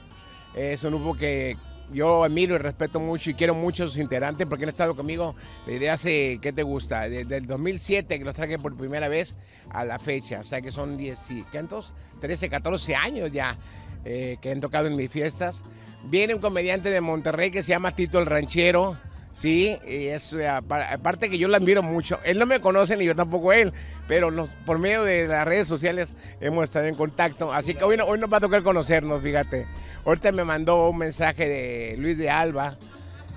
Es 0.56 0.86
un 0.86 0.92
grupo 0.92 1.18
que 1.18 1.58
yo 1.94 2.24
admiro 2.24 2.56
y 2.56 2.58
respeto 2.58 3.00
mucho 3.00 3.30
y 3.30 3.34
quiero 3.36 3.54
mucho 3.54 3.84
a 3.84 3.88
sus 3.88 3.98
integrantes 3.98 4.48
porque 4.48 4.64
han 4.64 4.70
estado 4.70 4.96
conmigo 4.96 5.36
desde 5.66 5.90
hace, 5.90 6.40
¿qué 6.42 6.52
te 6.52 6.64
gusta? 6.64 7.08
Desde 7.10 7.38
el 7.38 7.48
2007 7.48 8.18
que 8.20 8.26
los 8.26 8.36
traje 8.36 8.58
por 8.60 8.76
primera 8.76 9.08
vez 9.08 9.36
a 9.70 9.86
la 9.86 10.00
fecha. 10.00 10.40
O 10.40 10.44
sea 10.44 10.62
que 10.62 10.72
son 10.72 10.98
10, 10.98 11.32
y- 11.32 11.44
¿cuántos? 11.44 11.94
13, 12.22 12.50
14 12.50 12.96
años 12.96 13.32
ya 13.32 13.58
eh, 14.04 14.38
que 14.42 14.52
han 14.52 14.60
tocado 14.62 14.88
en 14.88 14.96
mis 14.96 15.12
fiestas. 15.12 15.64
Viene 16.06 16.36
un 16.36 16.42
comediante 16.42 16.90
de 16.90 17.02
Monterrey 17.02 17.50
que 17.52 17.64
se 17.64 17.70
llama 17.70 17.96
Tito 17.96 18.20
el 18.20 18.26
Ranchero. 18.26 18.98
Sí, 19.36 19.78
y 19.86 20.06
es 20.08 20.32
eh, 20.32 20.48
apa- 20.48 20.94
aparte 20.94 21.30
que 21.30 21.38
yo 21.38 21.50
lo 21.50 21.58
admiro 21.58 21.84
mucho. 21.84 22.22
Él 22.24 22.40
no 22.40 22.46
me 22.46 22.62
conoce 22.62 22.96
ni 22.96 23.04
yo 23.04 23.18
tampoco 23.18 23.52
él, 23.52 23.74
pero 24.08 24.32
por 24.66 24.80
medio 24.80 25.04
de 25.04 25.28
las 25.28 25.46
redes 25.46 25.68
sociales 25.68 26.16
hemos 26.40 26.64
estado 26.64 26.86
en 26.86 26.96
contacto. 26.96 27.52
Así 27.52 27.74
que 27.74 27.84
hoy, 27.84 27.98
no- 27.98 28.06
hoy 28.06 28.18
nos 28.18 28.32
va 28.32 28.38
a 28.38 28.40
tocar 28.40 28.64
conocernos, 28.64 29.22
fíjate. 29.22 29.68
Ahorita 30.06 30.32
me 30.32 30.46
mandó 30.46 30.88
un 30.90 30.98
mensaje 31.00 31.50
de 31.50 31.98
Luis 31.98 32.18
de 32.18 32.30
Alba, 32.30 32.78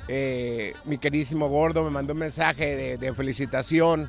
eh, 0.06 0.72
mi 0.84 0.98
queridísimo 0.98 1.48
gordo, 1.48 1.82
me 1.82 1.90
mandó 1.90 2.12
un 2.12 2.20
mensaje 2.20 2.76
de, 2.76 2.96
de 2.96 3.12
felicitación, 3.12 4.08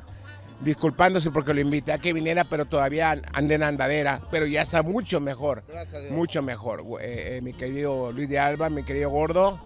disculpándose 0.60 1.32
porque 1.32 1.54
lo 1.54 1.60
invité 1.60 1.92
a 1.92 1.98
que 1.98 2.12
viniera, 2.12 2.44
pero 2.44 2.66
todavía 2.66 3.20
anda 3.32 3.54
en 3.56 3.62
andadera, 3.64 4.20
pero 4.30 4.46
ya 4.46 4.62
está 4.62 4.84
mucho 4.84 5.20
mejor. 5.20 5.64
Gracias. 5.66 6.08
Mucho 6.12 6.40
mejor. 6.40 6.84
Eh, 7.00 7.38
eh, 7.38 7.40
mi 7.42 7.52
querido 7.52 8.12
Luis 8.12 8.28
de 8.28 8.38
Alba, 8.38 8.70
mi 8.70 8.84
querido 8.84 9.10
gordo. 9.10 9.60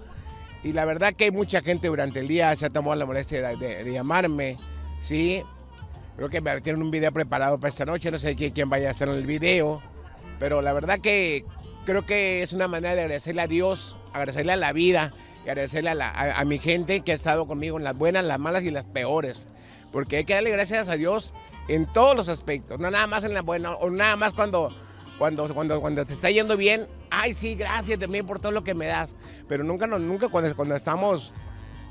Y 0.64 0.72
la 0.72 0.86
verdad 0.86 1.12
que 1.14 1.24
hay 1.24 1.30
mucha 1.30 1.60
gente 1.60 1.88
durante 1.88 2.20
el 2.20 2.28
día 2.28 2.56
se 2.56 2.64
ha 2.66 2.70
tomado 2.70 2.96
la 2.96 3.04
molestia 3.04 3.54
de, 3.54 3.92
llamarme, 3.92 4.56
¿sí? 4.98 5.42
Creo 6.16 6.30
que 6.30 6.40
tienen 6.62 6.82
un 6.82 6.90
video 6.90 7.12
preparado 7.12 7.60
para 7.60 7.68
esta 7.68 7.84
noche, 7.84 8.10
no 8.10 8.18
sé 8.18 8.34
quién, 8.34 8.52
quién 8.52 8.70
vaya 8.70 8.90
a 8.90 9.04
en 9.04 9.10
el 9.10 9.26
video, 9.26 9.82
pero 10.38 10.62
la 10.62 10.72
verdad 10.72 11.00
que 11.00 11.44
creo 11.84 12.06
que 12.06 12.42
es 12.42 12.54
una 12.54 12.66
manera 12.66 12.94
de 12.94 13.02
agradecerle 13.02 13.42
a 13.42 13.46
Dios, 13.46 13.96
agradecerle 14.14 14.52
a 14.52 14.56
la 14.56 14.72
vida 14.72 15.12
y 15.44 15.50
agradecerle 15.50 15.90
a, 15.90 16.38
a- 16.38 16.44
mi 16.46 16.58
gente 16.58 17.02
que 17.02 17.12
ha 17.12 17.14
estado 17.16 17.46
conmigo 17.46 17.76
en 17.76 17.84
las 17.84 17.96
buenas, 17.96 18.24
las 18.24 18.38
malas 18.38 18.62
y 18.64 18.70
las 18.70 18.84
peores. 18.84 19.48
Porque 19.92 20.16
hay 20.16 20.24
que 20.24 20.34
darle 20.34 20.50
gracias 20.50 20.88
a 20.88 20.96
Dios 20.96 21.34
en 21.68 21.86
todos 21.86 22.16
los 22.16 22.28
aspectos, 22.28 22.80
no 22.80 22.90
nada 22.90 23.06
más 23.06 23.22
en 23.24 23.34
la 23.34 23.42
buena, 23.42 23.72
o 23.74 23.90
nada 23.90 24.16
más 24.16 24.32
cuando, 24.32 24.74
cuando, 25.18 25.52
cuando, 25.54 25.80
cuando 25.80 26.04
te 26.04 26.14
está 26.14 26.30
yendo 26.30 26.56
bien. 26.56 26.86
Ay, 27.10 27.34
sí, 27.34 27.54
gracias 27.54 27.98
también 27.98 28.26
por 28.26 28.38
todo 28.40 28.52
lo 28.52 28.64
que 28.64 28.74
me 28.74 28.86
das. 28.86 29.14
Pero 29.48 29.62
nunca, 29.64 29.86
no- 29.86 29.98
nunca 29.98 30.28
cuando, 30.28 30.54
cuando 30.56 30.74
estamos 30.76 31.32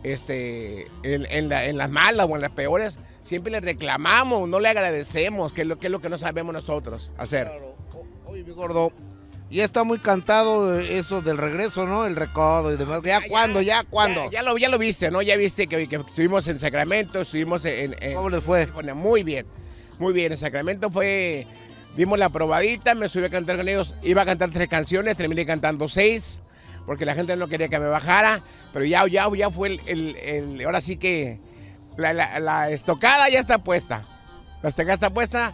este, 0.03 0.87
en, 1.03 1.25
en 1.29 1.49
la- 1.49 1.65
en 1.65 1.77
las 1.77 1.89
malas 1.89 2.27
o 2.29 2.35
en 2.35 2.41
las 2.41 2.51
peores, 2.51 2.99
siempre 3.21 3.51
le 3.51 3.61
reclamamos, 3.61 4.47
no 4.49 4.59
le 4.59 4.67
agradecemos, 4.69 5.53
que 5.53 5.61
es 5.61 5.67
lo 5.67 5.77
que, 5.77 5.87
es 5.87 5.91
lo 5.91 6.01
que 6.01 6.09
no 6.09 6.17
sabemos 6.17 6.53
nosotros 6.53 7.11
hacer. 7.17 7.47
Claro. 7.47 7.75
Oye, 8.25 8.43
mi 8.43 8.51
gordo, 8.51 8.91
ya 9.49 9.63
está 9.63 9.83
muy 9.83 9.99
cantado 9.99 10.79
eh, 10.79 10.97
eso 10.97 11.21
del 11.21 11.37
regreso, 11.37 11.85
¿no? 11.85 12.05
El 12.05 12.15
recodo 12.15 12.73
y 12.73 12.77
demás. 12.77 13.01
¿Ya, 13.03 13.21
cuándo? 13.27 13.61
¿Ya 13.61 13.83
cuándo? 13.83 14.25
Ya, 14.25 14.31
ya 14.31 14.43
lo, 14.43 14.57
ya 14.57 14.67
lo 14.69 14.77
viste, 14.77 15.11
¿no? 15.11 15.21
Ya 15.21 15.37
viste 15.37 15.67
que, 15.67 15.87
que 15.87 15.95
estuvimos 15.97 16.47
en 16.47 16.59
Sacramento, 16.59 17.21
estuvimos 17.21 17.63
en... 17.65 17.95
en- 18.01 18.15
¿Cómo 18.15 18.29
les 18.29 18.43
fue? 18.43 18.67
Muy 18.95 19.23
bien, 19.23 19.45
muy 19.99 20.11
bien. 20.13 20.31
En 20.31 20.37
Sacramento 20.37 20.89
fue... 20.89 21.45
Dimos 21.95 22.17
la 22.17 22.29
probadita, 22.29 22.95
me 22.95 23.07
subí 23.09 23.25
a 23.25 23.29
cantar 23.29 23.57
con 23.57 23.67
ellos. 23.67 23.93
Iba 24.01 24.23
a 24.23 24.25
cantar 24.25 24.49
tres 24.51 24.67
canciones, 24.67 25.15
terminé 25.15 25.45
cantando 25.45 25.87
seis, 25.87 26.39
porque 26.85 27.05
la 27.05 27.13
gente 27.15 27.35
no 27.35 27.47
quería 27.47 27.69
que 27.69 27.79
me 27.79 27.87
bajara. 27.87 28.41
Pero 28.71 28.85
ya, 28.85 29.05
ya, 29.07 29.27
ya 29.35 29.49
fue 29.51 29.67
el... 29.69 29.81
el- 29.85 30.15
el- 30.17 30.65
ahora 30.65 30.81
sí 30.81 30.97
que 30.97 31.39
la, 31.97 32.13
la- 32.13 32.39
la 32.39 32.69
estocada 32.71 33.29
ya 33.29 33.39
está 33.39 33.59
puesta. 33.59 34.05
La 34.63 34.69
estocada 34.69 34.95
está 34.95 35.09
puesta. 35.13 35.53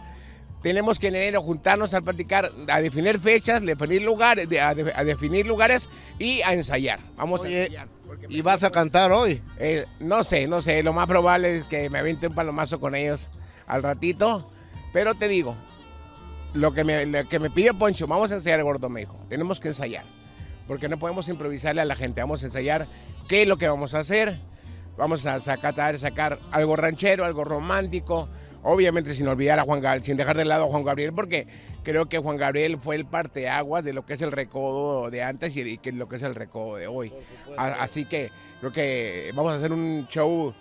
Tenemos 0.62 0.98
que 0.98 1.08
en 1.08 1.16
enero 1.16 1.42
juntarnos 1.42 1.92
a 1.94 2.00
platicar, 2.02 2.50
a 2.68 2.80
definir 2.80 3.18
fechas, 3.18 3.62
definir 3.62 4.02
lugares, 4.02 4.46
a, 4.60 4.74
de- 4.74 4.92
a 4.94 5.04
definir 5.04 5.46
lugares 5.46 5.88
y 6.18 6.40
a 6.42 6.52
ensayar. 6.54 7.00
Vamos 7.16 7.40
Oye, 7.42 7.56
a 7.60 7.62
ensayar. 7.64 7.88
porque 8.06 8.26
¿Y 8.30 8.40
vas 8.42 8.62
a 8.62 8.70
cantar 8.70 9.12
hoy? 9.12 9.42
eh, 9.58 9.84
no 10.00 10.22
sé, 10.24 10.46
no 10.46 10.60
sé, 10.62 10.82
lo 10.82 10.92
más 10.94 11.06
probable 11.06 11.56
es 11.58 11.64
que 11.64 11.88
me 11.90 11.98
aviente 11.98 12.26
un 12.28 12.34
palomazo 12.34 12.78
con 12.80 12.94
ellos 12.94 13.28
al 13.66 13.82
ratito. 13.82 14.50
Pero 14.92 15.14
te 15.14 15.28
digo, 15.28 15.54
lo 16.54 16.72
que 16.72 16.84
me, 16.84 17.06
lo 17.06 17.28
que 17.28 17.38
me 17.38 17.50
pide 17.50 17.74
Poncho, 17.74 18.06
vamos 18.06 18.30
a 18.30 18.36
ensayar, 18.36 18.62
gordo, 18.62 18.88
me 18.88 19.00
dijo. 19.00 19.16
Tenemos 19.28 19.60
que 19.60 19.68
ensayar. 19.68 20.04
Porque 20.66 20.88
no 20.88 20.98
podemos 20.98 21.28
improvisarle 21.28 21.80
a 21.80 21.84
la 21.84 21.96
gente. 21.96 22.20
Vamos 22.20 22.42
a 22.42 22.46
ensayar 22.46 22.86
qué 23.28 23.42
es 23.42 23.48
lo 23.48 23.56
que 23.56 23.68
vamos 23.68 23.94
a 23.94 24.00
hacer. 24.00 24.34
Vamos 24.96 25.24
a 25.26 25.40
sacar, 25.40 25.98
sacar 25.98 26.38
algo 26.50 26.76
ranchero, 26.76 27.24
algo 27.24 27.44
romántico. 27.44 28.28
Obviamente 28.62 29.14
sin 29.14 29.26
olvidar 29.26 29.58
a 29.58 29.62
Juan 29.62 29.80
Gabriel, 29.80 30.04
sin 30.04 30.16
dejar 30.16 30.36
de 30.36 30.44
lado 30.44 30.64
a 30.64 30.68
Juan 30.68 30.84
Gabriel, 30.84 31.14
porque 31.14 31.46
creo 31.82 32.10
que 32.10 32.18
Juan 32.18 32.36
Gabriel 32.36 32.78
fue 32.78 32.96
el 32.96 33.06
parteaguas 33.06 33.84
de 33.84 33.94
lo 33.94 34.04
que 34.04 34.12
es 34.12 34.22
el 34.22 34.32
recodo 34.32 35.10
de 35.10 35.22
antes 35.22 35.56
y 35.56 35.62
de 35.62 35.92
lo 35.92 36.08
que 36.08 36.16
es 36.16 36.22
el 36.22 36.34
recodo 36.34 36.76
de 36.76 36.86
hoy. 36.86 37.10
Así 37.56 38.04
que 38.04 38.30
creo 38.60 38.72
que 38.72 39.32
vamos 39.34 39.54
a 39.54 39.56
hacer 39.56 39.72
un 39.72 40.06
show 40.08 40.52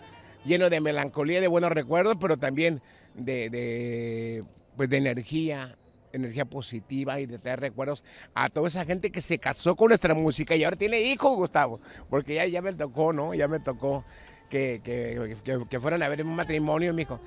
lleno 0.46 0.70
de 0.70 0.80
melancolía, 0.80 1.42
de 1.42 1.48
buenos 1.50 1.72
recuerdos, 1.72 2.16
pero 2.22 2.38
también 2.38 2.82
de, 3.16 3.50
de, 3.50 4.46
pues 4.78 4.90
de 4.90 4.98
energía, 4.98 5.78
energía 6.14 6.46
positiva 6.46 7.20
y 7.20 7.26
de 7.26 7.38
traer 7.40 7.60
recuerdos 7.60 8.04
a 8.34 8.50
toda 8.50 8.68
esa 8.68 8.86
gente 8.86 9.12
que 9.12 9.22
se 9.22 9.38
casó 9.40 9.76
con 9.76 9.90
nuestra 9.90 10.14
música 10.14 10.56
y 10.56 10.64
ahora 10.64 10.78
tiene 10.78 11.02
hijos, 11.02 11.36
Gustavo, 11.36 11.80
porque 12.10 12.36
ya, 12.36 12.46
ya 12.46 12.62
me 12.62 12.74
tocó, 12.74 13.14
¿no? 13.14 13.34
Ya 13.34 13.48
me 13.48 13.60
tocó 13.60 14.04
que, 14.50 14.82
que, 14.84 15.38
que- 15.44 15.66
que 15.70 15.80
fueran 15.80 16.02
a 16.04 16.08
ver 16.10 16.24
un 16.24 16.36
matrimonio, 16.36 16.94
me 16.94 17.02
dijo. 17.02 17.20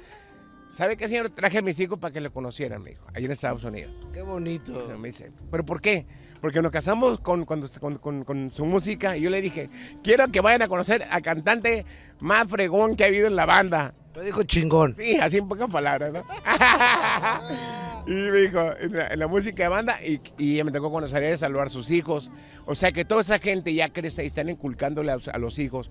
¿Sabe 0.75 0.97
qué, 0.97 1.07
señor? 1.07 1.29
Traje 1.29 1.59
a 1.59 1.63
mis 1.63 1.79
hijos 1.81 1.99
para 1.99 2.15
que 2.15 2.21
lo 2.23 2.33
conocieran, 2.33 2.81
me 2.83 2.91
dijo, 2.93 3.05
allí 3.15 3.27
en 3.27 3.33
Estados 3.33 3.63
Unidos. 3.63 3.93
Qué 4.13 4.23
bonito. 4.23 4.89
Me 4.99 5.09
dice, 5.09 5.31
¿pero 5.51 5.67
por 5.67 5.83
qué? 5.83 6.07
Porque 6.41 6.63
nos 6.63 6.73
casamos 6.73 7.21
con, 7.21 7.45
con, 7.45 7.69
con- 8.01 8.25
con 8.25 8.51
su 8.51 8.65
música 8.65 9.15
y 9.17 9.21
yo 9.21 9.29
le 9.31 9.43
dije, 9.43 9.69
quiero 10.03 10.27
que 10.29 10.41
vayan 10.41 10.63
a 10.63 10.69
conocer 10.69 11.07
al 11.11 11.21
cantante 11.21 11.85
más 12.21 12.49
fregón 12.49 12.97
que 12.97 13.05
ha 13.05 13.09
habido 13.09 13.27
en 13.27 13.37
la 13.37 13.45
banda. 13.45 13.93
Me 14.17 14.25
dijo 14.25 14.43
chingón. 14.45 14.95
Sí, 14.97 15.17
así 15.17 15.37
en 15.37 15.47
pocas 15.47 15.71
palabras, 15.71 16.11
¿no? 16.15 16.25
y 18.07 18.11
me 18.11 18.39
dijo, 18.41 18.61
la, 18.91 19.15
la 19.15 19.27
música 19.27 19.63
de 19.63 19.69
banda 19.69 19.99
y, 20.05 20.21
y 20.39 20.63
me 20.65 20.73
tocó 20.73 20.91
conocer 20.91 21.23
a 21.23 21.29
él, 21.29 21.39
saludar 21.39 21.69
a 21.69 21.71
sus 21.71 21.91
hijos. 21.91 22.31
O 22.67 22.75
sea 22.75 22.93
que 22.93 23.05
toda 23.05 23.21
esa 23.21 23.39
gente 23.39 23.73
ya 23.75 23.93
crece 23.93 24.25
y 24.25 24.27
están 24.27 24.49
inculcándole 24.49 25.13
a, 25.13 25.19
a 25.33 25.39
los 25.39 25.59
hijos, 25.59 25.91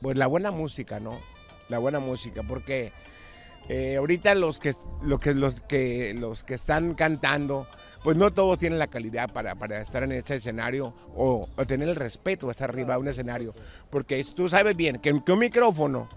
pues 0.00 0.16
la 0.16 0.26
buena 0.26 0.50
música, 0.50 1.00
¿no? 1.00 1.20
La 1.68 1.78
buena 1.78 1.98
música, 1.98 2.42
porque 2.46 2.92
eh, 3.68 3.96
ahorita 3.96 4.34
los 4.34 4.58
que, 4.58 4.74
lo 5.02 5.18
que, 5.18 5.34
los, 5.34 5.60
que, 5.60 6.14
los 6.14 6.44
que 6.44 6.54
están 6.54 6.94
cantando, 6.94 7.66
pues 8.02 8.16
no 8.16 8.30
todos 8.30 8.58
tienen 8.58 8.78
la 8.78 8.88
calidad 8.88 9.32
para, 9.32 9.54
para 9.54 9.80
estar 9.80 10.02
en 10.02 10.12
ese 10.12 10.36
escenario 10.36 10.94
o, 11.16 11.48
o 11.56 11.66
tener 11.66 11.88
el 11.88 11.96
respeto 11.96 12.50
estar 12.50 12.70
arriba 12.70 12.94
de 12.94 13.00
un 13.00 13.08
escenario. 13.08 13.54
Porque 13.90 14.22
tú 14.36 14.48
sabes 14.48 14.76
bien 14.76 14.98
que, 14.98 15.22
que 15.24 15.32
un 15.32 15.38
micrófono 15.38 16.08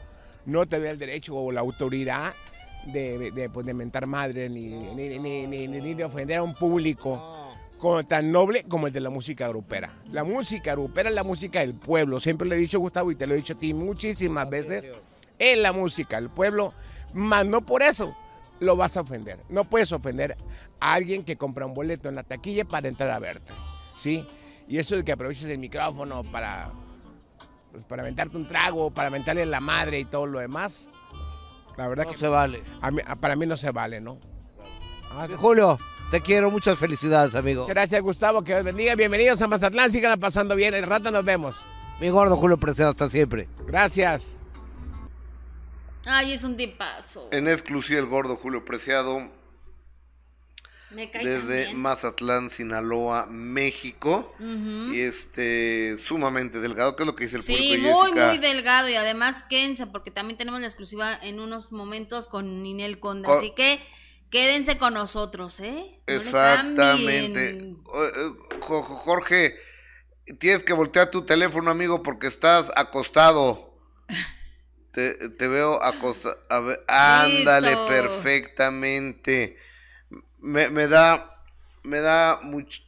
no 0.45 0.65
te 0.67 0.79
da 0.79 0.91
el 0.91 0.99
derecho 0.99 1.35
o 1.35 1.51
la 1.51 1.61
autoridad 1.61 2.33
de, 2.91 3.31
de, 3.31 3.49
pues, 3.49 3.65
de 3.65 3.73
mentar 3.73 4.07
madre 4.07 4.49
ni, 4.49 4.67
ni, 4.69 5.19
ni, 5.19 5.47
ni, 5.47 5.67
ni 5.67 5.93
de 5.93 6.03
ofender 6.03 6.37
a 6.37 6.43
un 6.43 6.53
público 6.53 7.51
como- 7.79 8.03
tan 8.03 8.31
noble 8.31 8.63
como 8.63 8.87
el 8.87 8.93
de 8.93 8.99
la 8.99 9.09
música 9.09 9.47
grupera. 9.47 9.91
La 10.11 10.23
música 10.23 10.73
grupera 10.73 11.09
es 11.09 11.15
la 11.15 11.23
música 11.23 11.59
del 11.59 11.73
pueblo. 11.75 12.19
Siempre 12.19 12.47
le 12.47 12.55
he 12.55 12.59
dicho, 12.59 12.79
Gustavo, 12.79 13.11
y 13.11 13.15
te 13.15 13.27
lo 13.27 13.33
he 13.33 13.37
dicho 13.37 13.53
a 13.53 13.59
ti 13.59 13.73
muchísimas 13.73 14.49
veces, 14.49 14.85
es 15.37 15.59
la 15.59 15.71
música 15.73 16.15
del 16.19 16.29
pueblo, 16.29 16.73
más 17.13 17.45
no 17.45 17.65
por 17.65 17.83
eso 17.83 18.15
lo 18.59 18.75
vas 18.75 18.97
a 18.97 19.01
ofender. 19.01 19.39
No 19.49 19.65
puedes 19.65 19.91
ofender 19.91 20.35
a 20.79 20.93
alguien 20.93 21.23
que 21.23 21.37
compra 21.37 21.65
un 21.65 21.73
boleto 21.73 22.09
en 22.09 22.15
la 22.15 22.23
taquilla 22.23 22.65
para 22.65 22.87
entrar 22.87 23.11
a 23.11 23.19
verte, 23.19 23.53
¿sí? 23.97 24.25
Y 24.67 24.79
eso 24.79 24.95
de 24.95 25.03
que 25.03 25.11
aproveches 25.11 25.45
el 25.49 25.59
micrófono 25.59 26.23
para, 26.23 26.71
pues, 27.71 27.83
para 27.85 28.01
aventarte 28.01 28.35
un 28.35 28.47
trago, 28.47 28.89
para 28.91 29.07
aventarle 29.09 29.45
la 29.45 29.59
madre 29.61 29.99
y 29.99 30.05
todo 30.05 30.25
lo 30.25 30.39
demás, 30.39 30.87
la 31.77 31.87
verdad 31.87 32.05
No 32.05 32.11
que 32.11 32.17
se 32.17 32.27
vale. 32.27 32.63
a 32.81 32.91
mí- 32.91 33.01
a- 33.05 33.15
para 33.15 33.35
mí 33.35 33.45
no 33.45 33.55
se 33.57 33.71
vale, 33.71 34.01
¿no? 34.01 34.19
Ah, 35.11 35.27
Julio, 35.37 35.77
te 36.11 36.21
quiero. 36.21 36.51
Muchas 36.51 36.77
felicidades, 36.77 37.33
amigo. 37.35 37.65
Gracias, 37.65 38.01
Gustavo. 38.01 38.43
Que 38.43 38.53
Dios 38.53 38.63
bendiga. 38.63 38.95
Bienvenidos 38.95 39.41
a 39.41 39.47
Mazatlán. 39.47 39.91
Sigan 39.91 40.19
pasando 40.19 40.55
bien. 40.55 40.73
El 40.73 40.83
rato 40.83 41.11
nos 41.11 41.23
vemos. 41.23 41.63
Mi 41.99 42.09
gordo 42.09 42.35
Julio 42.35 42.57
Preciado, 42.57 42.91
hasta 42.91 43.09
siempre. 43.09 43.47
Gracias. 43.65 44.35
Ay, 46.05 46.33
es 46.33 46.43
un 46.43 46.55
tipazo. 46.55 47.27
En 47.31 47.47
exclusiva 47.47 47.99
el 47.99 48.05
gordo 48.05 48.35
Julio 48.37 48.63
Preciado 48.63 49.29
Me 50.97 51.11
cae 51.11 51.23
desde 51.23 51.41
también. 51.65 51.79
Mazatlán, 51.79 52.49
Sinaloa, 52.49 53.27
México. 53.27 54.33
Ujú. 54.39 54.93
Y 54.93 55.01
este, 55.01 55.95
sumamente 55.99 56.59
delgado, 56.59 56.95
que 56.95 57.03
es 57.03 57.07
lo 57.07 57.15
que 57.15 57.25
dice 57.25 57.35
el 57.35 57.43
Sí, 57.43 57.53
público 57.53 57.87
muy, 57.87 58.07
Jessica. 58.09 58.27
muy 58.29 58.37
delgado 58.39 58.89
y 58.89 58.95
además 58.95 59.43
quédense 59.47 59.85
porque 59.85 60.09
también 60.09 60.37
tenemos 60.39 60.59
la 60.59 60.65
exclusiva 60.65 61.15
en 61.21 61.39
unos 61.39 61.71
momentos 61.71 62.27
con 62.27 62.63
Ninel 62.63 62.99
Conde. 62.99 63.27
Co- 63.27 63.37
Así 63.37 63.51
que 63.55 63.79
quédense 64.31 64.79
con 64.79 64.95
nosotros, 64.95 65.59
¿eh? 65.59 66.01
No 66.07 66.13
Exactamente. 66.15 67.49
eh, 67.51 67.75
Jo- 67.83 68.47
Jo- 68.59 68.81
Jorge, 68.83 69.55
tienes 70.39 70.63
que 70.63 70.73
voltear 70.73 71.11
tu 71.11 71.21
teléfono, 71.25 71.69
amigo, 71.69 72.01
porque 72.01 72.25
estás 72.25 72.71
acostado. 72.75 73.77
Te, 74.93 75.29
te 75.29 75.47
veo 75.47 75.83
acostado. 75.83 76.39
Ándale, 76.87 77.77
perfectamente. 77.87 79.57
Me, 80.47 80.69
me 80.69 80.87
da, 80.87 81.43
me 81.83 81.99
da 81.99 82.39
much- 82.41 82.81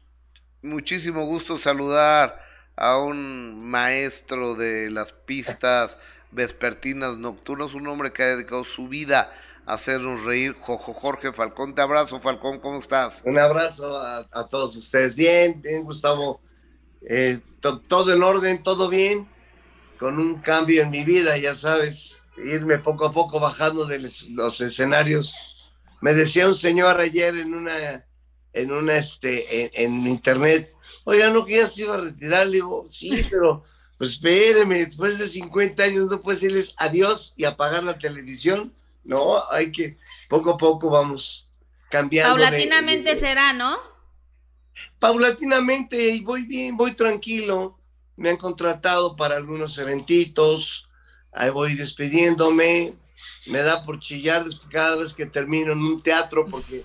muchísimo 0.61 1.25
gusto 1.25 1.57
saludar 1.57 2.39
a 2.77 2.97
un 2.99 3.69
maestro 3.69 4.55
de 4.55 4.89
las 4.89 5.11
pistas 5.11 5.97
vespertinas 6.31 7.17
nocturnas, 7.17 7.73
un 7.73 7.85
hombre 7.87 8.13
que 8.13 8.23
ha 8.23 8.27
dedicado 8.27 8.63
su 8.63 8.87
vida 8.87 9.33
a 9.65 9.73
hacernos 9.73 10.23
reír. 10.23 10.55
Jorge 10.57 11.33
Falcón, 11.33 11.75
te 11.75 11.81
abrazo, 11.81 12.21
Falcón, 12.21 12.59
¿cómo 12.59 12.79
estás? 12.79 13.23
Un 13.25 13.37
abrazo 13.37 14.01
a, 14.01 14.47
todos 14.49 14.77
ustedes. 14.77 15.13
Bien, 15.13 15.61
bien, 15.61 15.83
Gustavo. 15.83 16.39
Eh, 17.09 17.41
to- 17.59 17.81
todo 17.81 18.13
en 18.13 18.23
orden, 18.23 18.63
todo 18.63 18.87
bien. 18.87 19.27
Con 19.99 20.17
un 20.17 20.39
cambio 20.39 20.83
en 20.83 20.91
mi 20.91 21.03
vida, 21.03 21.35
ya 21.37 21.55
sabes, 21.55 22.21
irme 22.37 22.77
poco 22.77 23.05
a 23.05 23.11
poco 23.11 23.41
bajando 23.41 23.83
de 23.83 23.99
los 24.29 24.61
escenarios. 24.61 25.33
Me 26.01 26.13
decía 26.13 26.47
un 26.47 26.55
señor 26.55 26.99
ayer 26.99 27.37
en 27.37 27.53
una, 27.53 28.05
en 28.53 28.71
una, 28.71 28.97
este, 28.97 29.65
en, 29.83 29.95
en 30.01 30.07
internet, 30.07 30.73
oiga, 31.03 31.29
no 31.29 31.45
que 31.45 31.57
ya 31.57 31.67
se 31.67 31.81
iba 31.81 31.95
a 31.95 32.01
retirar. 32.01 32.47
Le 32.47 32.53
digo, 32.53 32.85
sí, 32.89 33.25
pero 33.29 33.63
pues 33.97 34.11
espéreme, 34.11 34.85
después 34.85 35.17
de 35.19 35.27
50 35.27 35.83
años 35.83 36.09
no 36.09 36.21
puedes 36.21 36.41
decirles 36.41 36.73
adiós 36.77 37.33
y 37.35 37.43
apagar 37.45 37.83
la 37.83 37.97
televisión. 37.97 38.73
No, 39.03 39.41
hay 39.51 39.71
que, 39.71 39.97
poco 40.29 40.51
a 40.51 40.57
poco 40.57 40.89
vamos 40.89 41.45
cambiando. 41.89 42.35
de- 42.37 42.41
Paulatinamente 42.43 43.09
de- 43.11 43.15
será, 43.15 43.53
¿no? 43.53 43.77
paulatinamente 44.99 46.09
y 46.15 46.21
voy 46.21 46.43
bien, 46.43 46.77
voy 46.77 46.93
tranquilo. 46.93 47.77
Me 48.15 48.29
han 48.29 48.37
contratado 48.37 49.15
para 49.15 49.37
algunos 49.37 49.77
eventitos, 49.77 50.87
ahí 51.31 51.49
voy 51.49 51.75
despidiéndome. 51.75 52.93
Me 53.47 53.59
da 53.59 53.85
por 53.85 53.99
chillar 53.99 54.45
cada 54.71 54.97
vez 54.97 55.13
que 55.13 55.25
termino 55.25 55.73
en 55.73 55.79
un 55.79 56.01
teatro 56.01 56.45
porque 56.47 56.83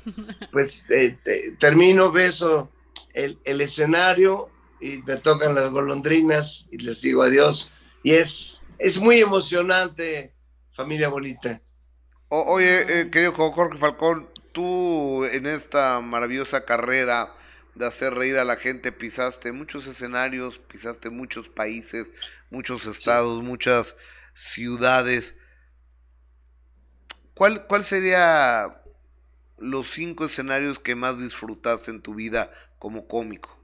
pues 0.50 0.84
eh, 0.90 1.18
te- 1.24 1.52
termino, 1.52 2.10
beso 2.12 2.70
el, 3.12 3.38
el 3.44 3.60
escenario 3.60 4.48
y 4.80 4.98
me 5.02 5.16
tocan 5.16 5.54
las 5.54 5.70
golondrinas 5.70 6.66
y 6.70 6.78
les 6.78 7.00
digo 7.00 7.22
adiós. 7.22 7.70
Y 8.02 8.12
es, 8.12 8.60
es 8.78 8.98
muy 8.98 9.20
emocionante, 9.20 10.32
familia 10.72 11.08
bonita. 11.08 11.60
O- 12.28 12.44
oye, 12.54 13.00
eh, 13.00 13.10
querido 13.10 13.32
Jo- 13.32 13.52
Jorge 13.52 13.78
Falcón, 13.78 14.28
tú 14.52 15.24
en 15.24 15.46
esta 15.46 16.00
maravillosa 16.00 16.64
carrera 16.64 17.32
de 17.74 17.86
hacer 17.86 18.14
reír 18.14 18.38
a 18.38 18.44
la 18.44 18.56
gente 18.56 18.92
pisaste 18.92 19.52
muchos 19.52 19.86
escenarios, 19.86 20.58
pisaste 20.58 21.10
muchos 21.10 21.48
países, 21.48 22.12
muchos 22.50 22.86
estados, 22.86 23.42
muchas 23.42 23.96
ciudades. 24.34 25.34
¿Cuál, 27.34 27.66
¿Cuál 27.66 27.82
sería 27.82 28.80
los 29.58 29.90
cinco 29.90 30.24
escenarios 30.24 30.78
que 30.78 30.94
más 30.94 31.18
disfrutaste 31.18 31.90
en 31.90 32.02
tu 32.02 32.14
vida 32.14 32.52
como 32.78 33.06
cómico? 33.06 33.58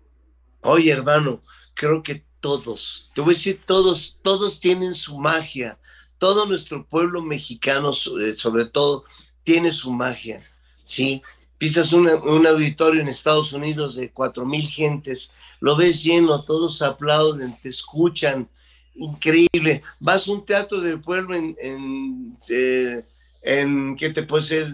Oye, 0.62 0.90
hermano, 0.90 1.42
creo 1.74 2.02
que 2.02 2.24
todos, 2.40 3.10
te 3.14 3.20
voy 3.20 3.34
a 3.34 3.36
decir 3.36 3.60
todos, 3.64 4.18
todos 4.22 4.60
tienen 4.60 4.94
su 4.94 5.18
magia. 5.18 5.78
Todo 6.18 6.44
nuestro 6.44 6.84
pueblo 6.86 7.22
mexicano, 7.22 7.92
eh, 8.20 8.34
sobre 8.34 8.66
todo, 8.66 9.04
tiene 9.42 9.72
su 9.72 9.90
magia, 9.90 10.44
¿sí? 10.84 11.22
Pisas 11.56 11.94
un 11.94 12.46
auditorio 12.46 13.00
en 13.00 13.08
Estados 13.08 13.54
Unidos 13.54 13.94
de 13.94 14.10
cuatro 14.10 14.44
mil 14.44 14.68
gentes, 14.68 15.30
lo 15.60 15.76
ves 15.76 16.02
lleno, 16.02 16.44
todos 16.44 16.82
aplauden, 16.82 17.58
te 17.62 17.70
escuchan, 17.70 18.50
increíble. 18.94 19.82
Vas 19.98 20.28
a 20.28 20.32
un 20.32 20.44
teatro 20.44 20.82
del 20.82 21.00
pueblo 21.00 21.34
en, 21.34 21.56
en, 21.58 22.38
eh, 22.50 23.02
en 23.42 23.96
¿qué 23.96 24.10
te 24.10 24.22
puede 24.24 24.44
ser? 24.44 24.68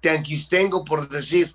Tianquistengo, 0.00 0.84
por 0.84 1.08
decir 1.08 1.54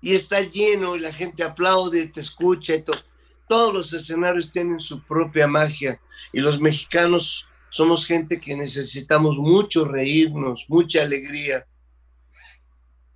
y 0.00 0.14
está 0.14 0.40
lleno 0.40 0.96
y 0.96 1.00
la 1.00 1.12
gente 1.12 1.42
aplaude, 1.42 2.06
te 2.08 2.20
escucha 2.20 2.74
y 2.74 2.82
todo. 2.82 3.00
Todos 3.48 3.74
los 3.74 3.92
escenarios 3.92 4.50
tienen 4.52 4.80
su 4.80 5.02
propia 5.04 5.46
magia 5.46 6.00
y 6.32 6.40
los 6.40 6.60
mexicanos 6.60 7.46
somos 7.70 8.06
gente 8.06 8.40
que 8.40 8.56
necesitamos 8.56 9.36
mucho 9.36 9.84
reírnos, 9.86 10.66
mucha 10.68 11.02
alegría. 11.02 11.66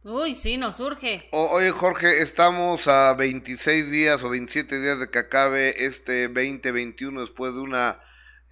Uy, 0.04 0.34
sí, 0.34 0.56
nos 0.56 0.76
surge. 0.76 1.28
O- 1.32 1.50
oye, 1.56 1.70
Jorge, 1.70 2.22
estamos 2.22 2.86
a 2.88 3.14
26 3.14 3.90
días 3.90 4.22
o 4.22 4.30
27 4.30 4.80
días 4.80 5.00
de 5.00 5.10
que 5.10 5.18
acabe 5.18 5.84
este 5.86 6.28
2021 6.28 7.20
después 7.22 7.54
de 7.54 7.60
una 7.60 8.00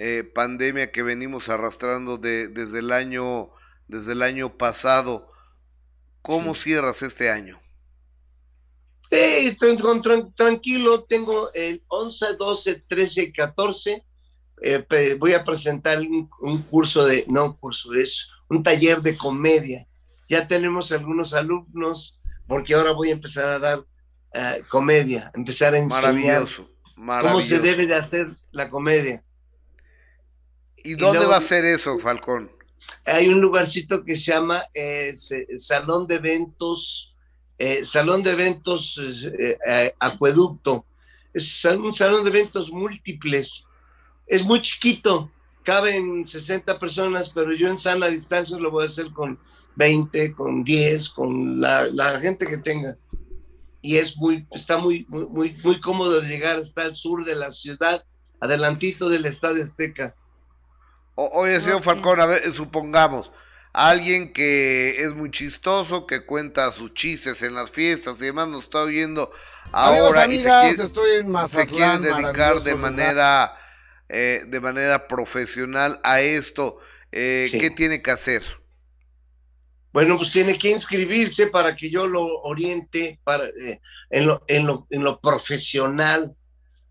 eh, 0.03 0.25
pandemia 0.25 0.93
que 0.93 1.03
venimos 1.03 1.49
arrastrando 1.51 2.17
de, 2.19 2.49
desde 2.49 2.79
el 2.81 2.93
año 2.93 3.51
desde 3.89 4.13
el 4.13 4.23
año 4.23 4.57
pasado. 4.57 5.31
¿Cómo 6.23 6.55
cierras 6.55 7.03
este 7.03 7.31
año? 7.31 7.61
Sí, 9.11 9.57
tranquilo, 10.37 11.05
tengo 11.05 11.51
el 11.55 11.83
11, 11.89 12.37
12, 12.39 12.85
13 12.89 13.23
y 13.23 13.33
14. 13.33 14.05
eh, 14.63 14.81
pre- 14.89 15.15
voy 15.15 15.33
a 15.35 15.45
presentar 15.45 15.99
un, 16.01 16.29
un 16.43 16.63
curso 16.63 17.05
de, 17.07 17.25
no 17.29 17.47
un 17.47 17.53
curso, 17.55 17.93
es 17.95 18.29
un 18.49 18.63
taller 18.63 19.01
de 19.03 19.17
comedia. 19.17 19.87
Ya 20.29 20.47
tenemos 20.47 20.93
algunos 20.93 21.35
alumnos, 21.35 22.21
porque 22.47 22.75
ahora 22.75 22.93
voy 22.93 23.09
a 23.09 23.13
empezar 23.13 23.49
a 23.51 23.59
dar 23.59 23.85
eh, 24.35 24.63
comedia, 24.71 25.31
empezar 25.35 25.75
a 25.75 25.79
enseñar 25.79 26.03
Maravilloso, 26.03 26.71
cómo 27.21 27.41
se 27.41 27.59
debe 27.59 27.87
de 27.87 27.95
hacer 27.97 28.27
la 28.53 28.71
comedia. 28.71 29.25
¿Y 30.85 30.95
dónde 30.95 31.19
luego- 31.19 31.33
va 31.33 31.39
a 31.39 31.43
ser 31.43 31.65
eso, 31.65 31.99
Falcón? 31.99 32.51
Hay 33.05 33.29
un 33.29 33.41
lugarcito 33.41 34.05
que 34.05 34.17
se 34.17 34.33
llama 34.33 34.65
eh, 34.75 35.15
Salón 35.59 36.07
de 36.07 36.17
Eventos, 36.17 37.15
eh, 37.59 37.85
Salón 37.85 38.23
de 38.23 38.33
Eventos 38.33 38.99
eh, 39.39 39.57
eh, 39.67 39.95
Acueducto. 39.99 40.85
Es 41.33 41.65
un 41.65 41.95
salón 41.95 42.25
de 42.25 42.31
eventos 42.31 42.73
múltiples. 42.73 43.65
Es 44.27 44.43
muy 44.43 44.61
chiquito, 44.63 45.31
caben 45.63 46.27
60 46.27 46.79
personas, 46.81 47.29
pero 47.31 47.53
yo 47.53 47.69
en 47.69 47.79
sana 47.79 48.09
distancia 48.09 48.57
lo 48.59 48.71
voy 48.73 48.85
a 48.85 48.89
hacer 48.89 49.13
con 49.13 49.39
20, 49.77 50.33
con 50.35 50.65
10, 50.65 51.09
con 51.11 51.61
la, 51.61 51.87
la 51.87 52.19
gente 52.19 52.47
que 52.47 52.59
tenga. 52.59 52.97
Y 53.81 53.97
es 53.97 54.17
muy, 54.17 54.45
está 54.51 54.79
muy, 54.79 55.07
muy, 55.09 55.27
muy, 55.27 55.57
muy 55.63 55.79
cómodo 55.81 56.21
de 56.21 56.29
llegar, 56.29 56.59
está 56.59 56.83
al 56.83 56.97
sur 56.97 57.25
de 57.25 57.37
la 57.37 57.53
ciudad, 57.53 58.05
adelantito 58.41 59.09
del 59.09 59.27
Estadio 59.27 59.63
Azteca. 59.63 60.15
O- 61.23 61.31
oye, 61.41 61.61
señor. 61.61 61.83
Falcón, 61.83 62.21
a 62.21 62.27
ver, 62.27 62.53
supongamos, 62.55 63.31
alguien 63.73 64.33
que 64.33 65.03
es 65.05 65.15
muy 65.15 65.31
chistoso, 65.31 66.07
que 66.07 66.25
cuenta 66.25 66.73
sus 66.73 66.95
chistes 66.95 67.43
en 67.43 67.55
las 67.55 67.71
fiestas 67.71 68.21
y 68.23 68.27
demás, 68.27 68.49
nos 68.49 68.65
está 68.65 68.83
oyendo 68.83 69.31
ahora 69.73 70.23
Amigos, 70.25 70.35
y 70.35 70.39
se 70.41 70.51
amigas, 70.51 70.63
quiere, 70.63 70.83
estoy 70.83 71.11
en 71.21 71.49
se 71.49 71.67
quiere 71.67 71.99
dedicar 71.99 72.63
de 72.63 72.75
manera 72.75 73.57
eh, 74.09 74.45
de 74.47 74.61
manera 74.61 75.07
profesional 75.09 76.01
a 76.03 76.21
esto. 76.21 76.79
Eh, 77.13 77.49
Sí. 77.51 77.59
¿Qué 77.59 77.71
tiene 77.71 78.03
que 78.03 78.11
hacer? 78.11 78.43
Bueno, 79.93 80.17
pues 80.17 80.31
tiene 80.33 80.57
que 80.59 80.71
inscribirse 80.71 81.49
para 81.49 81.75
que 81.77 81.91
yo 81.91 82.07
lo 82.07 82.25
oriente 82.43 83.21
para, 83.25 83.47
eh, 83.47 83.81
en, 84.11 84.27
lo, 84.27 84.43
en, 84.47 84.67
lo, 84.67 84.87
en 84.91 85.03
lo 85.03 85.21
profesional, 85.21 86.35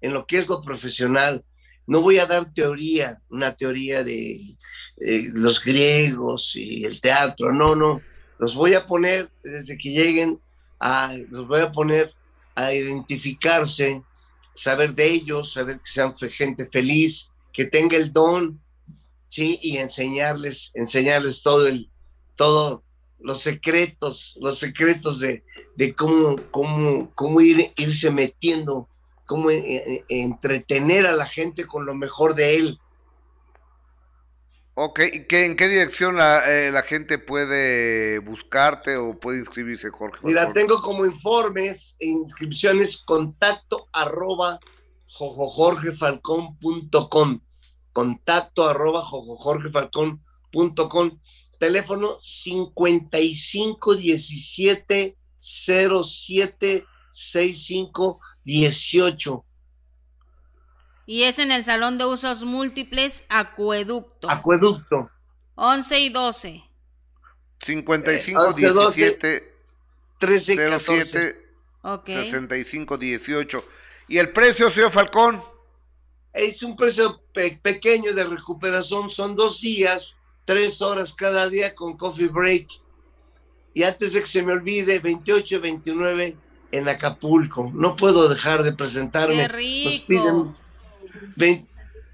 en 0.01 0.13
lo 0.13 0.25
que 0.27 0.37
es 0.37 0.47
lo 0.47 0.61
profesional. 0.61 1.43
No 1.89 2.03
voy 2.03 2.19
a 2.19 2.27
dar 2.27 2.53
teoría, 2.53 3.19
una 3.29 3.55
teoría 3.55 4.03
de 4.03 4.55
eh, 4.97 5.23
los 5.33 5.63
griegos 5.63 6.55
y 6.55 6.85
el 6.85 7.01
teatro, 7.01 7.51
no, 7.51 7.75
no. 7.75 7.99
Los 8.37 8.53
voy 8.53 8.75
a 8.75 8.85
poner 8.85 9.31
desde 9.43 9.75
que 9.75 9.89
lleguen 9.89 10.39
a, 10.79 11.17
los 11.31 11.47
voy 11.47 11.61
a 11.61 11.71
poner 11.71 12.13
a 12.53 12.71
identificarse, 12.71 14.03
saber 14.53 14.93
de 14.93 15.05
ellos, 15.07 15.53
saber 15.53 15.79
que 15.79 15.89
sean 15.91 16.13
gente 16.15 16.67
feliz, 16.67 17.31
que 17.51 17.65
tenga 17.65 17.97
el 17.97 18.13
don, 18.13 18.61
sí, 19.27 19.57
y 19.61 19.77
enseñarles, 19.77 20.69
enseñarles 20.75 21.41
todo 21.41 21.65
el, 21.67 21.89
todo 22.35 22.83
los 23.19 23.41
secretos, 23.41 24.37
los 24.39 24.59
secretos 24.59 25.19
de, 25.19 25.43
de 25.75 25.95
cómo, 25.95 26.35
cómo, 26.51 27.11
cómo 27.15 27.41
ir, 27.41 27.71
irse 27.77 28.11
metiendo, 28.11 28.88
cómo 29.29 29.49
eh, 29.51 29.59
eh, 29.59 30.03
entretener 30.09 31.05
a 31.05 31.11
la 31.11 31.27
gente 31.27 31.67
con 31.67 31.85
lo 31.85 31.93
mejor 31.93 32.33
de 32.33 32.55
él. 32.55 32.79
Ok, 34.73 35.01
¿y 35.13 35.27
qué, 35.27 35.45
¿en 35.45 35.55
qué 35.55 35.67
dirección 35.67 36.15
la, 36.15 36.51
eh, 36.51 36.71
la 36.71 36.81
gente 36.81 37.19
puede 37.19 38.17
buscarte 38.17 38.97
o 38.97 39.19
puede 39.19 39.37
inscribirse, 39.37 39.91
Jorge? 39.91 40.21
Mira, 40.23 40.51
tengo 40.51 40.81
como 40.81 41.05
informes 41.05 41.95
e 41.99 42.07
inscripciones 42.07 42.97
contacto 43.05 43.87
arroba 43.93 44.57
jojojorgefalcón.com 45.09 47.41
contacto 47.93 48.67
arroba 48.67 49.05
jojojorgefalcón.com 49.05 51.19
teléfono 51.59 52.17
5517 52.23 55.15
07 55.39 56.85
65 57.11 58.19
18 58.45 59.45
Y 61.05 61.23
es 61.23 61.39
en 61.39 61.51
el 61.51 61.65
Salón 61.65 61.97
de 61.97 62.05
Usos 62.05 62.43
Múltiples 62.45 63.23
Acueducto. 63.29 64.29
acueducto 64.29 65.09
11 65.55 65.99
y 65.99 66.09
12. 66.09 66.63
55 67.61 68.49
Eh, 68.49 68.53
17 68.55 69.53
13 70.19 70.53
y 70.53 70.57
14 70.57 71.05
07 71.05 71.49
Ok. 71.81 72.05
65 72.07 72.97
18. 72.97 73.65
¿Y 74.07 74.17
el 74.17 74.31
precio, 74.31 74.69
señor 74.69 74.91
Falcón? 74.91 75.41
Es 76.33 76.61
un 76.63 76.75
precio 76.75 77.21
pe- 77.33 77.59
pequeño 77.61 78.13
de 78.13 78.23
recuperación, 78.25 79.09
son 79.09 79.35
dos 79.35 79.61
días, 79.61 80.15
tres 80.45 80.81
horas 80.81 81.13
cada 81.13 81.47
día 81.49 81.73
con 81.75 81.97
coffee 81.97 82.27
break. 82.27 82.67
Y 83.73 83.83
antes 83.83 84.13
de 84.13 84.21
que 84.21 84.27
se 84.27 84.41
me 84.41 84.53
olvide, 84.53 84.99
28 84.99 85.55
y 85.55 85.59
29 85.59 86.37
en 86.71 86.87
Acapulco. 86.87 87.71
No 87.73 87.95
puedo 87.95 88.27
dejar 88.29 88.63
de 88.63 88.73
presentarme. 88.73 89.35
Qué 89.35 89.43
Nos 89.43 89.51
rico. 89.51 90.05
piden 90.07 90.55
20 91.35 91.69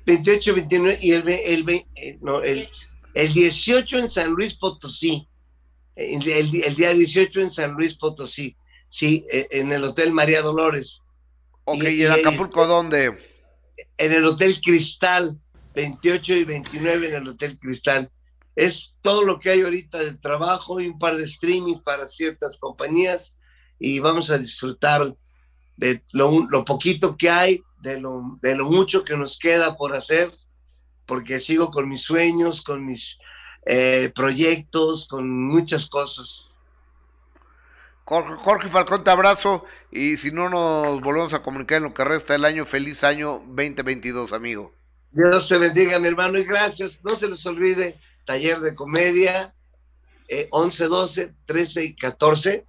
28 0.05 0.51
y 0.51 0.53
29 0.53 0.99
y 1.01 1.11
el, 1.13 1.23
ve- 1.23 1.43
el, 1.45 1.69
eh, 1.95 2.17
no, 2.21 2.41
el, 2.43 2.69
el 3.15 3.33
18 3.33 3.97
en 3.97 4.09
San 4.11 4.31
Luis 4.31 4.53
Potosí. 4.53 5.27
El, 5.95 6.27
el- 6.29 6.63
el 6.63 6.75
día 6.75 6.93
18 6.93 7.41
en 7.41 7.51
San 7.51 7.73
Luis 7.73 7.95
Potosí. 7.95 8.55
Sí, 8.87 9.25
eh, 9.31 9.47
en 9.51 9.71
el 9.71 9.83
Hotel 9.83 10.11
María 10.11 10.41
Dolores. 10.43 11.01
Ok, 11.63 11.83
Y- 11.85 11.87
¿y, 11.87 12.05
en 12.05 12.11
Acapulco 12.11 12.61
este- 12.61 12.73
dónde? 12.73 13.31
en 13.97 14.11
el 14.13 14.23
Hotel 14.25 14.61
Cristal, 14.63 15.37
28 15.73 16.33
y 16.35 16.43
29 16.45 17.09
en 17.09 17.15
el 17.15 17.27
Hotel 17.27 17.57
Cristal. 17.59 18.09
Es 18.55 18.93
todo 19.01 19.23
lo 19.23 19.39
que 19.39 19.49
hay 19.49 19.61
ahorita 19.63 19.97
de 19.97 20.13
trabajo 20.13 20.79
y 20.79 20.87
un 20.87 20.99
par 20.99 21.17
de 21.17 21.23
streaming 21.25 21.79
para 21.79 22.07
ciertas 22.07 22.57
compañías 22.57 23.37
y 23.79 23.99
vamos 23.99 24.29
a 24.29 24.37
disfrutar 24.37 25.15
de 25.77 26.03
lo, 26.11 26.65
poquito 26.65 27.17
que 27.17 27.29
hay, 27.29 27.63
de 27.81 27.99
lo, 27.99 28.37
de 28.41 28.55
lo 28.55 28.65
mucho 28.65 29.03
que 29.03 29.17
nos 29.17 29.37
queda 29.37 29.75
por 29.75 29.95
hacer, 29.95 30.31
porque 31.05 31.39
sigo 31.39 31.71
con 31.71 31.89
mis 31.89 32.01
sueños, 32.01 32.61
con 32.61 32.85
mis 32.85 33.19
eh, 33.65 34.11
proyectos, 34.15 35.07
con 35.07 35.29
muchas 35.47 35.87
cosas. 35.87 36.49
Jorge, 38.05 38.35
Jorge 38.35 38.69
Falcón, 38.69 39.03
te 39.03 39.09
abrazo. 39.09 39.65
Y 39.91 40.17
si 40.17 40.31
no 40.31 40.49
nos 40.49 41.01
volvemos 41.01 41.33
a 41.33 41.41
comunicar 41.41 41.77
en 41.77 41.85
lo 41.85 41.93
que 41.93 42.03
resta 42.03 42.33
del 42.33 42.45
año, 42.45 42.65
feliz 42.65 43.03
año 43.03 43.43
2022, 43.47 44.31
amigo. 44.31 44.71
Dios 45.11 45.47
te 45.47 45.57
bendiga, 45.57 45.97
mi 45.97 46.07
hermano, 46.07 46.37
y 46.37 46.43
gracias. 46.43 46.99
No 47.03 47.15
se 47.15 47.27
les 47.27 47.45
olvide, 47.45 47.99
taller 48.25 48.59
de 48.59 48.75
comedia, 48.75 49.55
eh, 50.27 50.47
11, 50.51 50.85
12, 50.85 51.33
13 51.45 51.83
y 51.83 51.95
14. 51.95 52.65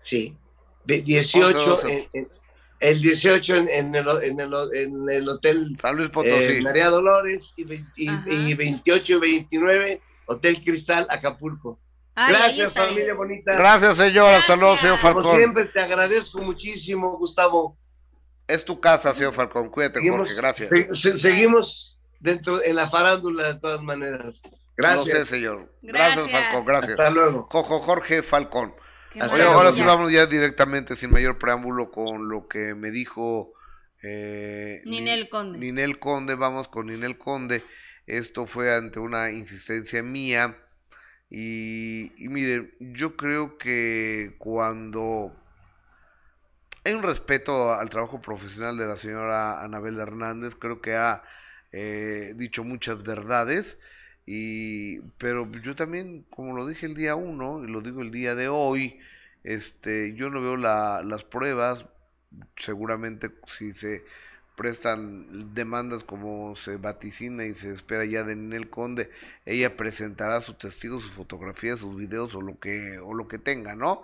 Sí. 0.00 0.36
De 0.90 1.02
18, 1.02 1.46
11, 1.46 1.58
12. 1.70 1.92
en- 1.92 2.08
en- 2.24 2.28
el 2.80 3.00
18 3.02 3.56
en, 3.56 3.68
en 3.68 3.94
el, 3.94 4.06
en, 4.22 4.40
el, 4.40 4.54
en 4.74 5.10
el 5.10 5.28
Hotel 5.28 5.76
San 5.78 5.96
Luis 5.96 6.08
eh, 6.08 6.12
Potosí. 6.12 6.62
María 6.62 6.88
Dolores 6.88 7.52
y, 7.56 7.64
y- 7.96 8.10
y 8.26 8.54
28 8.54 9.16
y 9.16 9.18
29, 9.20 10.02
Hotel 10.26 10.62
Cristal, 10.64 11.06
Acapulco. 11.10 11.78
Ay, 12.14 12.34
gracias, 12.34 12.72
familia 12.72 13.14
bonita. 13.14 13.52
Gracias, 13.54 13.96
señor. 13.96 14.28
Hasta 14.34 14.56
luego, 14.56 14.76
señor 14.76 14.92
Gracias. 14.94 15.12
Como 15.12 15.22
Falcón. 15.24 15.36
siempre, 15.38 15.64
te 15.66 15.80
agradezco 15.80 16.38
muchísimo, 16.42 17.16
Gustavo. 17.18 17.76
Es 18.48 18.64
tu 18.64 18.80
casa, 18.80 19.14
señor 19.14 19.32
Falcón. 19.34 19.68
Cuídate, 19.70 20.00
Jorge. 20.08 20.34
Gracias. 20.34 20.68
se- 20.70 20.88
se- 20.94 21.18
seguimos 21.18 21.98
dentro 22.18 22.62
en 22.64 22.76
la 22.76 22.90
farándula 22.90 23.52
de 23.54 23.60
todas 23.60 23.82
maneras. 23.82 24.36
Sé, 24.38 24.50
Gracias. 24.76 25.28
señor. 25.28 25.70
Gracias, 25.82 26.26
Gracias. 26.28 26.32
Falcón. 26.44 26.64
Gracias. 26.66 26.90
Hasta 26.98 27.10
luego. 27.10 27.46
Jojo 27.50 27.78
Jorge 27.80 28.22
Falcón. 28.22 28.74
Oye, 29.14 29.42
ahora 29.42 29.72
sí 29.72 29.82
vamos 29.82 30.12
ya 30.12 30.26
directamente, 30.26 30.94
sin 30.96 31.10
mayor 31.10 31.38
preámbulo, 31.38 31.90
con 31.90 32.28
lo 32.28 32.46
que 32.46 32.74
me 32.74 32.90
dijo 32.90 33.52
eh, 34.02 34.82
Ni- 34.84 35.00
Ninel 35.00 35.28
Conde. 35.28 35.58
Ninel 35.58 35.98
Conde. 35.98 36.34
Vamos 36.36 36.68
con 36.68 36.86
Ninel 36.86 37.18
Conde. 37.18 37.64
Esto 38.06 38.46
fue 38.46 38.74
ante 38.74 38.98
una 39.00 39.30
insistencia 39.30 40.02
mía. 40.02 40.56
Y, 41.28 42.12
y 42.24 42.28
miren, 42.28 42.72
yo 42.80 43.16
creo 43.16 43.56
que 43.58 44.34
cuando 44.38 45.32
hay 46.84 46.92
un 46.94 47.02
respeto 47.02 47.72
al 47.74 47.90
trabajo 47.90 48.20
profesional 48.22 48.76
de 48.76 48.86
la 48.86 48.96
señora 48.96 49.62
Anabel 49.62 49.98
Hernández, 49.98 50.54
creo 50.54 50.80
que 50.80 50.94
ha 50.94 51.22
eh, 51.72 52.32
dicho 52.36 52.64
muchas 52.64 53.02
verdades. 53.02 53.78
Y, 54.32 55.00
pero 55.18 55.50
yo 55.62 55.74
también, 55.76 56.24
como 56.30 56.54
lo 56.54 56.66
dije 56.66 56.86
el 56.86 56.94
día 56.94 57.16
uno, 57.16 57.64
y 57.64 57.68
lo 57.68 57.80
digo 57.82 58.02
el 58.02 58.10
día 58.12 58.34
de 58.36 58.48
hoy, 58.48 59.00
este, 59.44 60.14
yo 60.14 60.30
no 60.30 60.40
veo 60.42 60.56
la- 60.56 61.02
las 61.02 61.24
pruebas. 61.24 61.86
Seguramente 62.56 63.30
si 63.48 63.72
se 63.72 64.04
prestan 64.56 65.54
demandas 65.54 66.04
como 66.04 66.54
se 66.56 66.76
vaticina 66.76 67.44
y 67.46 67.54
se 67.54 67.72
espera 67.72 68.04
ya 68.04 68.22
de 68.24 68.36
Ninel 68.36 68.68
Conde, 68.70 69.10
ella 69.46 69.76
presentará 69.76 70.40
sus 70.40 70.58
testigos, 70.58 71.02
sus 71.02 71.12
fotografías, 71.12 71.78
sus 71.80 71.96
videos 71.96 72.34
o 72.34 72.42
lo 72.42 72.58
que, 72.60 72.98
o 72.98 73.14
lo 73.14 73.26
que 73.28 73.38
tenga, 73.38 73.74
¿no? 73.74 74.02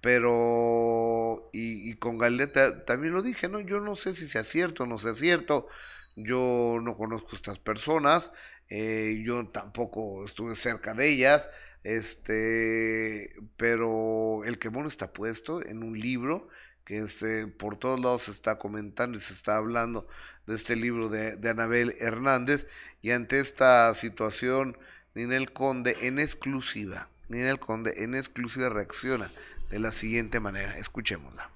Pero, 0.00 1.50
y, 1.52 1.90
y 1.90 1.94
con 1.96 2.18
Galeta 2.18 2.84
también 2.84 3.14
lo 3.14 3.22
dije, 3.22 3.48
¿no? 3.48 3.60
Yo 3.60 3.80
no 3.80 3.96
sé 3.96 4.14
si 4.14 4.28
sea 4.28 4.44
cierto 4.44 4.84
o 4.84 4.86
no 4.86 4.98
sea 4.98 5.14
cierto, 5.14 5.68
yo 6.16 6.78
no 6.82 6.96
conozco 6.96 7.34
estas 7.36 7.58
personas, 7.58 8.30
eh, 8.68 9.22
yo 9.24 9.46
tampoco 9.48 10.24
estuve 10.24 10.54
cerca 10.56 10.94
de 10.94 11.08
ellas, 11.08 11.48
este, 11.84 13.34
pero 13.56 14.44
el 14.44 14.58
quemón 14.58 14.86
está 14.86 15.12
puesto 15.12 15.64
en 15.64 15.82
un 15.82 15.98
libro 15.98 16.48
que 16.84 16.98
este, 16.98 17.46
por 17.46 17.78
todos 17.78 18.00
lados 18.00 18.24
se 18.24 18.30
está 18.30 18.58
comentando 18.58 19.18
y 19.18 19.20
se 19.20 19.32
está 19.32 19.56
hablando 19.56 20.06
de 20.46 20.54
este 20.54 20.76
libro 20.76 21.08
de, 21.08 21.36
de 21.36 21.50
Anabel 21.50 21.96
Hernández 22.00 22.66
y 23.02 23.10
ante 23.10 23.40
esta 23.40 23.92
situación 23.94 24.76
Ninel 25.14 25.52
Conde 25.52 25.96
en 26.02 26.18
exclusiva, 26.18 27.08
Ninel 27.28 27.58
Conde 27.60 28.02
en 28.02 28.14
exclusiva 28.14 28.68
reacciona 28.68 29.30
de 29.70 29.78
la 29.78 29.92
siguiente 29.92 30.40
manera, 30.40 30.78
escuchémosla. 30.78 31.50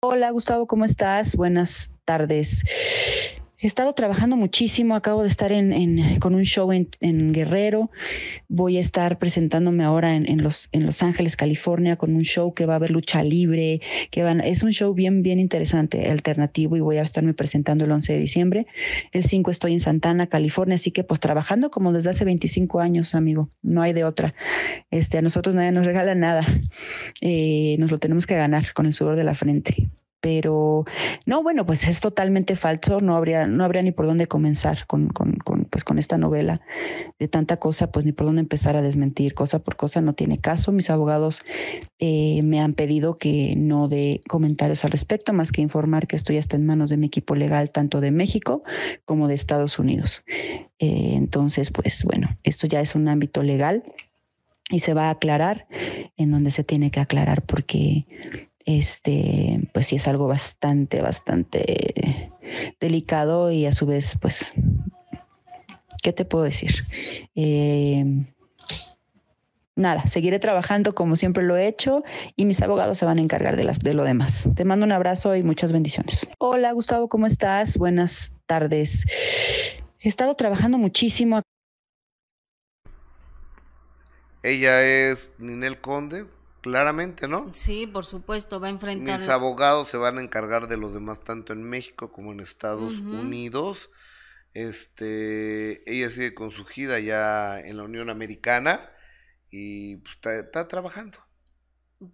Hola 0.00 0.30
Gustavo, 0.30 0.66
¿cómo 0.66 0.84
estás? 0.84 1.34
Buenas 1.34 1.90
tardes. 2.04 2.64
He 3.60 3.66
estado 3.66 3.92
trabajando 3.92 4.36
muchísimo, 4.36 4.94
acabo 4.94 5.22
de 5.22 5.28
estar 5.28 5.50
en, 5.50 6.20
con 6.20 6.36
un 6.36 6.44
show 6.44 6.70
en, 6.72 7.32
Guerrero, 7.32 7.90
voy 8.46 8.76
a 8.76 8.80
estar 8.80 9.18
presentándome 9.18 9.82
ahora 9.82 10.14
en, 10.14 10.30
en 10.30 10.44
los, 10.44 10.68
en 10.70 10.86
Los 10.86 11.02
Ángeles, 11.02 11.34
California, 11.34 11.96
con 11.96 12.14
un 12.14 12.22
show 12.22 12.54
que 12.54 12.66
va 12.66 12.74
a 12.74 12.76
haber 12.76 12.92
lucha 12.92 13.24
libre, 13.24 13.80
que 14.12 14.22
van, 14.22 14.40
es 14.40 14.62
un 14.62 14.70
show 14.70 14.94
bien, 14.94 15.22
bien 15.22 15.40
interesante, 15.40 16.08
alternativo, 16.08 16.76
y 16.76 16.80
voy 16.80 16.98
a 16.98 17.02
estarme 17.02 17.34
presentando 17.34 17.84
el 17.84 17.90
11 17.90 18.12
de 18.12 18.18
diciembre. 18.20 18.66
El 19.10 19.24
5 19.24 19.50
estoy 19.50 19.72
en 19.72 19.80
Santana, 19.80 20.28
California, 20.28 20.76
así 20.76 20.92
que 20.92 21.02
pues 21.02 21.18
trabajando 21.18 21.72
como 21.72 21.92
desde 21.92 22.10
hace 22.10 22.24
25 22.24 22.78
años, 22.78 23.16
amigo, 23.16 23.50
no 23.62 23.82
hay 23.82 23.92
de 23.92 24.04
otra. 24.04 24.34
Este, 24.92 25.18
a 25.18 25.22
nosotros 25.22 25.56
nadie 25.56 25.72
nos 25.72 25.84
regala 25.84 26.14
nada, 26.14 26.46
Eh, 27.20 27.76
nos 27.80 27.90
lo 27.90 27.98
tenemos 27.98 28.26
que 28.26 28.36
ganar 28.36 28.72
con 28.72 28.86
el 28.86 28.94
sudor 28.94 29.16
de 29.16 29.24
la 29.24 29.34
frente. 29.34 29.88
Pero 30.20 30.84
no, 31.26 31.42
bueno, 31.42 31.64
pues 31.64 31.86
es 31.86 32.00
totalmente 32.00 32.56
falso, 32.56 33.00
no 33.00 33.16
habría, 33.16 33.46
no 33.46 33.64
habría 33.64 33.82
ni 33.82 33.92
por 33.92 34.06
dónde 34.06 34.26
comenzar 34.26 34.86
con, 34.86 35.08
con, 35.08 35.38
pues 35.70 35.84
con 35.84 35.98
esta 35.98 36.18
novela 36.18 36.60
de 37.18 37.28
tanta 37.28 37.58
cosa, 37.58 37.92
pues 37.92 38.04
ni 38.04 38.12
por 38.12 38.26
dónde 38.26 38.40
empezar 38.40 38.76
a 38.76 38.82
desmentir, 38.82 39.34
cosa 39.34 39.60
por 39.60 39.76
cosa 39.76 40.00
no 40.00 40.14
tiene 40.14 40.38
caso. 40.38 40.72
Mis 40.72 40.90
abogados 40.90 41.42
eh, 41.98 42.40
me 42.42 42.60
han 42.60 42.74
pedido 42.74 43.16
que 43.16 43.54
no 43.56 43.88
dé 43.88 44.20
comentarios 44.28 44.84
al 44.84 44.90
respecto, 44.90 45.32
más 45.32 45.52
que 45.52 45.62
informar 45.62 46.06
que 46.06 46.16
estoy 46.16 46.38
hasta 46.38 46.56
en 46.56 46.66
manos 46.66 46.90
de 46.90 46.96
mi 46.96 47.06
equipo 47.06 47.34
legal, 47.34 47.70
tanto 47.70 48.00
de 48.00 48.10
México 48.10 48.62
como 49.04 49.28
de 49.28 49.34
Estados 49.34 49.78
Unidos. 49.78 50.24
Eh, 50.78 51.12
entonces, 51.14 51.70
pues 51.70 52.04
bueno, 52.04 52.36
esto 52.42 52.66
ya 52.66 52.80
es 52.80 52.94
un 52.94 53.08
ámbito 53.08 53.42
legal 53.42 53.84
y 54.70 54.80
se 54.80 54.94
va 54.94 55.06
a 55.06 55.10
aclarar 55.10 55.66
en 56.16 56.30
donde 56.30 56.50
se 56.50 56.64
tiene 56.64 56.90
que 56.90 57.00
aclarar 57.00 57.42
porque 57.42 58.06
este 58.68 59.60
pues 59.72 59.86
sí 59.86 59.96
es 59.96 60.06
algo 60.06 60.28
bastante 60.28 61.00
bastante 61.00 62.30
delicado 62.80 63.50
y 63.50 63.64
a 63.64 63.72
su 63.72 63.86
vez 63.86 64.18
pues 64.20 64.52
qué 66.02 66.12
te 66.12 66.26
puedo 66.26 66.44
decir 66.44 66.86
Eh, 67.34 68.04
nada 69.74 70.06
seguiré 70.06 70.38
trabajando 70.38 70.94
como 70.94 71.16
siempre 71.16 71.42
lo 71.44 71.56
he 71.56 71.66
hecho 71.66 72.02
y 72.36 72.44
mis 72.44 72.60
abogados 72.60 72.98
se 72.98 73.06
van 73.06 73.18
a 73.18 73.22
encargar 73.22 73.56
de 73.56 73.64
las 73.64 73.78
de 73.78 73.94
lo 73.94 74.04
demás. 74.04 74.50
Te 74.54 74.64
mando 74.64 74.84
un 74.84 74.92
abrazo 74.92 75.34
y 75.34 75.42
muchas 75.42 75.72
bendiciones. 75.72 76.28
Hola 76.38 76.72
Gustavo 76.72 77.08
cómo 77.08 77.26
estás 77.26 77.78
buenas 77.78 78.34
tardes. 78.44 79.06
He 80.00 80.08
estado 80.08 80.34
trabajando 80.34 80.76
muchísimo. 80.76 81.40
Ella 84.42 84.82
es 84.82 85.32
Ninel 85.38 85.80
Conde, 85.80 86.26
claramente, 86.60 87.28
¿no? 87.28 87.50
Sí, 87.52 87.86
por 87.86 88.04
supuesto, 88.04 88.60
va 88.60 88.68
a 88.68 88.70
enfrentar. 88.70 89.20
Mis 89.20 89.28
abogados 89.28 89.88
se 89.88 89.96
van 89.96 90.18
a 90.18 90.22
encargar 90.22 90.68
de 90.68 90.76
los 90.76 90.94
demás 90.94 91.22
tanto 91.22 91.52
en 91.52 91.62
México 91.62 92.12
como 92.12 92.32
en 92.32 92.40
Estados. 92.40 92.92
Unidos. 92.98 93.90
Este, 94.54 95.82
ella 95.90 96.10
sigue 96.10 96.34
con 96.34 96.50
su 96.50 96.64
gira 96.64 96.98
ya 96.98 97.60
en 97.60 97.76
la 97.76 97.84
Unión 97.84 98.10
Americana 98.10 98.90
y 99.50 99.96
pues, 99.96 100.14
está, 100.14 100.38
está 100.38 100.68
trabajando. 100.68 101.18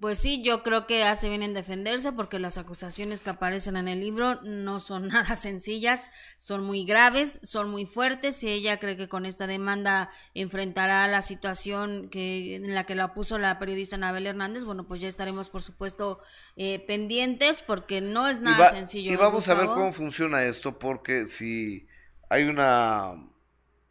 Pues 0.00 0.18
sí, 0.18 0.42
yo 0.42 0.62
creo 0.62 0.86
que 0.86 1.04
hace 1.04 1.28
bien 1.28 1.42
en 1.42 1.52
defenderse 1.52 2.10
porque 2.10 2.38
las 2.38 2.56
acusaciones 2.56 3.20
que 3.20 3.28
aparecen 3.28 3.76
en 3.76 3.86
el 3.86 4.00
libro 4.00 4.40
no 4.42 4.80
son 4.80 5.08
nada 5.08 5.34
sencillas, 5.34 6.10
son 6.38 6.64
muy 6.64 6.86
graves, 6.86 7.38
son 7.42 7.70
muy 7.70 7.84
fuertes 7.84 8.42
y 8.44 8.48
ella 8.48 8.78
cree 8.80 8.96
que 8.96 9.10
con 9.10 9.26
esta 9.26 9.46
demanda 9.46 10.10
enfrentará 10.32 11.06
la 11.06 11.20
situación 11.20 12.08
que 12.08 12.54
en 12.56 12.74
la 12.74 12.84
que 12.84 12.94
la 12.94 13.12
puso 13.12 13.38
la 13.38 13.58
periodista 13.58 13.96
Anabel 13.96 14.26
Hernández. 14.26 14.64
Bueno, 14.64 14.86
pues 14.88 15.02
ya 15.02 15.08
estaremos 15.08 15.50
por 15.50 15.60
supuesto 15.60 16.18
eh, 16.56 16.82
pendientes 16.86 17.60
porque 17.60 18.00
no 18.00 18.26
es 18.26 18.40
Y 18.40 18.44
nada 18.44 18.58
va- 18.60 18.70
sencillo. 18.70 19.10
Y 19.10 19.14
¿eh, 19.14 19.18
vamos 19.18 19.48
a 19.48 19.54
ver 19.54 19.66
cómo 19.66 19.92
funciona 19.92 20.44
esto, 20.44 20.78
porque 20.78 21.26
si 21.26 21.86
hay 22.30 22.44
una 22.44 23.16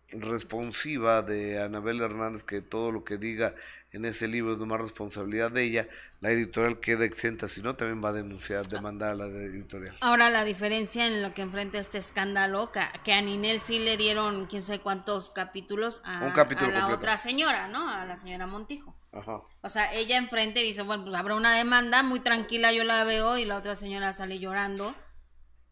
responsiva 0.09 1.21
de 1.21 1.61
Anabel 1.61 2.01
Hernández 2.01 2.43
que 2.43 2.61
todo 2.61 2.91
lo 2.91 3.03
que 3.03 3.17
diga 3.17 3.55
en 3.93 4.05
ese 4.05 4.27
libro 4.27 4.53
es 4.53 4.59
de 4.59 4.65
más 4.65 4.81
responsabilidad 4.81 5.51
de 5.51 5.63
ella, 5.63 5.87
la 6.19 6.31
editorial 6.31 6.79
queda 6.79 7.05
exenta, 7.05 7.47
si 7.47 7.61
no 7.61 7.75
también 7.75 8.03
va 8.03 8.09
a 8.09 8.13
denunciar, 8.13 8.67
demandar 8.67 9.11
a 9.11 9.15
la 9.15 9.25
editorial. 9.27 9.95
Ahora 10.01 10.29
la 10.31 10.43
diferencia 10.43 11.05
en 11.05 11.21
lo 11.21 11.33
que 11.33 11.43
enfrenta 11.43 11.77
este 11.77 11.99
escándalo, 11.99 12.71
que, 12.71 13.13
a 13.13 13.21
Ninel 13.21 13.59
sí 13.59 13.77
le 13.79 13.95
dieron 13.95 14.47
quién 14.47 14.63
sabe 14.63 14.79
cuántos 14.79 15.29
capítulos 15.29 16.01
a, 16.03 16.23
Un 16.25 16.31
capítulo 16.31 16.71
a 16.71 16.73
la 16.73 16.79
completo. 16.81 16.99
otra 17.01 17.17
señora, 17.17 17.67
¿no? 17.67 17.87
A 17.87 18.05
la 18.05 18.15
señora 18.15 18.47
Montijo. 18.47 18.95
Ajá. 19.11 19.41
O 19.61 19.69
sea, 19.69 19.93
ella 19.93 20.17
enfrente 20.17 20.59
dice, 20.61 20.81
bueno, 20.81 21.03
pues 21.03 21.15
habrá 21.15 21.35
una 21.35 21.55
demanda, 21.55 22.01
muy 22.01 22.19
tranquila 22.19 22.71
yo 22.73 22.83
la 22.83 23.03
veo 23.03 23.37
y 23.37 23.45
la 23.45 23.57
otra 23.57 23.75
señora 23.75 24.11
sale 24.11 24.39
llorando. 24.39 24.95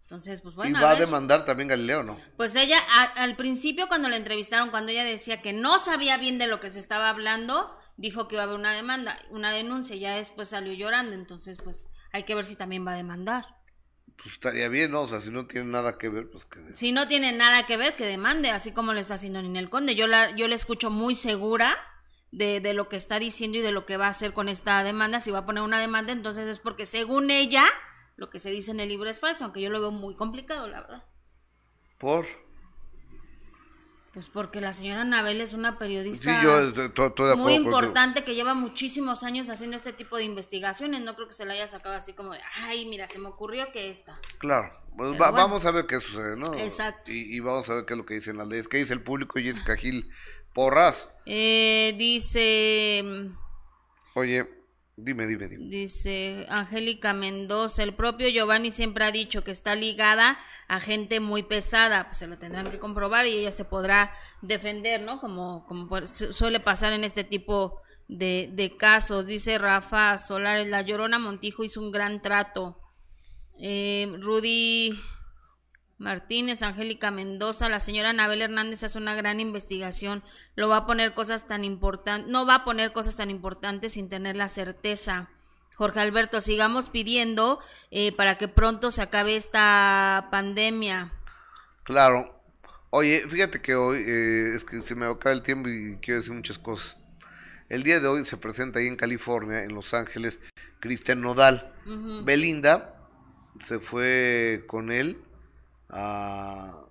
Entonces, 0.04 0.42
pues 0.42 0.54
bueno, 0.56 0.78
y 0.78 0.82
va 0.84 0.92
a 0.92 0.96
demandar 0.96 1.46
también 1.46 1.70
Galileo, 1.70 2.04
¿no? 2.04 2.20
Pues 2.38 2.56
ella, 2.56 2.78
a- 2.98 3.24
al 3.24 3.36
principio 3.38 3.88
cuando 3.88 4.10
la 4.10 4.18
entrevistaron, 4.18 4.70
cuando 4.70 4.92
ella 4.92 5.06
decía 5.06 5.42
que 5.42 5.54
no 5.54 5.80
sabía 5.80 6.18
bien 6.18 6.38
de 6.38 6.48
lo 6.48 6.60
que 6.60 6.70
se 6.70 6.80
estaba 6.80 7.10
hablando, 7.10 7.76
dijo 8.02 8.28
que 8.28 8.36
iba 8.36 8.42
a 8.42 8.46
haber 8.46 8.58
una 8.58 8.74
demanda, 8.74 9.18
una 9.30 9.52
denuncia, 9.52 9.96
y 9.96 10.00
ya 10.00 10.16
después 10.16 10.50
salió 10.50 10.74
llorando, 10.74 11.14
entonces 11.14 11.60
pues 11.64 11.90
hay 12.12 12.24
que 12.24 12.36
ver 12.36 12.46
si 12.46 12.56
también 12.56 12.86
va 12.86 12.94
a 12.94 12.98
demandar. 12.98 13.46
Pues 14.18 14.34
estaría 14.34 14.68
bien, 14.68 14.92
¿no? 14.92 15.02
O 15.02 15.08
sea, 15.08 15.22
si 15.22 15.30
no 15.30 15.48
tiene 15.48 15.70
nada 15.70 15.98
que 15.98 16.10
ver, 16.10 16.30
pues 16.30 16.46
que... 16.46 16.60
Si 16.76 16.92
no 16.92 17.08
tiene 17.08 17.32
nada 17.32 17.66
que 17.66 17.78
ver, 17.78 17.96
que 17.96 18.06
demande, 18.06 18.50
así 18.50 18.72
como 18.72 18.94
lo 18.94 19.00
está 19.00 19.14
haciendo 19.16 19.42
Ninel 19.42 19.70
Conde. 19.70 19.96
Yo 19.96 20.08
la, 20.08 20.36
yo 20.36 20.48
la 20.48 20.56
escucho 20.56 20.92
muy 20.92 21.16
segura 21.16 21.76
de, 22.32 22.60
de 22.60 22.74
lo 22.74 22.90
que 22.90 22.98
está 22.98 23.20
diciendo 23.20 23.60
y 23.60 23.62
de 23.62 23.72
lo 23.72 23.86
que 23.86 23.98
va 23.98 24.08
a 24.08 24.10
hacer 24.10 24.34
con 24.34 24.50
esta 24.50 24.84
demanda. 24.84 25.20
Si 25.20 25.32
va 25.32 25.40
a 25.40 25.46
poner 25.46 25.64
una 25.64 25.80
demanda, 25.80 26.12
entonces 26.12 26.48
es 26.48 26.60
porque 26.60 26.86
según 26.86 27.32
ella, 27.32 27.66
lo 28.16 28.30
que 28.30 28.40
se 28.40 28.52
dice 28.52 28.72
en 28.72 28.80
el 28.80 28.90
libro 28.90 29.10
es 29.10 29.20
falso, 29.20 29.44
aunque 29.44 29.62
yo 29.62 29.70
lo 29.70 29.82
veo 29.82 29.92
muy 29.92 30.16
complicado, 30.16 30.68
la 30.68 30.82
verdad. 30.82 31.04
Por... 32.00 32.28
Pues 34.14 34.28
porque 34.28 34.60
la 34.60 34.74
señora 34.74 35.02
Anabel 35.02 35.40
es 35.40 35.54
una 35.54 35.72
Sí, 35.72 35.78
periodista 35.80 36.44
yo 36.44 37.38
muy 37.38 37.54
importante 37.54 38.26
que 38.26 38.36
lleva 38.36 38.54
muchísimos 38.54 39.24
años 39.24 39.50
haciendo 39.50 39.78
este 39.78 39.94
tipo 39.94 40.18
de 40.18 40.26
investigaciones. 40.26 41.00
No 41.02 41.16
creo 41.16 41.30
que 41.30 41.34
se 41.34 41.46
la 41.46 41.54
haya 41.54 41.68
sacado 41.68 41.96
así 41.96 42.12
como 42.12 42.34
de, 42.34 42.40
ay, 42.64 42.86
mira, 42.88 43.08
se 43.08 43.20
me 43.20 43.28
ocurrió 43.30 43.72
que 43.72 43.90
esta. 43.90 44.20
Claro, 44.40 44.70
pues 44.98 45.14
va- 45.14 45.32
bueno. 45.32 45.48
vamos 45.48 45.66
a 45.66 45.72
ver 45.72 45.86
qué 45.86 46.02
sucede, 46.02 46.36
¿no? 46.36 46.54
Exacto. 46.56 47.12
Y, 47.14 47.34
y 47.36 47.40
vamos 47.40 47.70
a 47.70 47.76
ver 47.76 47.86
qué 47.86 47.94
es 47.94 47.98
lo 47.98 48.06
que 48.06 48.16
dicen 48.16 48.36
las 48.38 48.48
leyes. 48.50 48.68
¿Qué 48.68 48.80
dice 48.80 48.94
el 48.94 49.02
público? 49.02 49.40
Jessica 49.40 49.78
Gil 49.78 50.10
Porras. 50.54 51.08
Eh, 51.26 51.94
dice... 51.98 53.30
Oye, 54.14 54.61
dime, 55.04 55.28
dime, 55.28 55.48
dime. 55.48 55.66
Dice 55.68 56.46
Angélica 56.50 57.14
Mendoza, 57.14 57.84
el 57.84 57.94
propio 57.94 58.30
Giovanni 58.30 58.72
siempre 58.72 59.06
ha 59.06 59.12
dicho 59.12 59.44
que 59.44 59.52
está 59.52 59.76
ligada 59.76 60.38
a 60.68 60.80
gente 60.80 61.20
muy 61.20 61.44
pesada, 61.44 62.06
pues 62.06 62.18
se 62.18 62.28
lo 62.28 62.38
tendrán 62.38 62.72
que 62.72 62.80
comprobar 62.80 63.26
y 63.26 63.38
ella 63.38 63.52
se 63.52 63.66
podrá 63.66 64.14
defender, 64.42 65.02
¿no? 65.02 65.20
Como, 65.20 65.66
como 65.66 66.06
suele 66.06 66.60
pasar 66.60 66.94
en 66.94 67.04
este 67.04 67.24
tipo 67.24 67.82
de, 68.08 68.50
de 68.54 68.78
casos. 68.78 69.26
Dice 69.26 69.58
Rafa 69.58 70.18
Solares, 70.18 70.68
la 70.68 70.82
Llorona 70.82 71.20
Montijo 71.20 71.64
hizo 71.64 71.82
un 71.82 71.92
gran 71.92 72.22
trato. 72.22 72.78
Eh, 73.60 74.12
Rudy 74.20 75.00
Martínez, 76.02 76.64
Angélica 76.64 77.12
Mendoza, 77.12 77.70
la 77.70 77.80
señora 77.80 78.10
Anabel 78.10 78.42
Hernández 78.42 78.84
hace 78.84 78.98
una 78.98 79.14
gran 79.14 79.40
investigación, 79.40 80.24
lo 80.56 80.68
va 80.68 80.78
a 80.78 80.86
poner 80.88 81.14
cosas 81.14 81.48
tan 81.48 81.64
importantes, 81.64 82.30
no 82.30 82.46
va 82.46 82.56
a 82.56 82.66
poner 82.66 82.92
cosas 82.92 83.16
tan 83.16 83.30
importantes 83.30 83.94
sin 83.94 84.10
tener 84.10 84.36
la 84.36 84.48
certeza. 84.48 85.30
Jorge 85.76 86.00
Alberto, 86.00 86.42
sigamos 86.42 86.90
pidiendo 86.90 87.60
eh, 87.92 88.12
para 88.16 88.38
que 88.38 88.48
pronto 88.48 88.90
se 88.90 89.04
acabe 89.04 89.36
esta 89.36 90.28
pandemia. 90.32 91.14
Claro. 91.84 92.36
Oye, 92.90 93.26
fíjate 93.30 93.62
que 93.62 93.76
hoy 93.76 94.04
eh, 94.06 94.56
es 94.56 94.66
que 94.66 94.82
se 94.82 94.96
me 94.96 95.06
acaba 95.06 95.32
el 95.32 95.44
tiempo 95.44 95.70
y 95.70 95.98
quiero 96.02 96.20
decir 96.20 96.34
muchas 96.34 96.58
cosas. 96.58 96.98
El 97.70 97.84
día 97.84 98.00
de 98.00 98.08
hoy 98.08 98.26
se 98.26 98.38
presenta 98.38 98.80
ahí 98.80 98.88
en 98.88 98.98
California, 98.98 99.64
en 99.64 99.74
Los 99.76 99.94
Ángeles, 99.94 100.40
Cristian 100.80 101.22
Nodal. 101.22 101.74
Belinda 102.26 102.96
se 103.64 103.80
fue 103.80 104.66
con 104.68 104.92
él 104.92 105.24
a... 105.92 106.86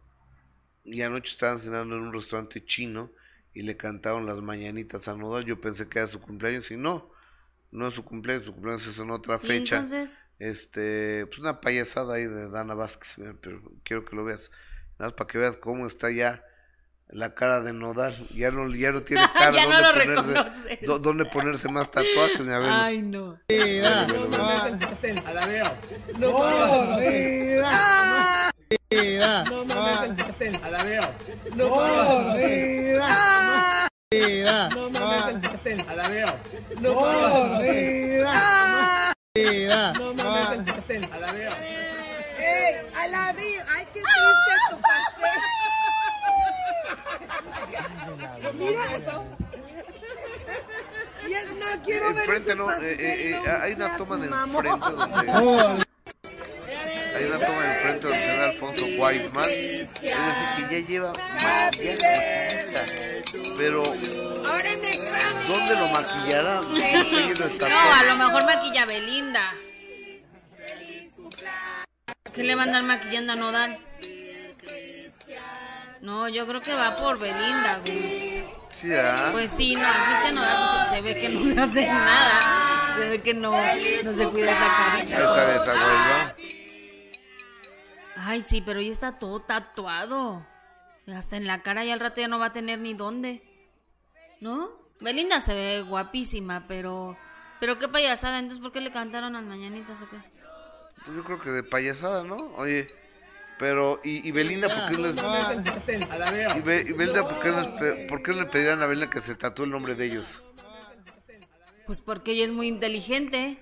y 0.84 1.02
anoche 1.02 1.32
estaban 1.32 1.58
cenando 1.58 1.96
en 1.96 2.02
un 2.02 2.12
restaurante 2.12 2.64
chino 2.64 3.10
y 3.54 3.62
le 3.62 3.76
cantaron 3.76 4.26
las 4.26 4.38
mañanitas 4.38 5.08
a 5.08 5.14
Nodal. 5.14 5.44
Yo 5.44 5.60
pensé 5.60 5.88
que 5.88 5.98
era 5.98 6.08
su 6.08 6.20
cumpleaños 6.20 6.70
y 6.70 6.76
no, 6.76 7.10
no 7.72 7.88
es 7.88 7.94
su 7.94 8.04
cumpleaños, 8.04 8.46
su 8.46 8.52
cumpleaños 8.52 8.86
es 8.86 8.98
en 8.98 9.10
otra 9.10 9.40
Y 9.42 9.46
fecha. 9.46 9.76
entonces, 9.76 10.22
Este, 10.38 11.26
pues 11.26 11.40
una 11.40 11.60
payasada 11.60 12.14
ahí 12.14 12.26
de 12.26 12.48
Dana 12.48 12.74
Vázquez, 12.74 13.16
pero 13.40 13.60
quiero 13.82 14.04
que 14.04 14.14
lo 14.16 14.24
veas. 14.24 14.50
Nada 14.98 15.10
más 15.10 15.12
para 15.14 15.28
que 15.28 15.38
veas 15.38 15.56
cómo 15.56 15.86
está 15.86 16.10
ya 16.10 16.44
la 17.08 17.34
cara 17.34 17.60
de 17.62 17.72
Nodal. 17.72 18.14
Ya 18.34 18.50
no, 18.52 18.68
ya 18.72 18.92
no 18.92 19.00
tiene 19.02 19.24
cara 19.34 19.50
Ya 19.52 19.64
no 19.68 19.80
lo 19.80 19.92
ponerse, 20.24 20.78
do- 20.86 20.98
donde 21.00 21.24
ponerse 21.24 21.68
más 21.68 21.90
tatuajes, 21.90 22.44
mi 22.44 22.52
ay 22.52 23.02
no. 23.02 23.38
I 42.92 43.06
love 43.08 43.38
you. 43.38 43.62
Ay, 43.68 43.86
qué 43.92 44.00
triste 44.02 44.52
tu 44.70 44.76
pastel. 44.80 45.40
Mira 48.58 48.84
eso. 48.96 49.24
Yes, 51.28 51.46
no 51.54 51.66
quiero 51.84 52.06
ver 52.12 52.18
Enfrente 52.24 52.50
ese 52.50 52.56
no, 52.56 52.66
pastel, 52.66 52.88
eh, 52.88 52.96
eh, 52.98 53.30
eh, 53.30 53.40
no 53.44 53.62
hay 53.62 53.72
una 53.74 53.96
toma 53.96 54.16
de 54.16 54.26
enfrente 54.26 54.90
donde 54.90 55.89
hay 57.16 57.24
una 57.24 57.38
toma 57.38 57.62
de 57.62 57.74
enfrente 57.74 58.06
donde 58.06 58.18
se 58.18 58.32
ve 58.32 58.44
Alfonso 58.44 58.84
es 58.86 59.90
decir 60.00 60.68
que 60.68 60.80
ya 60.80 60.88
lleva 60.88 61.12
maquillando 61.42 62.04
pero 63.56 63.82
en 63.94 64.04
el 64.04 64.34
¿dónde 65.48 65.74
lo 65.76 65.88
maquillará? 65.88 66.60
No 66.62 67.46
está 67.46 68.00
a 68.00 68.04
lo 68.04 68.16
mejor 68.16 68.44
maquilla 68.44 68.86
Belinda. 68.86 69.52
¿Qué 72.32 72.42
le 72.44 72.54
van 72.54 72.74
a 72.74 72.78
andar 72.78 72.98
maquillando 72.98 73.32
a 73.32 73.36
Nodal? 73.36 73.78
No, 76.00 76.28
yo 76.28 76.46
creo 76.46 76.60
que 76.60 76.72
va 76.72 76.96
por 76.96 77.18
Belinda, 77.18 77.80
Gus. 77.84 78.44
Sí, 78.80 78.94
¿ah? 78.94 79.28
Pues 79.32 79.50
sí, 79.54 79.74
no, 79.74 79.82
Cristian 80.06 80.34
Nodal 80.36 80.78
pues, 80.78 80.88
se 80.90 81.00
ve 81.02 81.20
que 81.20 81.28
no 81.28 81.44
se 81.54 81.60
hace 81.60 81.86
nada. 81.86 82.96
Se 82.98 83.08
ve 83.08 83.22
que 83.22 83.34
no, 83.34 83.52
no 83.52 84.14
se 84.14 84.28
cuida 84.28 84.52
esa 84.52 84.94
Ahí 84.94 85.06
carita. 85.06 85.56
está 85.56 85.62
esa 85.62 85.72
huelga. 85.72 86.36
Ay, 88.22 88.42
sí, 88.42 88.62
pero 88.64 88.80
ya 88.80 88.90
está 88.90 89.18
todo 89.18 89.40
tatuado. 89.40 90.46
Hasta 91.14 91.36
en 91.36 91.46
la 91.46 91.62
cara 91.62 91.84
y 91.84 91.90
al 91.90 92.00
rato 92.00 92.20
ya 92.20 92.28
no 92.28 92.38
va 92.38 92.46
a 92.46 92.52
tener 92.52 92.78
ni 92.78 92.92
dónde. 92.94 93.42
¿No? 94.40 94.70
Belinda 95.00 95.40
se 95.40 95.54
ve 95.54 95.82
guapísima, 95.82 96.64
pero... 96.68 97.16
Pero 97.60 97.78
qué 97.78 97.88
payasada, 97.88 98.38
entonces 98.38 98.62
¿por 98.62 98.72
qué 98.72 98.80
le 98.80 98.92
cantaron 98.92 99.32
las 99.32 99.42
mañanitas 99.42 100.02
o 100.02 100.08
qué? 100.08 100.16
Pues 101.04 101.16
yo 101.16 101.24
creo 101.24 101.38
que 101.40 101.50
de 101.50 101.62
payasada, 101.62 102.22
¿no? 102.24 102.36
Oye, 102.56 102.86
pero, 103.58 104.00
¿y, 104.04 104.26
y 104.26 104.32
Belinda 104.32 104.68
por 104.68 104.88
qué 104.90 105.02
les... 105.02 106.56
¿Y, 106.56 106.60
Be- 106.60 106.84
y 106.88 106.92
Belinda 106.92 107.26
por 107.28 107.40
qué, 107.40 107.50
les 107.50 108.08
por 108.08 108.22
qué 108.22 108.32
le 108.32 108.46
pedirían 108.46 108.82
a 108.82 108.86
Belinda 108.86 109.10
que 109.10 109.20
se 109.20 109.34
tatúe 109.34 109.64
el 109.64 109.70
nombre 109.70 109.94
de 109.94 110.06
ellos? 110.06 110.42
Pues 111.86 112.00
porque 112.02 112.32
ella 112.32 112.44
es 112.44 112.52
muy 112.52 112.68
inteligente. 112.68 113.58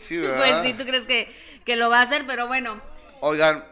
Sí, 0.00 0.16
¿verdad? 0.18 0.38
Pues 0.38 0.62
sí, 0.64 0.74
tú 0.74 0.84
crees 0.84 1.06
que, 1.06 1.32
que 1.64 1.76
lo 1.76 1.90
va 1.90 2.00
a 2.00 2.02
hacer, 2.02 2.24
pero 2.26 2.46
bueno. 2.48 2.80
Oigan, 3.26 3.64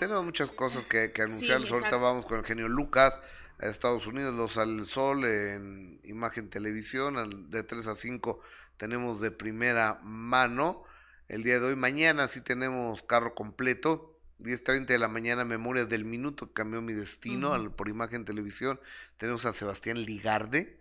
tenemos 0.00 0.24
muchas 0.24 0.50
cosas 0.50 0.84
que, 0.86 1.12
que 1.12 1.22
anunciarles. 1.22 1.68
Sí, 1.68 1.74
Ahorita 1.74 1.96
vamos 1.96 2.26
con 2.26 2.38
el 2.40 2.44
genio 2.44 2.66
Lucas 2.66 3.20
a 3.60 3.66
Estados 3.66 4.08
Unidos, 4.08 4.34
los 4.34 4.56
al 4.58 4.84
sol 4.88 5.24
en 5.24 6.00
imagen 6.02 6.50
televisión, 6.50 7.18
al- 7.18 7.48
de 7.52 7.62
3 7.62 7.86
a 7.86 7.94
5 7.94 8.40
tenemos 8.76 9.20
de 9.20 9.30
primera 9.30 10.00
mano. 10.02 10.82
El 11.28 11.44
día 11.44 11.60
de 11.60 11.66
hoy, 11.66 11.76
mañana 11.76 12.26
sí 12.26 12.40
tenemos 12.40 13.00
carro 13.04 13.36
completo. 13.36 14.18
10.30 14.40 14.86
de 14.86 14.98
la 14.98 15.06
mañana, 15.06 15.44
Memorias 15.44 15.88
del 15.88 16.04
Minuto, 16.04 16.48
que 16.48 16.54
cambió 16.54 16.82
mi 16.82 16.94
destino 16.94 17.54
al- 17.54 17.70
por 17.70 17.88
imagen 17.88 18.24
televisión. 18.24 18.80
Tenemos 19.18 19.46
a 19.46 19.52
Sebastián 19.52 20.02
Ligarde. 20.04 20.80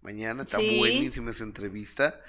Mañana 0.00 0.44
está 0.44 0.58
Sí. 0.58 0.78
buenísima 0.78 1.32
esa 1.32 1.42
entrevista. 1.42 2.20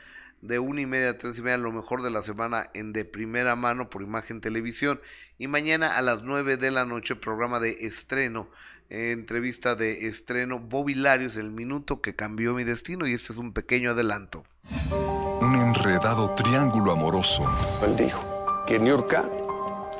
De 0.41 0.59
una 0.59 0.81
y 0.81 0.85
media 0.85 1.11
a 1.11 1.17
tres 1.17 1.37
y 1.39 1.41
media, 1.41 1.57
lo 1.57 1.71
mejor 1.71 2.03
de 2.03 2.11
la 2.11 2.21
semana 2.21 2.69
en 2.73 2.93
de 2.93 3.05
primera 3.05 3.55
mano 3.55 3.89
por 3.89 4.01
imagen 4.01 4.39
televisión. 4.39 4.99
Y 5.37 5.47
mañana 5.47 5.97
a 5.97 6.01
las 6.01 6.23
9 6.23 6.57
de 6.57 6.71
la 6.71 6.85
noche, 6.85 7.15
programa 7.15 7.59
de 7.59 7.77
estreno. 7.81 8.47
eh, 8.89 9.11
entrevista 9.11 9.75
de 9.75 10.07
estreno, 10.07 10.59
Bobby 10.59 10.95
Larios, 10.95 11.35
el 11.35 11.51
minuto 11.51 12.01
que 12.01 12.15
cambió 12.15 12.53
mi 12.53 12.63
destino. 12.63 13.05
Y 13.07 13.13
este 13.13 13.33
es 13.33 13.39
un 13.39 13.51
pequeño 13.51 13.91
adelanto. 13.91 14.45
Un 15.41 15.55
enredado 15.55 16.33
triángulo 16.35 16.91
amoroso. 16.91 17.43
Él 17.83 17.95
dijo 17.95 18.65
que 18.65 18.79
Niurka 18.79 19.29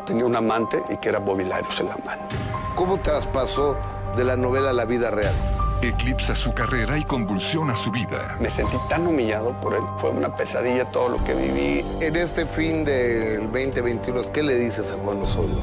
tenía 0.06 0.26
un 0.26 0.36
amante 0.36 0.82
y 0.90 0.98
que 0.98 1.10
era 1.10 1.20
Bobilarios 1.20 1.80
el 1.82 1.88
amante. 1.88 2.36
¿Cómo 2.76 3.02
traspasó 3.02 3.78
de 4.16 4.24
la 4.24 4.38
novela 4.38 4.70
a 4.70 4.74
la 4.74 4.86
vida 4.86 5.12
real? 5.12 5.57
Eclipsa 5.82 6.36
su 6.36 6.54
carrera 6.54 6.98
y 6.98 7.04
convulsiona 7.04 7.76
su 7.76 7.92
vida. 7.92 8.38
Me 8.40 8.50
sentí 8.50 8.78
tan 8.90 9.06
humillado 9.06 9.60
por 9.62 9.74
él. 9.74 9.84
Fue 9.98 10.10
una 10.10 10.36
pesadilla 10.36 10.86
todo 10.92 11.10
lo 11.10 11.24
que 11.24 11.34
viví. 11.34 11.86
En 12.02 12.16
este 12.16 12.46
fin 12.46 12.84
del 12.84 13.44
2021, 13.52 14.32
¿qué 14.32 14.44
le 14.44 14.56
dices 14.56 14.92
a 14.92 14.96
Juan 14.96 15.22
Osorio? 15.22 15.56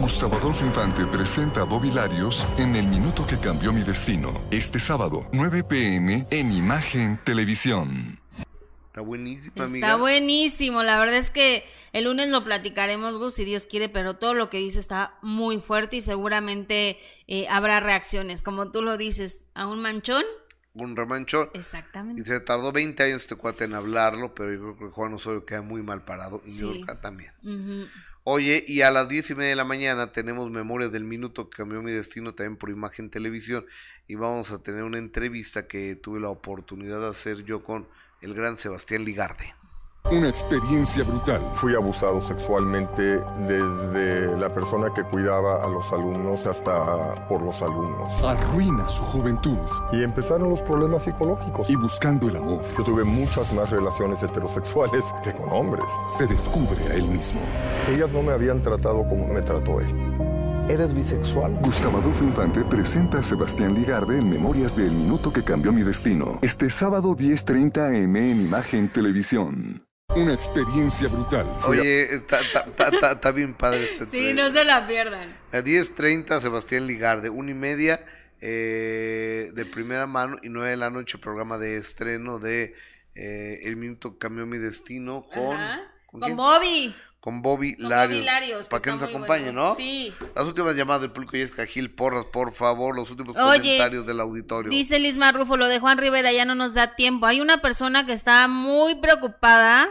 Gustavo 0.00 0.36
Adolfo 0.36 0.64
Infante 0.64 1.06
presenta 1.06 1.60
a 1.60 1.64
Bobby 1.64 1.90
Larios 1.90 2.46
en 2.58 2.74
El 2.74 2.86
Minuto 2.86 3.26
que 3.26 3.38
Cambió 3.38 3.72
Mi 3.72 3.82
Destino. 3.82 4.32
Este 4.50 4.78
sábado, 4.78 5.26
9 5.32 5.62
pm, 5.64 6.26
en 6.30 6.52
Imagen 6.52 7.18
Televisión. 7.22 8.19
Está 8.90 9.02
buenísima, 9.02 9.52
Está 9.54 9.64
amiga. 9.64 9.96
buenísimo, 9.96 10.82
la 10.82 10.98
verdad 10.98 11.16
es 11.16 11.30
que 11.30 11.64
el 11.92 12.04
lunes 12.04 12.28
lo 12.28 12.42
platicaremos, 12.42 13.16
Gus, 13.18 13.34
si 13.34 13.44
Dios 13.44 13.66
quiere, 13.66 13.88
pero 13.88 14.14
todo 14.14 14.34
lo 14.34 14.50
que 14.50 14.58
dice 14.58 14.80
está 14.80 15.14
muy 15.22 15.58
fuerte 15.60 15.96
y 15.96 16.00
seguramente 16.00 16.98
eh, 17.28 17.46
habrá 17.48 17.78
reacciones, 17.78 18.42
como 18.42 18.72
tú 18.72 18.82
lo 18.82 18.96
dices, 18.96 19.46
a 19.54 19.68
un 19.68 19.80
manchón. 19.80 20.24
Un 20.74 20.96
remanchón. 20.96 21.50
Exactamente. 21.54 22.20
Y 22.20 22.24
se 22.24 22.40
tardó 22.40 22.72
20 22.72 23.00
años 23.04 23.22
este 23.22 23.36
cuate 23.36 23.64
en 23.64 23.74
hablarlo, 23.74 24.34
pero 24.34 24.52
yo 24.52 24.76
creo 24.76 24.88
que 24.88 24.94
Juan 24.94 25.14
Osorio 25.14 25.44
queda 25.46 25.62
muy 25.62 25.82
mal 25.82 26.04
parado. 26.04 26.42
Y 26.44 26.48
Sí. 26.48 26.64
Niurka 26.64 27.00
también. 27.00 27.32
Oye, 28.24 28.64
y 28.66 28.82
a 28.82 28.90
las 28.90 29.08
diez 29.08 29.30
y 29.30 29.34
media 29.34 29.50
de 29.50 29.56
la 29.56 29.64
mañana 29.64 30.12
tenemos 30.12 30.50
Memorias 30.50 30.92
del 30.92 31.04
Minuto 31.04 31.48
que 31.48 31.56
cambió 31.58 31.80
mi 31.82 31.90
destino 31.92 32.34
también 32.34 32.56
por 32.56 32.70
imagen 32.70 33.08
televisión 33.10 33.64
y 34.08 34.14
vamos 34.16 34.50
a 34.50 34.62
tener 34.62 34.82
una 34.82 34.98
entrevista 34.98 35.66
que 35.66 35.94
tuve 35.96 36.20
la 36.20 36.28
oportunidad 36.28 37.00
de 37.00 37.08
hacer 37.08 37.44
yo 37.44 37.64
con 37.64 37.88
el 38.20 38.34
gran 38.34 38.56
Sebastián 38.56 39.04
Ligarde. 39.04 39.54
Una 40.10 40.30
experiencia 40.30 41.04
brutal. 41.04 41.42
Fui 41.56 41.74
abusado 41.74 42.22
sexualmente 42.22 43.20
desde 43.46 44.34
la 44.38 44.52
persona 44.52 44.88
que 44.94 45.02
cuidaba 45.04 45.62
a 45.62 45.68
los 45.68 45.92
alumnos 45.92 46.46
hasta 46.46 47.26
por 47.28 47.42
los 47.42 47.60
alumnos. 47.60 48.10
Arruina 48.24 48.88
su 48.88 49.02
juventud. 49.04 49.58
Y 49.92 50.02
empezaron 50.02 50.48
los 50.48 50.62
problemas 50.62 51.04
psicológicos. 51.04 51.68
Y 51.68 51.76
buscando 51.76 52.28
el 52.30 52.36
amor, 52.36 52.62
Yo 52.78 52.84
tuve 52.84 53.04
muchas 53.04 53.52
más 53.52 53.68
relaciones 53.70 54.22
heterosexuales 54.22 55.04
que 55.22 55.34
con 55.34 55.50
hombres. 55.52 55.84
se 56.06 56.26
descubre 56.26 56.82
a 56.86 56.94
él 56.94 57.04
mismo. 57.06 57.40
Ellas 57.88 58.10
no 58.10 58.22
me 58.22 58.32
habían 58.32 58.62
tratado 58.62 59.06
como 59.06 59.26
me 59.26 59.42
trató 59.42 59.80
él. 59.80 59.94
¿Eres 60.70 60.94
bisexual? 60.94 61.54
Gustavo 61.62 61.98
Adolfo 61.98 62.22
Infante 62.22 62.62
presenta 62.62 63.18
a 63.18 63.22
Sebastián 63.24 63.74
Ligarde 63.74 64.18
en 64.18 64.30
Memorias 64.30 64.76
del 64.76 64.92
Minuto 64.92 65.32
que 65.32 65.42
Cambió 65.42 65.72
Mi 65.72 65.82
Destino. 65.82 66.38
Este 66.42 66.70
sábado 66.70 67.16
10.30 67.16 67.86
am 67.88 68.16
en 68.16 68.40
Imagen 68.42 68.88
Televisión. 68.88 69.84
Una 70.14 70.32
experiencia 70.32 71.08
brutal. 71.08 71.50
Oye, 71.66 72.14
está, 72.14 73.32
bien 73.32 73.54
padre 73.54 73.82
este 73.82 74.06
Sí, 74.06 74.32
no 74.32 74.48
se 74.52 74.64
la 74.64 74.86
pierdan. 74.86 75.36
A 75.50 75.58
10.30 75.58 76.40
Sebastián 76.40 76.86
Ligarde, 76.86 77.30
una 77.30 77.50
y 77.50 77.54
media 77.54 78.06
eh, 78.40 79.50
de 79.52 79.64
primera 79.64 80.06
mano 80.06 80.36
y 80.40 80.50
nueve 80.50 80.70
de 80.70 80.76
la 80.76 80.90
noche 80.90 81.18
programa 81.18 81.58
de 81.58 81.78
estreno 81.78 82.38
de 82.38 82.76
eh, 83.16 83.58
El 83.64 83.74
Minuto 83.74 84.12
que 84.12 84.18
Cambió 84.18 84.46
Mi 84.46 84.58
Destino 84.58 85.26
con... 85.34 85.56
Ajá. 85.56 85.80
¿con 86.06 86.20
Con? 86.20 86.36
Bobby. 86.36 86.94
Con 87.20 87.42
Bobby 87.42 87.76
Con 87.76 87.90
Larios. 87.90 88.18
Bobby 88.20 88.26
Larios, 88.26 88.66
que 88.66 88.70
Para 88.70 88.82
que 88.82 88.90
nos 88.92 89.02
acompañe, 89.02 89.44
bueno. 89.44 89.68
¿no? 89.68 89.74
Sí. 89.74 90.14
Las 90.34 90.46
últimas 90.46 90.74
llamadas 90.74 91.02
del 91.02 91.12
público 91.12 91.32
Jessica 91.32 91.66
Gil 91.66 91.94
Porras, 91.94 92.24
por 92.32 92.54
favor, 92.54 92.96
los 92.96 93.10
últimos 93.10 93.36
Oye, 93.36 93.60
comentarios 93.60 94.06
del 94.06 94.20
auditorio. 94.20 94.70
Dice 94.70 94.98
Lisma 94.98 95.30
Rufo, 95.32 95.56
lo 95.58 95.68
de 95.68 95.78
Juan 95.80 95.98
Rivera 95.98 96.32
ya 96.32 96.46
no 96.46 96.54
nos 96.54 96.74
da 96.74 96.94
tiempo. 96.96 97.26
Hay 97.26 97.40
una 97.40 97.60
persona 97.60 98.06
que 98.06 98.14
está 98.14 98.48
muy 98.48 98.94
preocupada, 98.94 99.86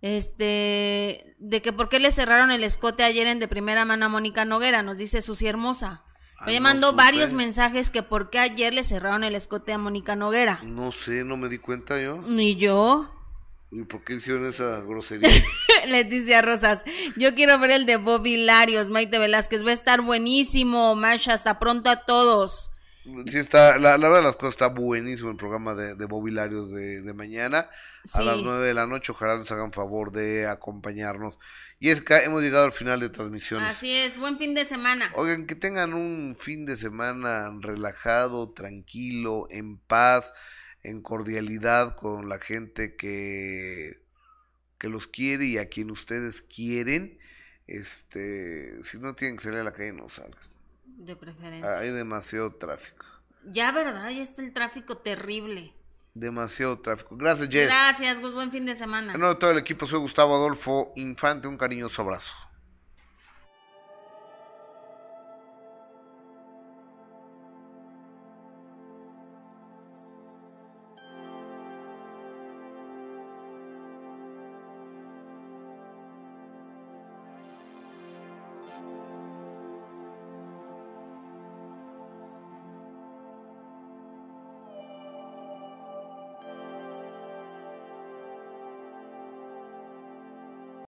este, 0.00 1.36
de 1.38 1.62
que 1.62 1.72
por 1.72 1.88
qué 1.88 1.98
le 2.00 2.10
cerraron 2.10 2.50
el 2.50 2.64
escote 2.64 3.02
ayer 3.04 3.26
en 3.26 3.38
de 3.38 3.48
primera 3.48 3.84
mano 3.84 4.06
a 4.06 4.08
Mónica 4.08 4.44
Noguera, 4.44 4.82
nos 4.82 4.96
dice 4.98 5.20
Susi 5.22 5.46
Hermosa. 5.46 6.04
Ah, 6.38 6.46
Me 6.46 6.54
no 6.56 6.62
mandó 6.62 6.92
varios 6.94 7.34
mensajes 7.34 7.90
que 7.90 8.02
por 8.02 8.30
qué 8.30 8.38
ayer 8.38 8.72
le 8.72 8.82
cerraron 8.82 9.24
el 9.24 9.34
escote 9.34 9.74
a 9.74 9.78
Mónica 9.78 10.16
Noguera. 10.16 10.60
No 10.64 10.90
sé, 10.90 11.22
no 11.22 11.36
me 11.36 11.48
di 11.50 11.58
cuenta 11.58 12.00
yo. 12.00 12.22
Ni 12.26 12.56
yo. 12.56 13.14
¿Y 13.72 13.84
por 13.84 14.02
qué 14.02 14.14
hicieron 14.14 14.46
esa 14.46 14.80
grosería? 14.80 15.28
Leticia 15.86 16.42
Rosas, 16.42 16.84
yo 17.16 17.34
quiero 17.34 17.58
ver 17.58 17.70
el 17.70 17.86
de 17.86 17.96
Bobby 17.96 18.36
Larios, 18.36 18.90
Maite 18.90 19.18
Velázquez, 19.18 19.64
va 19.64 19.70
a 19.70 19.74
estar 19.74 20.00
buenísimo, 20.02 20.96
Masha, 20.96 21.34
hasta 21.34 21.58
pronto 21.58 21.88
a 21.88 22.04
todos. 22.04 22.70
Sí, 23.26 23.38
está, 23.38 23.78
la, 23.78 23.96
la 23.96 24.08
verdad 24.08 24.24
las 24.24 24.36
cosas 24.36 24.54
está 24.54 24.66
buenísimo 24.68 25.30
el 25.30 25.36
programa 25.36 25.74
de, 25.74 25.94
de 25.94 26.04
Bobby 26.04 26.32
Larios 26.32 26.70
de, 26.70 27.00
de 27.00 27.14
mañana 27.14 27.70
a 28.14 28.22
las 28.22 28.42
9 28.42 28.66
de 28.66 28.74
la 28.74 28.86
noche. 28.86 29.12
Ojalá 29.12 29.38
nos 29.38 29.50
hagan 29.50 29.72
favor 29.72 30.12
de 30.12 30.46
acompañarnos. 30.46 31.38
Y 31.78 31.88
es 31.88 32.02
que 32.02 32.14
hemos 32.18 32.42
llegado 32.42 32.64
al 32.64 32.72
final 32.72 33.00
de 33.00 33.08
transmisiones. 33.08 33.70
Así 33.70 33.90
es, 33.90 34.18
buen 34.18 34.36
fin 34.36 34.54
de 34.54 34.66
semana. 34.66 35.10
Oigan, 35.14 35.46
que 35.46 35.54
tengan 35.54 35.94
un 35.94 36.36
fin 36.38 36.66
de 36.66 36.76
semana 36.76 37.50
relajado, 37.60 38.50
tranquilo, 38.50 39.46
en 39.50 39.78
paz, 39.78 40.34
en 40.82 41.02
cordialidad 41.02 41.96
con 41.96 42.28
la 42.28 42.38
gente 42.38 42.96
que, 42.96 44.02
que 44.78 44.88
los 44.88 45.06
quiere 45.06 45.46
y 45.46 45.58
a 45.58 45.68
quien 45.68 45.90
ustedes 45.90 46.42
quieren. 46.42 47.18
Este, 47.66 48.82
si 48.82 48.98
no 48.98 49.14
tienen 49.14 49.36
que 49.36 49.44
salir 49.44 49.60
a 49.60 49.64
la 49.64 49.72
calle, 49.72 49.92
no 49.92 50.08
salgan. 50.08 50.40
De 50.84 51.16
preferencia. 51.16 51.78
Hay 51.78 51.90
demasiado 51.90 52.54
tráfico. 52.54 53.06
Ya, 53.44 53.72
¿verdad? 53.72 54.10
Ya 54.10 54.22
está 54.22 54.42
el 54.42 54.52
tráfico 54.52 54.98
terrible. 54.98 55.72
Demasiado 56.14 56.78
tráfico. 56.80 57.16
Gracias, 57.16 57.48
Jess. 57.48 57.66
Gracias, 57.66 58.20
Gus. 58.20 58.34
Buen 58.34 58.50
fin 58.50 58.66
de 58.66 58.74
semana. 58.74 59.12
En 59.12 59.20
nombre 59.20 59.30
de 59.30 59.36
todo 59.36 59.52
el 59.52 59.58
equipo, 59.58 59.86
soy 59.86 60.00
Gustavo 60.00 60.34
Adolfo 60.34 60.92
Infante. 60.96 61.46
Un 61.46 61.56
cariñoso 61.56 62.02
abrazo. 62.02 62.34